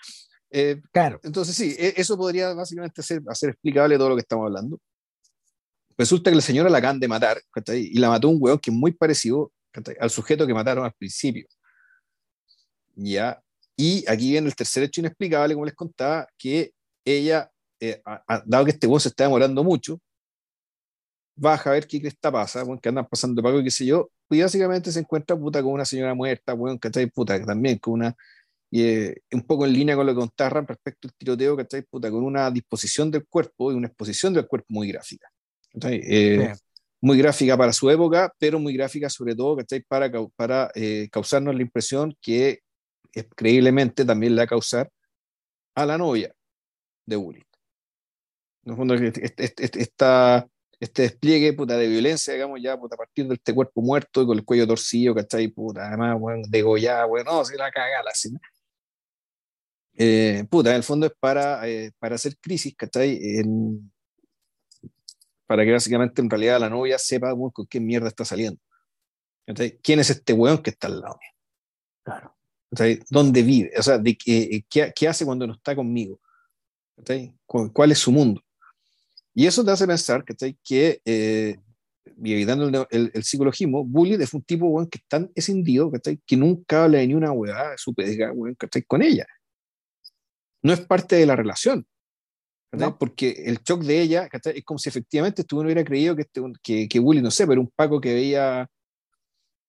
[0.51, 1.19] Eh, claro.
[1.24, 4.78] Entonces, sí, e, eso podría básicamente hacer, hacer explicable todo lo que estamos hablando.
[5.98, 8.77] Resulta que la señora la acaban de matar, y la mató un hueón que es
[8.77, 9.52] muy parecido
[10.01, 11.47] al sujeto que mataron al principio.
[12.94, 13.43] Ya,
[13.77, 16.73] y aquí viene el tercer hecho inexplicable, como les contaba, que
[17.05, 17.51] ella,
[17.81, 18.02] eh,
[18.47, 20.01] dado que este hueón se está demorando mucho,
[21.36, 24.40] baja a ver qué está pasa, que andan pasando pago y qué sé yo, y
[24.43, 27.06] básicamente se encuentra puta con una señora muerta, weón, ¿cachai?
[27.10, 28.16] Puta, también con una,
[28.73, 31.82] eh, un poco en línea con lo que contaba respecto al tiroteo, ¿cachai?
[31.82, 35.28] Puta, con una disposición del cuerpo y una exposición del cuerpo muy gráfica.
[35.85, 36.55] Eh,
[37.01, 41.62] muy gráfica para su época, pero muy gráfica sobre todo para, para eh, causarnos la
[41.62, 42.61] impresión que
[43.35, 44.90] creíblemente también le va a causar
[45.74, 46.35] a la novia
[47.05, 47.47] de Bullitt.
[48.65, 49.81] En este, este, este,
[50.81, 54.27] este, despliegue puta, de violencia, digamos, ya puta, a partir de este cuerpo muerto y
[54.27, 55.48] con el cuello torcido, ¿cachai?
[55.48, 58.12] Puta, además, bueno, degollada, bueno, no, se la caga la
[59.98, 61.62] eh, puta, en el fondo es para,
[61.98, 63.19] para hacer crisis, ¿cachai?
[63.39, 63.90] En,
[65.47, 68.60] para que básicamente en realidad la novia sepa con qué mierda está saliendo.
[69.82, 71.31] ¿Quién es este weón que está al lado mío?
[72.02, 72.36] Claro.
[73.10, 73.73] ¿Dónde vive?
[73.78, 76.20] O sea, de, qué, qué, hace cuando no está conmigo?
[77.47, 78.43] ¿Cuál es su mundo?
[79.35, 81.56] Y eso te hace pensar que, eh,
[82.23, 86.36] y evitando el, el, psicologismo, Bully es un tipo weón, que es tan escindido que
[86.36, 88.32] nunca habla de ni una weá de su pega
[88.89, 89.27] con ella.
[90.62, 91.86] No es parte de la relación.
[92.98, 96.43] Porque el shock de ella es como si efectivamente tú no hubiera creído que, este,
[96.62, 98.68] que, que Willy, no sé, pero un Paco que veía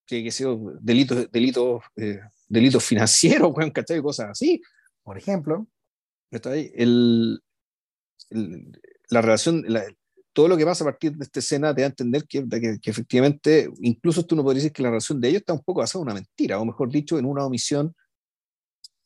[0.06, 4.02] que, que delitos, delitos, eh, delitos financieros, ¿cachai?
[4.02, 4.62] Cosas así.
[5.04, 5.68] Por ejemplo.
[6.32, 7.42] El,
[8.30, 9.66] el, la relación,
[10.34, 12.46] todo lo que pasa a partir de esta escena te da a entender que,
[12.82, 15.80] que, efectivamente, incluso tú no podrías decir que la relación de ellos está un poco
[15.80, 17.96] basada en una mentira, o mejor dicho, en una omisión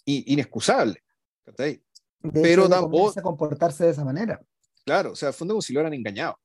[0.06, 1.04] inexcusable.
[1.46, 1.84] ¿cachai?
[2.34, 3.20] Pero tampoco.
[3.20, 4.42] a comportarse de esa manera.
[4.86, 6.40] Claro, o sea, al fondo como si lo hubieran engañado.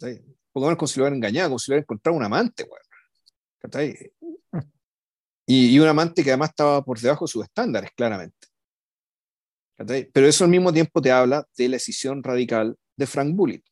[0.00, 0.20] ¿sí?
[0.52, 2.66] Poco menos como si lo hubieran engañado, como si lo hubieran encontrado un amante,
[5.46, 8.48] Y, y, un amante que además estaba por debajo de sus estándares, claramente.
[9.76, 13.64] Pero eso al mismo tiempo te habla de la decisión radical de Frank Bullitt.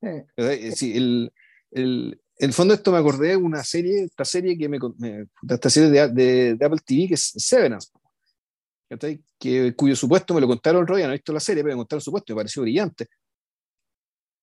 [0.00, 0.94] Sí.
[0.94, 1.32] el,
[1.72, 4.78] el, el fondo esto me acordé de una serie, esta serie que me,
[5.48, 7.90] esta serie de, de, Apple TV que es Severance,
[9.38, 11.98] que, cuyo supuesto me lo contaron el no he visto la serie, pero me contaron
[11.98, 13.08] el supuesto, me pareció brillante.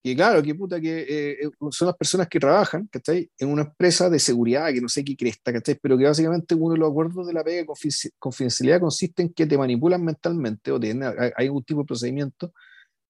[0.03, 3.27] Que claro, que puta, que eh, eh, son las personas que trabajan, ¿cachai?
[3.39, 5.79] En una empresa de seguridad, que no sé qué cresta, ¿cachai?
[5.81, 9.47] Pero que básicamente uno de los acuerdos de la pega de confidencialidad consiste en que
[9.47, 12.53] te manipulan mentalmente o tienen, hay algún tipo de procedimiento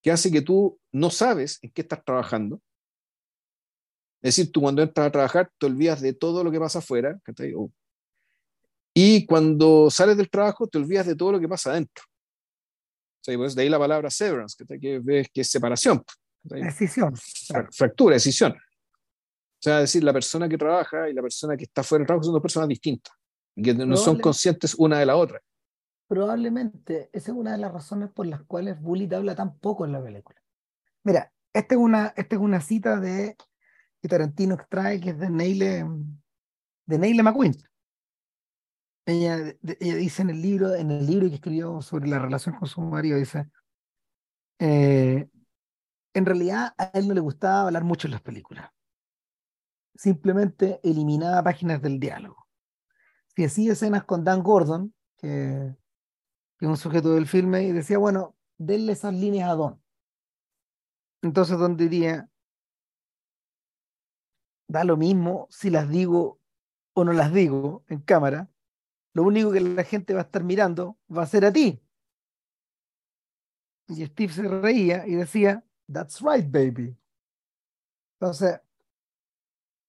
[0.01, 2.61] que hace que tú no sabes en qué estás trabajando,
[4.25, 7.19] es decir, tú cuando entras a trabajar te olvidas de todo lo que pasa afuera,
[8.97, 12.05] y cuando sales del trabajo te olvidas de todo lo que pasa adentro.
[13.25, 16.01] pues de ahí la palabra severance, que, es, que es separación.
[16.43, 17.13] Decisión.
[17.71, 18.53] Fractura, decisión.
[18.53, 22.07] O sea, es decir, la persona que trabaja y la persona que está fuera del
[22.07, 23.13] trabajo son dos personas distintas,
[23.61, 25.41] que no son conscientes una de la otra.
[26.07, 29.91] Probablemente esa es una de las razones por las cuales Bullitt habla tan poco en
[29.91, 30.39] la película.
[31.03, 33.35] Mira, esta es una, esta es una cita de
[34.01, 35.85] que Tarantino extrae, que es de Neile,
[36.85, 37.55] de Neile McQueen.
[39.05, 42.67] Ella, ella dice en el libro, en el libro que escribió sobre la relación con
[42.67, 43.49] su marido, dice,
[44.59, 45.29] eh,
[46.13, 48.71] en realidad a él no le gustaba hablar mucho en las películas.
[49.93, 52.47] Simplemente eliminaba páginas del diálogo.
[53.35, 55.75] Si hacía escenas con Dan Gordon, que,
[56.57, 59.81] que es un sujeto del filme, y decía, bueno, denle esas líneas a Don.
[61.21, 62.29] Entonces Don diría,
[64.67, 66.39] da lo mismo si las digo
[66.93, 68.49] o no las digo en cámara,
[69.15, 71.81] lo único que la gente va a estar mirando va a ser a ti.
[73.87, 76.97] Y Steve se reía y decía, That's right, baby.
[78.19, 78.59] Entonces,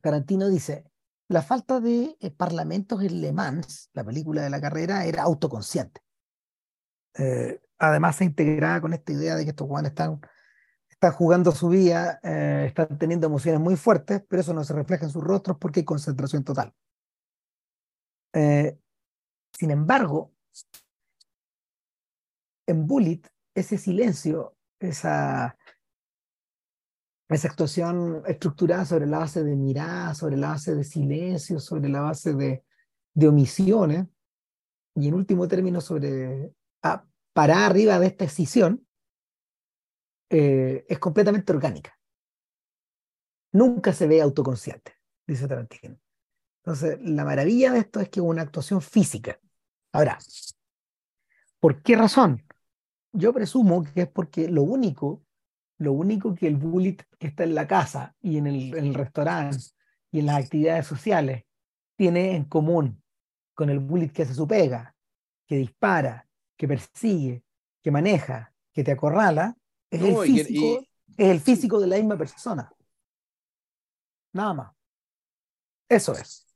[0.01, 0.91] Tarantino dice,
[1.29, 6.01] la falta de eh, parlamentos en Le Mans, la película de la carrera, era autoconsciente.
[7.19, 10.21] Eh, además se integraba con esta idea de que estos guanes están
[10.97, 15.05] están jugando su vida, eh, están teniendo emociones muy fuertes, pero eso no se refleja
[15.05, 16.73] en sus rostros porque hay concentración total.
[18.33, 18.79] Eh,
[19.57, 20.33] sin embargo,
[22.67, 23.23] en Bullet,
[23.55, 25.57] ese silencio, esa,
[27.29, 32.03] esa actuación estructurada sobre la base de mirada, sobre la base de silencio, sobre la
[32.03, 32.65] base de,
[33.15, 34.07] de omisiones,
[34.95, 36.53] y en último término sobre
[36.83, 38.87] ah, parar arriba de esta decisión,
[40.31, 41.99] eh, es completamente orgánica.
[43.53, 44.93] Nunca se ve autoconsciente,
[45.27, 45.99] dice Tarantino.
[46.63, 49.39] Entonces, la maravilla de esto es que es una actuación física.
[49.97, 50.19] Ahora,
[51.59, 52.45] ¿por qué razón?
[53.13, 55.25] Yo presumo que es porque lo único,
[55.79, 58.95] lo único que el bullet que está en la casa y en el, en el
[58.95, 59.57] restaurante
[60.11, 61.45] y en las actividades sociales
[61.97, 63.03] tiene en común
[63.55, 64.95] con el bullet que hace su pega,
[65.47, 66.29] que dispara,
[66.59, 67.43] que persigue,
[67.83, 69.57] que maneja, que te acorrala,
[69.91, 70.85] es, el, físico,
[71.17, 72.71] es el físico de la misma persona.
[74.35, 74.73] Nada más.
[75.89, 76.55] Eso es.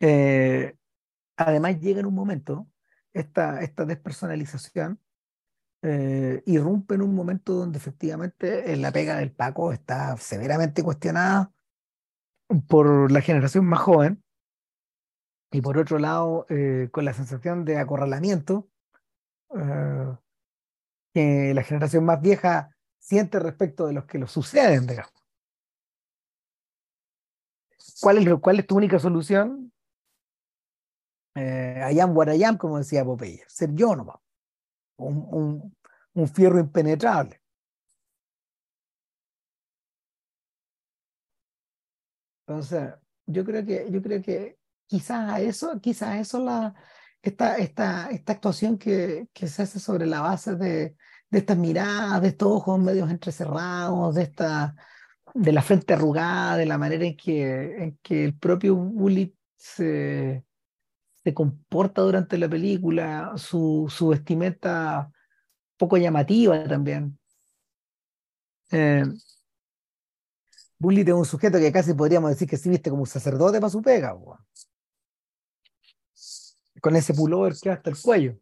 [0.00, 0.74] Eh,
[1.36, 2.68] además llega en un momento,
[3.12, 5.00] esta, esta despersonalización
[5.82, 11.52] eh, irrumpe en un momento donde efectivamente la pega del Paco está severamente cuestionada
[12.68, 14.22] por la generación más joven
[15.50, 18.68] y por otro lado eh, con la sensación de acorralamiento
[21.12, 24.86] que la generación más vieja siente respecto de los que lo suceden.
[28.00, 29.72] ¿Cuál es, cuál es tu única solución?
[31.34, 34.18] Eh, ayam guarayam, como decía Popeye, ser yo nomás,
[34.96, 35.76] un, un,
[36.14, 37.40] un fierro impenetrable.
[42.46, 42.94] Entonces,
[43.26, 46.74] yo creo que, yo creo que quizás a eso, quizás a eso la,
[47.22, 50.96] esta, esta, esta actuación que, que, se hace sobre la base de,
[51.30, 54.74] de estas miradas, de estos ojos medios entrecerrados, de, esta,
[55.34, 60.44] de la frente arrugada, de la manera en que, en que el propio Bullitt se,
[61.24, 65.10] se comporta durante la película, su, su vestimenta
[65.76, 67.18] poco llamativa también.
[68.70, 69.04] Eh,
[70.78, 73.70] Bullitt es un sujeto que casi podríamos decir que sí viste como un sacerdote para
[73.70, 74.14] su pega
[76.80, 78.36] con ese pullover que hasta el cuello.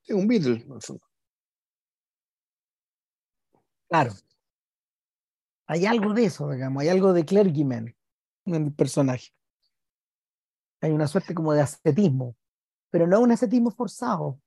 [0.00, 0.66] Sí, un Beatle.
[3.88, 4.12] Claro.
[5.66, 7.94] Hay algo de eso, digamos, hay algo de clergyman
[8.46, 9.32] en el personaje.
[10.82, 12.36] Hay una suerte como de ascetismo,
[12.90, 14.38] pero no un ascetismo forzado.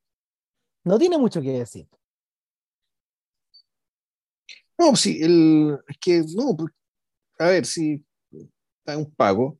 [0.83, 1.87] No tiene mucho que decir.
[4.77, 6.73] No, sí, el, es que, no, pues,
[7.39, 8.05] a ver, si
[8.85, 9.57] hay un pago,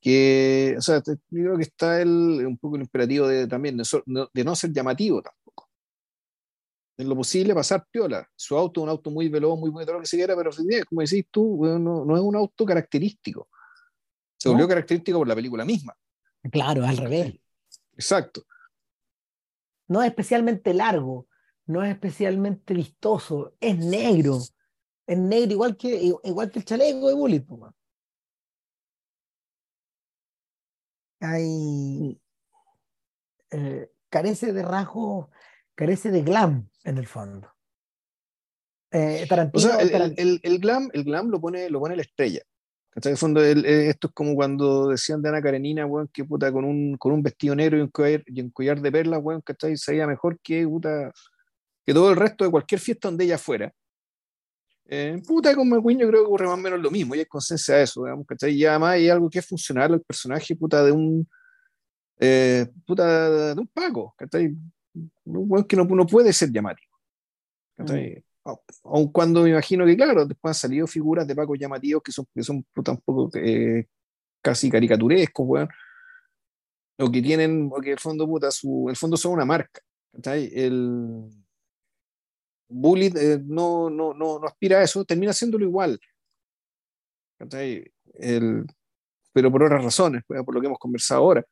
[0.00, 3.84] que, o sea, yo creo que está el, un poco el imperativo de, también de,
[4.34, 5.70] de no ser llamativo tampoco.
[6.96, 8.28] En lo posible pasar piola.
[8.36, 10.50] Su auto es un auto muy veloz, muy bueno, lo que se quiera, pero
[10.88, 13.48] como decís tú, no, no, es un auto característico.
[14.44, 15.96] Se volvió característico por la película misma.
[16.52, 17.34] Claro, al revés.
[17.94, 18.44] Exacto.
[19.88, 21.28] No es especialmente largo,
[21.64, 24.40] no es especialmente vistoso, es negro.
[25.06, 27.46] Es negro igual que, igual que el chaleco de Bullet.
[31.20, 32.20] Hay,
[33.50, 35.28] eh, carece de rasgos,
[35.74, 37.50] carece de glam en el fondo.
[38.90, 42.42] Eh, Tarantino, el, el, glam, el glam lo pone, lo pone la estrella.
[42.96, 46.64] En fondo, eh, esto es como cuando decían de Ana Karenina, weón, que puta con
[46.64, 49.76] un, con un vestido negro y un collar, y un collar de perlas, weón, ¿cachai?
[49.76, 51.12] Se veía mejor que, puta,
[51.84, 53.72] que todo el resto de cualquier fiesta donde ella fuera.
[54.86, 57.26] Eh, puta, con McQueen yo creo que ocurre más o menos lo mismo, y hay
[57.26, 58.52] conciencia de eso, digamos, ¿cachai?
[58.54, 61.28] Y además hay algo que es funcional el personaje, puta, de un,
[62.20, 64.46] eh, puta, de un Paco, ¿cachai?
[64.46, 66.92] Un weón que no, no, puede ser llamativo,
[67.76, 68.16] ¿cachai?
[68.18, 68.33] Mm
[68.84, 72.26] aun cuando me imagino que, claro, después han salido figuras de Paco llamativos que son,
[72.34, 73.86] que son un poco eh,
[74.42, 75.68] casi caricaturescos, weón.
[76.98, 79.80] O que tienen, o que el fondo, puta, su, el fondo son una marca.
[80.22, 81.28] El
[82.68, 85.98] Bullet eh, no, no, no, no, aspira a eso, termina haciéndolo igual.
[88.14, 88.66] El,
[89.32, 91.44] pero por otras razones, por lo que hemos conversado ahora.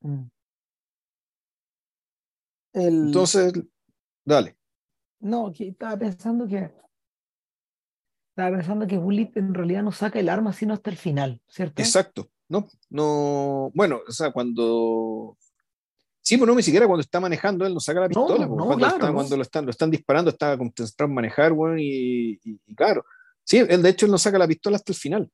[0.00, 0.24] Mm.
[2.72, 3.52] Entonces,
[4.24, 4.56] dale.
[5.20, 6.70] No, que estaba pensando que.
[8.30, 11.80] Estaba pensando que Bullet en realidad no saca el arma sino hasta el final, ¿cierto?
[11.80, 12.28] Exacto.
[12.48, 13.70] No, no.
[13.74, 15.36] Bueno, o sea, cuando.
[16.20, 18.46] Sí, pero no, ni siquiera cuando está manejando él no saca la pistola.
[18.46, 22.40] No, cuando, claro, cuando lo, están, lo están disparando, está concentrado en manejar, bueno, y,
[22.76, 23.04] claro.
[23.44, 25.30] Sí, él de hecho él no saca la pistola hasta el final.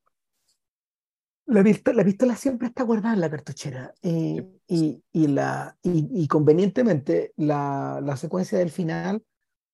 [1.46, 3.94] La pistola, la pistola siempre está guardada en la cartuchera.
[4.02, 9.22] Eh, y, y, la, y, convenientemente, la, la, secuencia del final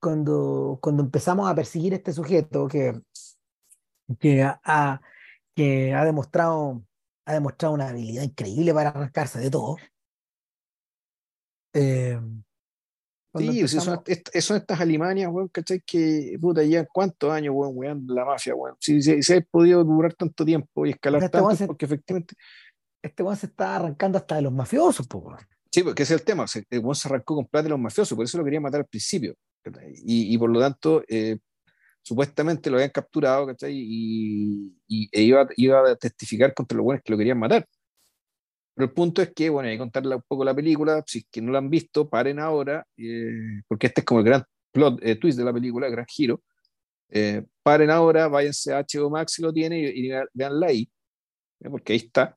[0.01, 3.01] cuando, cuando empezamos a perseguir a este sujeto que,
[4.19, 5.01] que, ha,
[5.55, 6.85] que ha, demostrado,
[7.27, 9.77] ha demostrado una habilidad increíble para arrancarse de todo.
[11.75, 12.19] Eh,
[13.37, 15.81] sí, son, estas Alemanias, weón, ¿cachai?
[15.85, 18.77] Que, puta, ya cuántos años, weón, weón, la mafia, weón.
[18.81, 22.35] Si, se ha podido durar tanto tiempo y escalar este tanto, porque efectivamente...
[23.01, 26.27] Este weón se está arrancando hasta de los mafiosos, pues, Sí, porque ese es el
[26.27, 26.47] tema.
[26.71, 28.87] El weón se arrancó con plata de los mafiosos, por eso lo quería matar al
[28.87, 29.37] principio.
[30.05, 31.39] Y, y por lo tanto, eh,
[32.03, 37.13] supuestamente lo habían capturado, Y, y e iba, iba, a testificar contra los buenos que
[37.13, 37.67] lo querían matar.
[38.75, 41.27] Pero el punto es que, bueno, hay que contarle un poco la película, si es
[41.31, 45.01] que no la han visto, paren ahora, eh, porque este es como el gran plot
[45.03, 46.43] eh, twist de la película, el gran giro.
[47.63, 50.89] paren ahora, váyanse a HBO Max si lo tiene y, veanla ahí,
[51.71, 52.37] porque ahí está.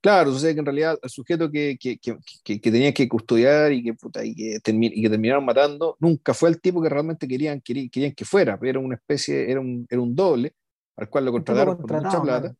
[0.00, 3.70] Claro, o sea que en realidad el sujeto que, que, que, que tenía que custodiar
[3.70, 7.28] y que, puta, y, que y que terminaron matando, nunca fue el tipo que realmente
[7.28, 10.54] querían, querían, que fuera, era una especie, era un, era un doble
[10.96, 12.54] al cual lo contrataron por mucha plata.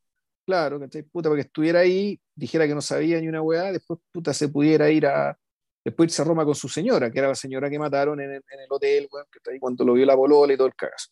[0.46, 4.00] Claro, que puta, para que estuviera ahí, dijera que no sabía ni una weá, después
[4.12, 5.38] puta se pudiera ir a,
[5.82, 8.42] después irse a Roma con su señora, que era la señora que mataron en el,
[8.50, 10.74] en el hotel, weón, que está ahí cuando lo vio la bolola y todo el
[10.74, 11.08] cagazo.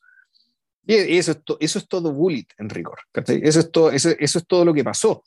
[0.87, 2.99] Y eso es, eso es todo bullet en rigor.
[3.13, 5.23] Eso es, todo, eso, eso es todo lo que pasó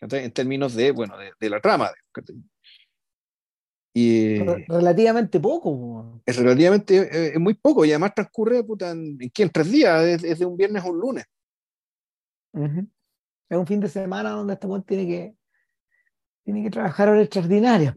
[0.00, 1.90] en términos de, bueno, de, la trama.
[3.94, 4.38] Y,
[4.68, 6.20] relativamente poco.
[6.24, 10.38] Es relativamente, eh, es muy poco y además transcurre puta, en, en, tres días, es,
[10.38, 11.24] de un viernes a un lunes.
[12.52, 15.34] Es un fin de semana donde este tiene que,
[16.44, 17.94] tiene que trabajar horas extraordinarias.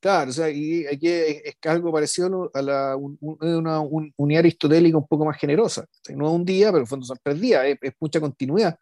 [0.00, 5.24] Claro, o sea, y aquí es, algo parecido a la, una unidad aristotélica un poco
[5.24, 5.84] más generosa.
[6.14, 8.78] no es un día, pero en fondo son tres días, es mucha continuidad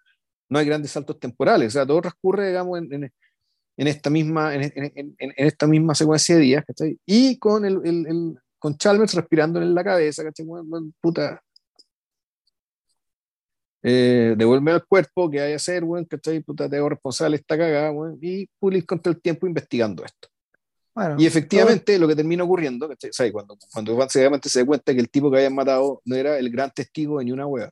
[0.49, 3.05] no hay grandes saltos temporales, o sea, todo transcurre, digamos, en,
[3.77, 6.99] en, esta, misma, en, en, esta misma secuencia de días, ¿cachai?
[7.05, 10.47] Y con, el, el, con Chalmers respirando en la cabeza, ¿cachai?
[11.01, 11.43] puta,
[13.89, 16.41] eh, devuelve al cuerpo, que hay que hacer, weón, ¿cachai?
[16.41, 20.29] Puta, te hago responsable esta cagada, weón, y Pulis contra el tiempo investigando esto.
[21.19, 23.11] y efectivamente lo que termina ocurriendo, ¿cachai?
[23.11, 26.39] O sea, cuando, cuando se da cuenta que el tipo que habían matado no era
[26.39, 27.71] el gran testigo de ni una hueá,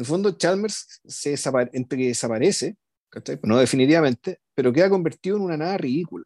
[0.00, 1.34] en el fondo, Chalmers se
[1.74, 2.78] entre desaparece,
[3.42, 6.24] no definitivamente, pero queda convertido en una nada ridícula.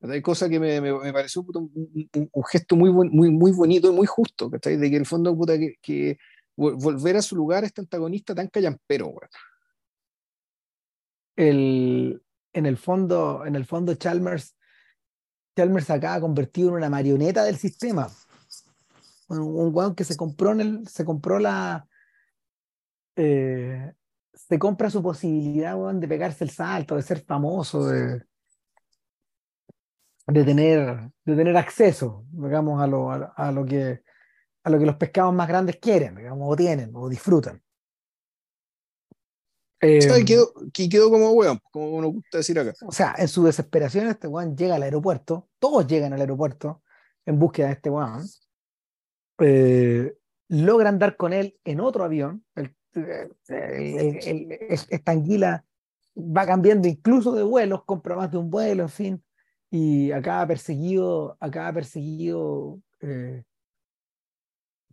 [0.00, 0.80] Hay cosa que me,
[1.12, 5.36] pareció un, gesto muy, muy, muy bonito y muy justo, de que en el fondo
[5.36, 6.16] puta, que, que,
[6.56, 9.12] volver a su lugar este antagonista tan callampero.
[11.36, 12.22] El,
[12.54, 14.56] en, el fondo, en el fondo, Chalmers,
[15.54, 18.10] Chalmers acaba convertido en una marioneta del sistema
[19.38, 21.86] un weón que se compró en el, se compró la,
[23.16, 23.92] eh,
[24.32, 28.22] se compra su posibilidad de pegarse el salto, de ser famoso, de,
[30.26, 34.02] de, tener, de tener acceso, digamos, a lo, a, lo que,
[34.64, 37.62] a lo que los pescados más grandes quieren, digamos, o tienen, o disfrutan.
[39.82, 42.74] Eh, quedó, quedó, como weón, como nos gusta decir acá.
[42.86, 46.82] O sea, en su desesperación, este weón llega al aeropuerto, todos llegan al aeropuerto
[47.24, 48.22] en búsqueda de este weón.
[49.40, 50.14] Eh,
[50.48, 52.44] logran dar con él en otro avión.
[52.54, 52.74] El,
[54.68, 55.64] esta anguila
[56.16, 59.24] va cambiando incluso de vuelos, compra más de un vuelo, en fin,
[59.70, 63.44] y acaba perseguido, acaba perseguido eh,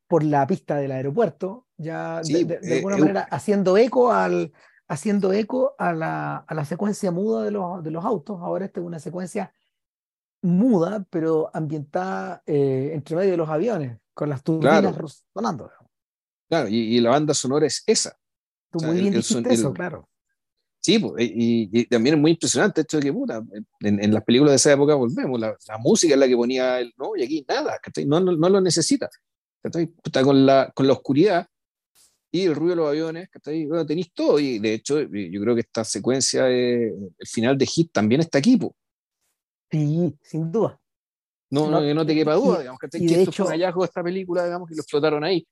[0.08, 4.54] por la pista del aeropuerto, ya de, alguna manera haciendo eco al,
[4.88, 8.40] haciendo eco a la, a la secuencia muda de los, de los, autos.
[8.42, 9.52] Ahora esta es una secuencia
[10.42, 15.72] muda, pero ambientada eh, entre medio de los aviones, con las turbinas sonando.
[16.50, 18.18] Claro, y, la banda sonora es esa.
[18.72, 20.10] Tú muy bien dijiste eso, claro.
[20.80, 23.44] Sí, y, también es muy impresionante esto de que, puta,
[23.82, 27.16] en, las películas de esa época volvemos, la, música es la que ponía el, no,
[27.16, 29.08] y aquí nada, no, no, no, lo necesita.
[29.64, 31.48] Está con la, con la oscuridad
[32.32, 33.30] y el ruido de los aviones,
[33.68, 37.92] bueno, tenéis todo, y de hecho yo creo que esta secuencia, el final de Hit
[37.92, 38.58] también está aquí,
[39.70, 40.80] Sí, sin duda.
[41.50, 44.04] No, no, no te quepa duda, digamos, que, esto hecho, fue un hallazgo de esta
[44.04, 45.48] película, digamos, que lo explotaron ahí.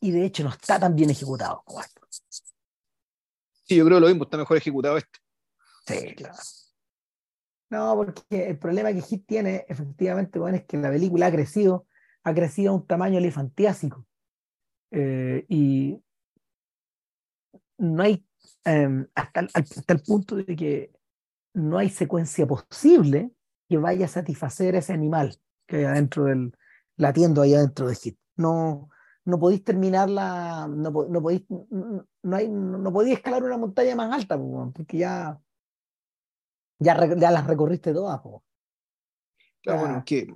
[0.00, 1.64] Y de hecho no está tan bien ejecutado.
[3.64, 5.18] Sí, yo creo lo mismo, está mejor ejecutado este.
[5.86, 6.36] Sí, claro.
[7.70, 11.86] No, porque el problema que Hit tiene, efectivamente, bueno, es que la película ha crecido,
[12.22, 14.06] ha crecido a un tamaño elefantiásico.
[14.92, 16.00] Eh, y
[17.78, 18.24] no hay,
[18.64, 20.92] em, hasta, hasta el punto de que
[21.54, 23.32] no hay secuencia posible
[23.68, 25.36] que vaya a satisfacer a ese animal
[25.66, 26.52] que hay adentro del,
[26.96, 28.18] latiendo ahí adentro de Hit.
[28.36, 28.90] No,
[29.24, 34.12] no podéis terminar la, no, no podéis, no, hay, no podéis escalar una montaña más
[34.12, 34.38] alta,
[34.74, 35.40] porque ya,
[36.78, 38.20] ya, ya las recorriste todas.
[39.62, 40.26] Claro, bueno, que,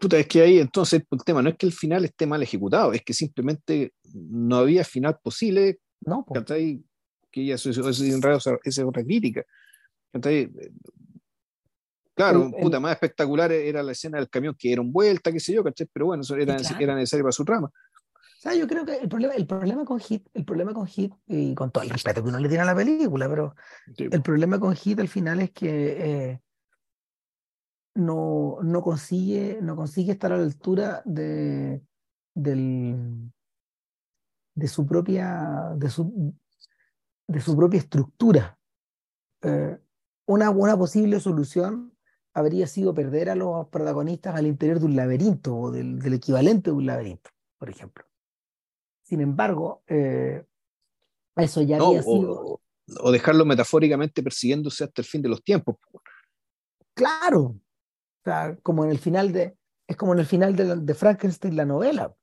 [0.00, 2.92] puta, es que ahí entonces el tema no es que el final esté mal ejecutado,
[2.92, 5.80] es que simplemente no había final posible.
[6.00, 6.24] No,
[7.30, 9.44] que ya eso, eso, esa es otra crítica.
[12.16, 15.62] Claro, puta, más espectacular era la escena del camión que un vuelta, qué sé yo,
[15.62, 15.86] ¿cachai?
[15.92, 17.66] Pero bueno, eso era, era necesario para su trama.
[17.68, 21.12] O sea, yo creo que el problema, el problema con Hit, el problema con Hit,
[21.26, 23.54] y con todo el respeto que uno le tiene a la película, pero
[23.98, 26.40] el problema con Hit al final es que eh,
[27.96, 31.82] no, no, consigue, no consigue estar a la altura de,
[32.34, 33.30] del,
[34.54, 36.34] de su propia, de su,
[37.28, 38.58] de su propia estructura.
[39.42, 39.78] Eh,
[40.26, 41.95] una, buena posible solución
[42.36, 46.76] habría sido perder a los protagonistas al interior de un laberinto o del, equivalente de
[46.76, 48.04] un laberinto, por ejemplo.
[49.02, 50.44] Sin embargo, eh,
[51.34, 52.60] eso ya había sido...
[53.00, 55.76] O, dejarlo metafóricamente persiguiéndose hasta el fin de los tiempos.
[56.94, 59.56] Claro, o sea, como en el final de,
[59.86, 62.14] es como en el final de, de Frankenstein, la novela,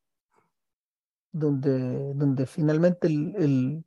[1.31, 3.83] donde, donde, finalmente el,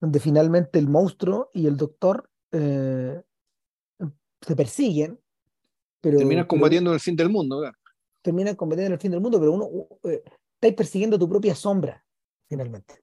[0.00, 3.22] donde finalmente el monstruo y el doctor eh,
[4.40, 5.20] se persiguen.
[6.00, 7.70] Pero, terminas combatiendo en el fin del mundo.
[8.22, 10.22] Terminas combatiendo en el fin del mundo, pero uno eh,
[10.60, 12.04] está persiguiendo tu propia sombra,
[12.48, 13.02] finalmente.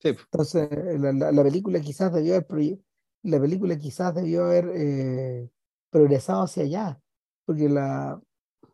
[0.00, 0.68] Entonces,
[1.00, 2.78] la, película quizás debió haber,
[3.22, 5.50] la película quizás debió haber eh,
[5.90, 7.00] progresado hacia allá,
[7.44, 8.20] porque la,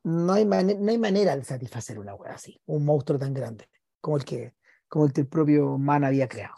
[0.02, 3.68] no, hay no hay manera de satisfacer una wea así, un monstruo tan grande
[4.04, 4.54] como el que,
[4.86, 6.54] como el que el propio Man había creado.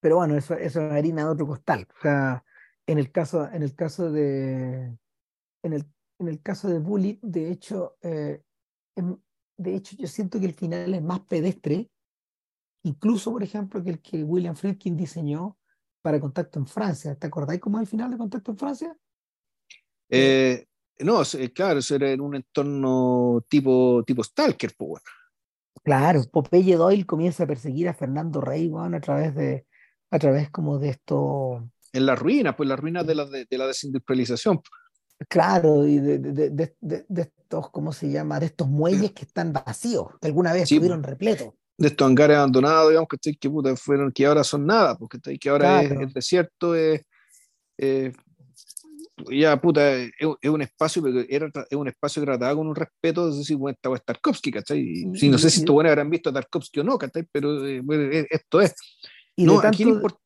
[0.00, 1.86] Pero bueno, eso, eso es harina de otro costal.
[1.98, 2.44] O sea,
[2.90, 4.96] en el caso, en el caso de.
[5.62, 5.84] En el,
[6.18, 8.42] en el caso de Bully, de hecho, eh,
[8.96, 9.16] em,
[9.56, 11.90] de hecho, yo siento que el final es más pedestre,
[12.84, 15.58] incluso, por ejemplo, que el que William Friedkin diseñó
[16.02, 17.14] para Contacto en Francia.
[17.14, 18.96] ¿Te acordáis cómo es el final de Contacto en Francia?
[20.08, 20.66] Eh,
[21.00, 21.22] no,
[21.54, 25.02] claro, eso era en un entorno tipo, tipo Stalker, pues
[25.82, 29.66] Claro, Popeye Doyle comienza a perseguir a Fernando Rey, bueno, a través de,
[30.10, 31.70] a través como de esto...
[31.92, 34.60] En las ruinas, pues las ruinas de la, de, la desindustrialización.
[35.28, 38.40] Claro, y de, de, de, estos, ¿cómo se llama?
[38.40, 41.52] De estos muelles que están vacíos, que alguna vez estuvieron repletos.
[41.76, 45.48] De estos hangares abandonados, digamos, que, que, puta, fueron, que ahora son nada, porque que
[45.48, 47.02] ahora es el desierto, es,
[49.28, 50.10] ya puta, es,
[50.44, 53.74] un espacio, pero era, es un espacio tratado con un respeto, no sé si bueno,
[53.74, 55.06] estaba Tarkovsky, ¿cachai?
[55.14, 57.26] si no sé si estos buenos habrán visto a Tarkovsky o no, ¿cachai?
[57.30, 58.74] Pero eh, e, esto es.
[59.36, 60.20] Y, de tanto,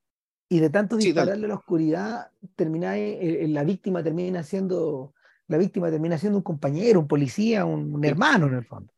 [0.55, 5.13] y de tanto dispararle a la oscuridad, termina, eh, eh, la víctima termina siendo,
[5.49, 8.93] la víctima termina siendo un compañero, un policía, un, hermano en el fondo.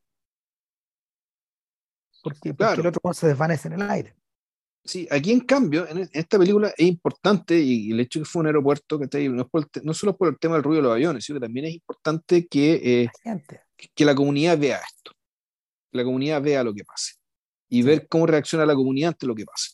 [2.23, 4.15] porque, porque el otro se desvanece en el aire.
[4.85, 8.41] Sí, aquí en cambio, en, esta película es importante, y, el hecho de que fue
[8.41, 11.25] un aeropuerto, que no, es no solo por el tema del ruido de los aviones,
[11.25, 13.09] sino que también es importante que, eh,
[13.95, 15.13] que la comunidad vea esto,
[15.91, 17.15] que la comunidad vea lo que pase,
[17.71, 19.71] y ver cómo reacciona la comunidad ante lo que pase.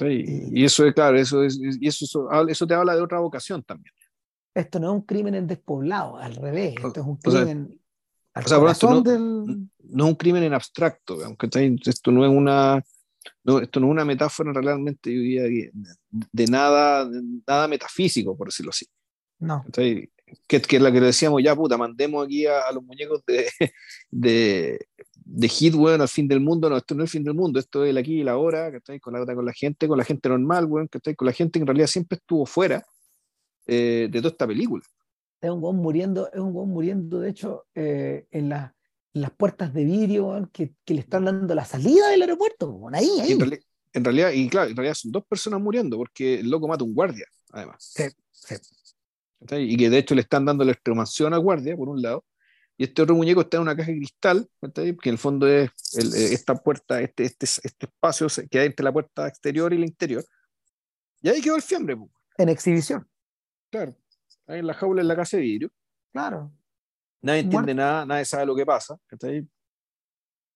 [0.00, 3.94] Y, eso es, claro, eso, es, y eso, eso te habla de otra vocación también.
[4.54, 7.80] Esto no es un crimen en despoblado, al revés, esto es un crimen...
[8.36, 8.58] O sea,
[8.88, 9.68] no, del...
[9.84, 11.48] no, es un crimen en abstracto, aunque
[11.84, 12.82] esto no es una
[13.42, 17.08] no, esto no es una metáfora realmente de, nada,
[17.46, 18.86] nada metafísico, por decirlo así.
[19.38, 19.64] No.
[19.72, 20.10] que,
[20.46, 23.48] que es la que decíamos, ya puta, mandemos aquí a, los muñecos de,
[24.10, 24.86] de,
[25.24, 26.68] de Hit, bueno, al fin del mundo.
[26.68, 28.70] No, esto no es el fin del mundo, esto es el aquí y la ahora,
[28.70, 31.58] que con la, con la gente, con la gente normal, bueno, que con la gente
[31.58, 32.84] que en realidad siempre estuvo fuera
[33.66, 34.82] eh, de toda esta película.
[35.40, 38.74] Es un buen muriendo, es un buen muriendo, de hecho, eh, en la
[39.14, 42.88] las puertas de vidrio que, que, le están dando la salida del aeropuerto.
[42.92, 43.32] Ahí, ahí.
[43.92, 46.94] En, realidad, y claro, en realidad son dos personas muriendo porque el loco mata un
[46.94, 47.76] guardia, además.
[47.78, 48.56] Sí, sí.
[49.56, 52.24] Y que de hecho le están dando la extremación al guardia, por un lado,
[52.76, 55.70] y este otro muñeco está en una caja de cristal, que en el fondo es
[55.96, 59.86] eh, esta puerta, este, este, este espacio que hay entre la puerta exterior y la
[59.86, 60.24] interior.
[61.22, 61.96] Y ahí quedó el fiambre.
[62.36, 63.08] En exhibición.
[63.70, 63.96] Claro,
[64.46, 65.70] ahí en la jaula en la casa de vidrio.
[66.12, 66.52] Claro.
[67.22, 68.98] Nadie entiende nada, nadie sabe lo que pasa.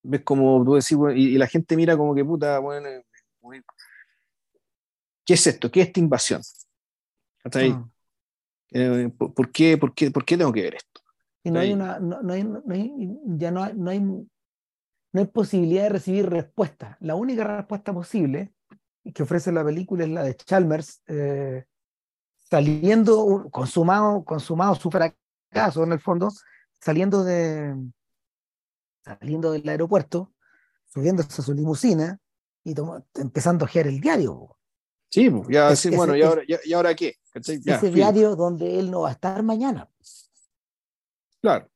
[0.02, 3.04] Ves como tú decís, y, la gente mira como que puta, bueno, eh,
[5.24, 5.70] ¿qué es esto?
[5.70, 6.42] ¿Qué es esta invasión?
[7.44, 7.88] Ah.
[8.70, 10.87] Eh, ¿por, qué, por, qué, ¿Por qué tengo que ver esto?
[11.48, 14.26] Y no hay una, no, no hay, no hay, ya no hay, no hay, no
[15.14, 16.98] hay posibilidad de recibir respuesta.
[17.00, 18.52] La única respuesta posible
[19.14, 21.64] que ofrece la película es la de Chalmers, eh,
[22.50, 26.28] saliendo, consumado, consumado su fracaso en el fondo,
[26.80, 27.74] saliendo de
[29.02, 30.34] saliendo del aeropuerto,
[30.84, 32.18] subiéndose a su limusina
[32.62, 32.74] y
[33.14, 34.54] empezando a gear el diario.
[35.08, 37.16] Sí, ya, sí, bueno, ¿y ahora, ¿y ahora qué?
[37.32, 39.88] ese diario donde él no va a estar mañana.
[41.40, 41.68] Claro.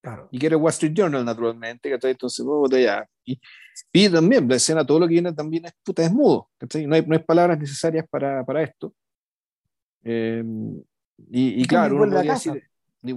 [0.00, 0.28] Claro.
[0.30, 2.10] Y quiere Wall Street Journal, naturalmente, ¿cachai?
[2.10, 3.08] Entonces, ya.
[3.24, 3.40] Y,
[3.90, 7.06] y, también, la escena, todo lo que viene también es puta, es mudo, No hay,
[7.06, 8.94] no hay palabras necesarias para, para esto.
[10.02, 10.44] Eh,
[11.30, 12.62] y, y, claro, uno podría decir,
[13.02, 13.12] y,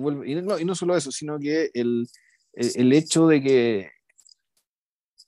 [0.65, 2.07] no, solo eso, sino que el,
[2.53, 3.89] el, hecho de que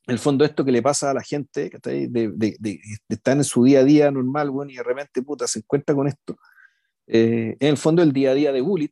[0.08, 3.64] el fondo esto que le pasa a la gente, de, de, de, estar en su
[3.64, 6.38] día a día normal, bueno, y de repente puta, se encuentra con esto,
[7.08, 8.92] eh, en el fondo el día a día de Bullet,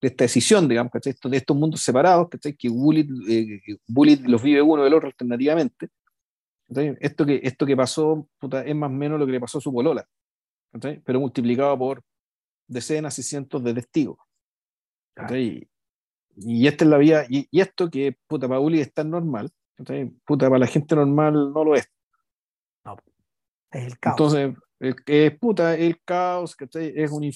[0.00, 3.60] de esta decisión, digamos, de estos mundos separados, que Bullet, eh,
[4.26, 5.88] los vive uno del otro alternativamente.
[7.00, 9.60] Esto que, esto que pasó puta, es más o menos lo que le pasó a
[9.60, 10.06] su polola,
[11.04, 12.02] pero multiplicado por
[12.66, 14.18] decenas y cientos de testigos.
[15.30, 19.50] Y, esta es la vía, y, esto que puta para Uli es tan normal,
[20.24, 21.88] puta para la gente normal no lo es.
[23.72, 24.14] es el caos.
[24.20, 24.54] Entonces,
[25.06, 27.32] es puta, el caos, Es un,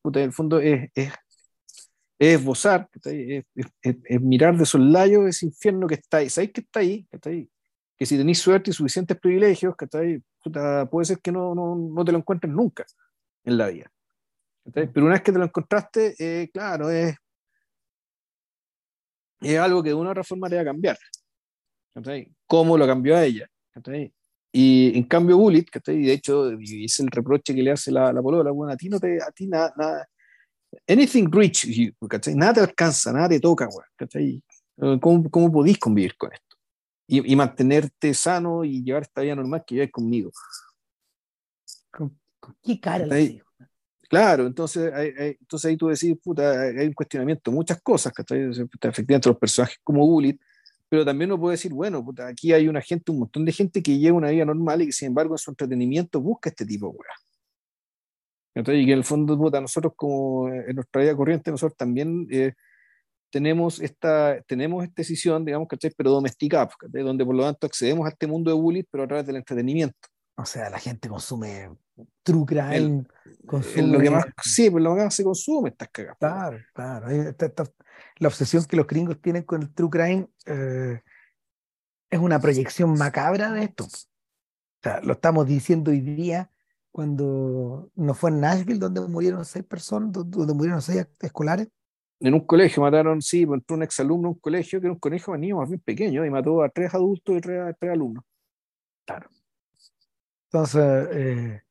[0.00, 1.12] puta, en el fondo es, es,
[2.24, 3.44] es esbozar, es,
[3.82, 6.30] es, mirar de soslayo ese infierno que está ahí.
[6.30, 7.06] ¿Sabéis que está ahí?
[7.96, 9.74] Que si tenéis suerte y suficientes privilegios,
[10.42, 12.84] puta, puede ser que no, no, no, te lo encuentres nunca
[13.44, 13.90] en la vida.
[14.72, 17.16] Pero una vez que te lo encontraste, eh, claro, es,
[19.40, 20.96] es algo que de una u otra forma te va a cambiar.
[22.46, 23.48] ¿Cómo lo cambió a ella?
[24.52, 28.22] Y en cambio, Bullet, y de hecho, es el reproche que le hace la, la
[28.22, 30.08] polola, bueno, a ti no te, a ti nada, nada,
[30.88, 31.66] anything rich,
[32.34, 33.68] nada te alcanza, nada te toca,
[35.00, 36.56] ¿Cómo, ¿Cómo podís convivir con esto?
[37.06, 40.32] Y, y, mantenerte sano y llevar esta vida normal que vives conmigo.
[41.90, 42.18] ¿Con,
[42.62, 43.06] qué cara
[44.08, 48.22] Claro, entonces, entonces ahí tú decís, puta, hay un cuestionamiento, muchas cosas, que
[48.88, 50.38] efectivamente los personajes como Bullet,
[50.88, 53.82] pero también uno puede decir, bueno, puta, aquí hay una gente, un montón de gente
[53.82, 56.86] que lleva una vida normal y que sin embargo en su entretenimiento busca este tipo
[56.86, 57.18] de weas.
[58.54, 62.52] Y que en el fondo, puta, nosotros como en nuestra vida corriente, nosotros también eh,
[63.30, 65.92] tenemos esta, tenemos esta decisión, digamos, ¿cachai?
[65.96, 69.26] Pero domesticada, donde por lo tanto accedemos a este mundo de Bullet, pero a través
[69.26, 70.08] del entretenimiento.
[70.36, 71.70] O sea, la gente consume
[72.22, 73.04] true crime,
[73.46, 73.88] consume...
[73.88, 76.16] Lo que más, sí, pues lo que más se consume estas cagas.
[76.18, 77.06] Claro, claro.
[78.18, 81.00] la obsesión que los gringos tienen con el true crime eh,
[82.10, 83.84] es una proyección macabra de esto.
[83.84, 83.88] O
[84.82, 86.50] sea, lo estamos diciendo hoy día
[86.94, 91.66] cuando no fue en Nashville donde murieron seis personas, donde murieron seis escolares.
[92.20, 95.00] En un colegio mataron, sí, pues, entró un exalumno en un colegio que era un
[95.00, 98.22] colegio de niños más bien pequeño y mató a tres adultos y tres, tres alumnos.
[99.04, 99.28] Claro.
[100.44, 101.62] Entonces, eh,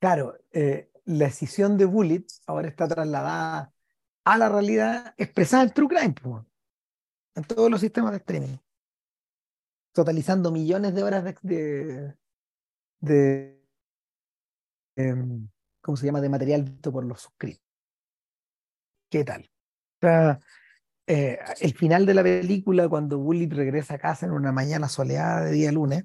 [0.00, 3.74] claro, eh, la decisión de Bullet ahora está trasladada
[4.24, 6.14] a la realidad expresada en True Crime,
[7.34, 8.56] en todos los sistemas de streaming.
[9.92, 12.14] totalizando millones de horas de, de,
[13.00, 13.61] de,
[14.96, 15.48] em,
[15.80, 16.20] ¿cómo se llama?
[16.20, 17.62] de material visto por los suscritos.
[19.10, 19.42] ¿Qué tal?
[19.42, 20.40] O sea,
[21.06, 25.42] eh, el final de la película, cuando Bullitt regresa a casa en una mañana soleada
[25.44, 26.04] de día lunes,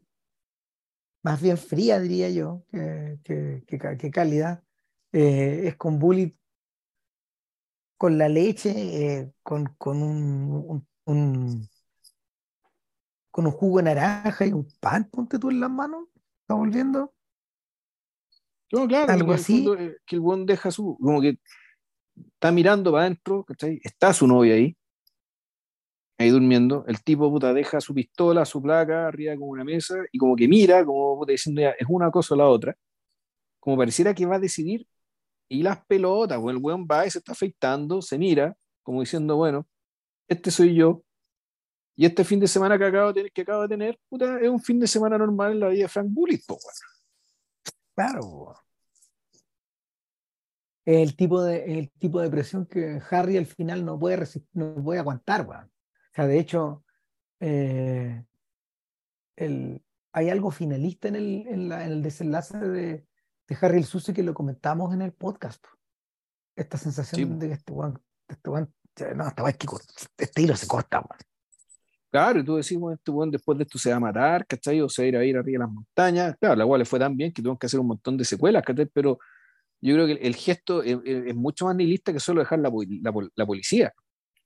[1.24, 4.64] más bien fría, diría yo, que, que, cálida,
[5.12, 6.38] eh, es con Bullitt
[7.98, 8.72] con la leche,
[9.20, 11.70] eh, con, con un-
[13.32, 16.08] con un jugo de naranja y un pan, ponte tú en las manos,
[16.42, 17.14] ¿está volviendo?
[18.72, 19.64] No, claro, Algo así.
[19.64, 21.39] fondo, eh, que el buen deja su, como que
[22.34, 23.80] está mirando para adentro, ¿cachai?
[23.84, 24.76] Está su novia ahí,
[26.18, 30.18] ahí durmiendo, el tipo, puta, deja su pistola, su placa arriba como una mesa, y
[30.18, 32.76] como que mira, como puta, diciendo ya, es una cosa o la otra,
[33.60, 34.85] como pareciera que va a decidir,
[35.49, 39.38] y las pelotas, o el weón va y se está afeitando, se mira, como diciendo,
[39.38, 39.68] bueno,
[40.27, 41.03] este soy yo,
[41.95, 44.49] y este fin de semana que acabo de tener, que acabo de tener puta, es
[44.49, 46.57] un fin de semana normal en la vida de Frank Bullitt, po.
[47.98, 48.22] Claro.
[48.22, 48.56] po.
[50.86, 54.76] El tipo de, el tipo de presión que Harry al final no puede, resist- no
[54.84, 55.65] puede aguantar, weón.
[55.65, 56.86] O sea, de hecho,
[57.41, 58.24] eh,
[59.36, 59.84] el,
[60.14, 63.07] hay algo finalista en el, en la- en el desenlace de,
[63.48, 65.61] de Harry el Sucio que lo comentamos en el podcast.
[65.61, 65.69] po.
[66.56, 68.49] Esta sensación Sí, de que este weón, este
[69.15, 69.26] no,
[69.68, 71.19] cort- este hilo se corta, weón.
[72.18, 74.81] Claro, y tú decís, bueno, este weón después de esto se va a matar, ¿cachai?
[74.81, 76.35] O se va a ir a ir arriba de las montañas.
[76.39, 78.64] Claro, la cual le fue tan bien que tuvieron que hacer un montón de secuelas,
[78.64, 78.88] ¿cachai?
[78.88, 79.19] Pero
[79.81, 82.57] yo creo que el, el gesto es, es- es mucho más nihilista que solo dejar
[82.57, 82.72] la,
[83.03, 83.94] la, pol- la policía.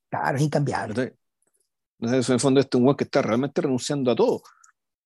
[0.09, 0.93] Claro, es incambiable.
[0.95, 1.13] ¿cachai?
[1.99, 4.41] Entonces, en el fondo, este es un weón que está realmente renunciando a todo.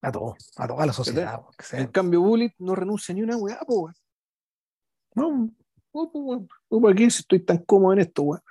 [0.01, 1.41] A todo, a toda la sociedad.
[1.59, 1.79] sea.
[1.81, 3.95] En cambio, Bullitt no renuncia ni una weá, po, weón.
[5.15, 5.51] No,
[5.93, 6.47] No, po.
[6.71, 8.41] No, ¿Para qué estoy tan cómodo en esto, weón?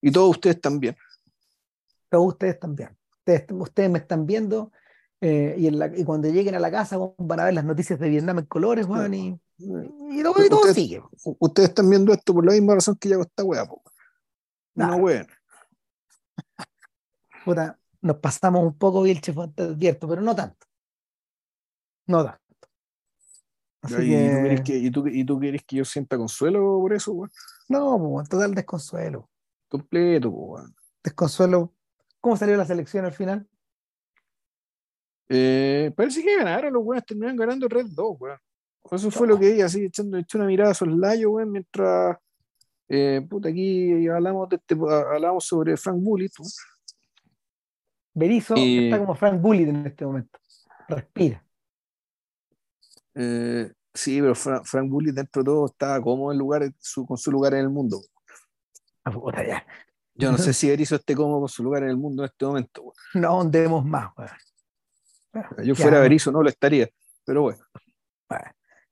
[0.00, 0.96] Y todos ustedes también.
[2.08, 2.96] todos ustedes también.
[3.24, 4.72] Ustedes, ustedes me están viendo
[5.20, 7.98] eh, y, en la- y cuando lleguen a la casa van a ver las noticias
[8.00, 11.02] de Vietnam en colores, weón, y, y todo, y todo Ustedes- sigue.
[11.38, 13.68] Ustedes están viendo esto por la misma razón que yo hago esta weá.
[14.74, 15.26] Una weá.
[17.44, 20.66] Puta, nos pasamos un poco bien, chef, te advierto, pero no tanto.
[22.06, 22.40] No tanto.
[23.82, 26.78] Así ¿Y, tú que, querés que, y, tú, ¿Y tú querés que yo sienta consuelo
[26.80, 27.30] por eso, weón?
[27.68, 29.28] no, pues, total desconsuelo.
[29.68, 30.74] Completo, weón.
[31.02, 31.72] Desconsuelo.
[32.22, 33.46] ¿Cómo salió la selección al final?
[35.28, 38.38] Eh, parece que ganaron los weones, terminaron ganando Red 2, weón.
[38.90, 42.16] Eso fue lo que vi, así echando, echando una mirada a soslayo, weón, mientras
[42.88, 46.32] eh, puta, aquí hablamos de este, hablamos sobre Frank Bullitt,
[48.56, 50.38] Y- está como Frank Bullitt en este momento.
[50.88, 51.44] Respira.
[53.14, 57.16] Eh, sí, pero Fra- Frank Bullitt dentro de todo estaba cómodo en lugar, su- con
[57.16, 58.00] su lugar en el mundo.
[59.04, 59.66] Ah, puta, ya.
[60.14, 62.44] Yo no sé si Berizzo esté cómodo con su lugar en el mundo en este
[62.44, 62.92] momento.
[63.14, 64.10] No ahondemos más.
[64.14, 64.32] Bueno,
[65.58, 66.88] Yo ya, fuera no- Berizzo no lo estaría,
[67.24, 67.64] pero bueno.
[68.28, 68.44] bueno,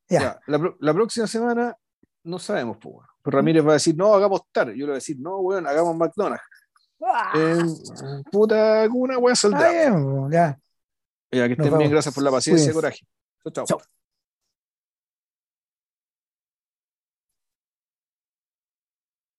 [0.09, 0.20] ya.
[0.20, 0.40] Ya,
[0.80, 1.76] la, próxima semana
[2.24, 4.68] no sabemos, pues, Ramírez va a decir, no, hagamos TAR.
[4.68, 6.42] Yo le voy a decir, no, weón, hagamos McDonald's.
[7.02, 7.62] Ah, Eh,
[8.30, 9.70] puta, alguna weá saldrá.
[9.70, 10.59] weón, ya.
[11.30, 13.06] Ya, que Nos estén bien, gracias por la paciencia y coraje.
[13.52, 13.64] Chao.
[13.66, 13.80] Chao.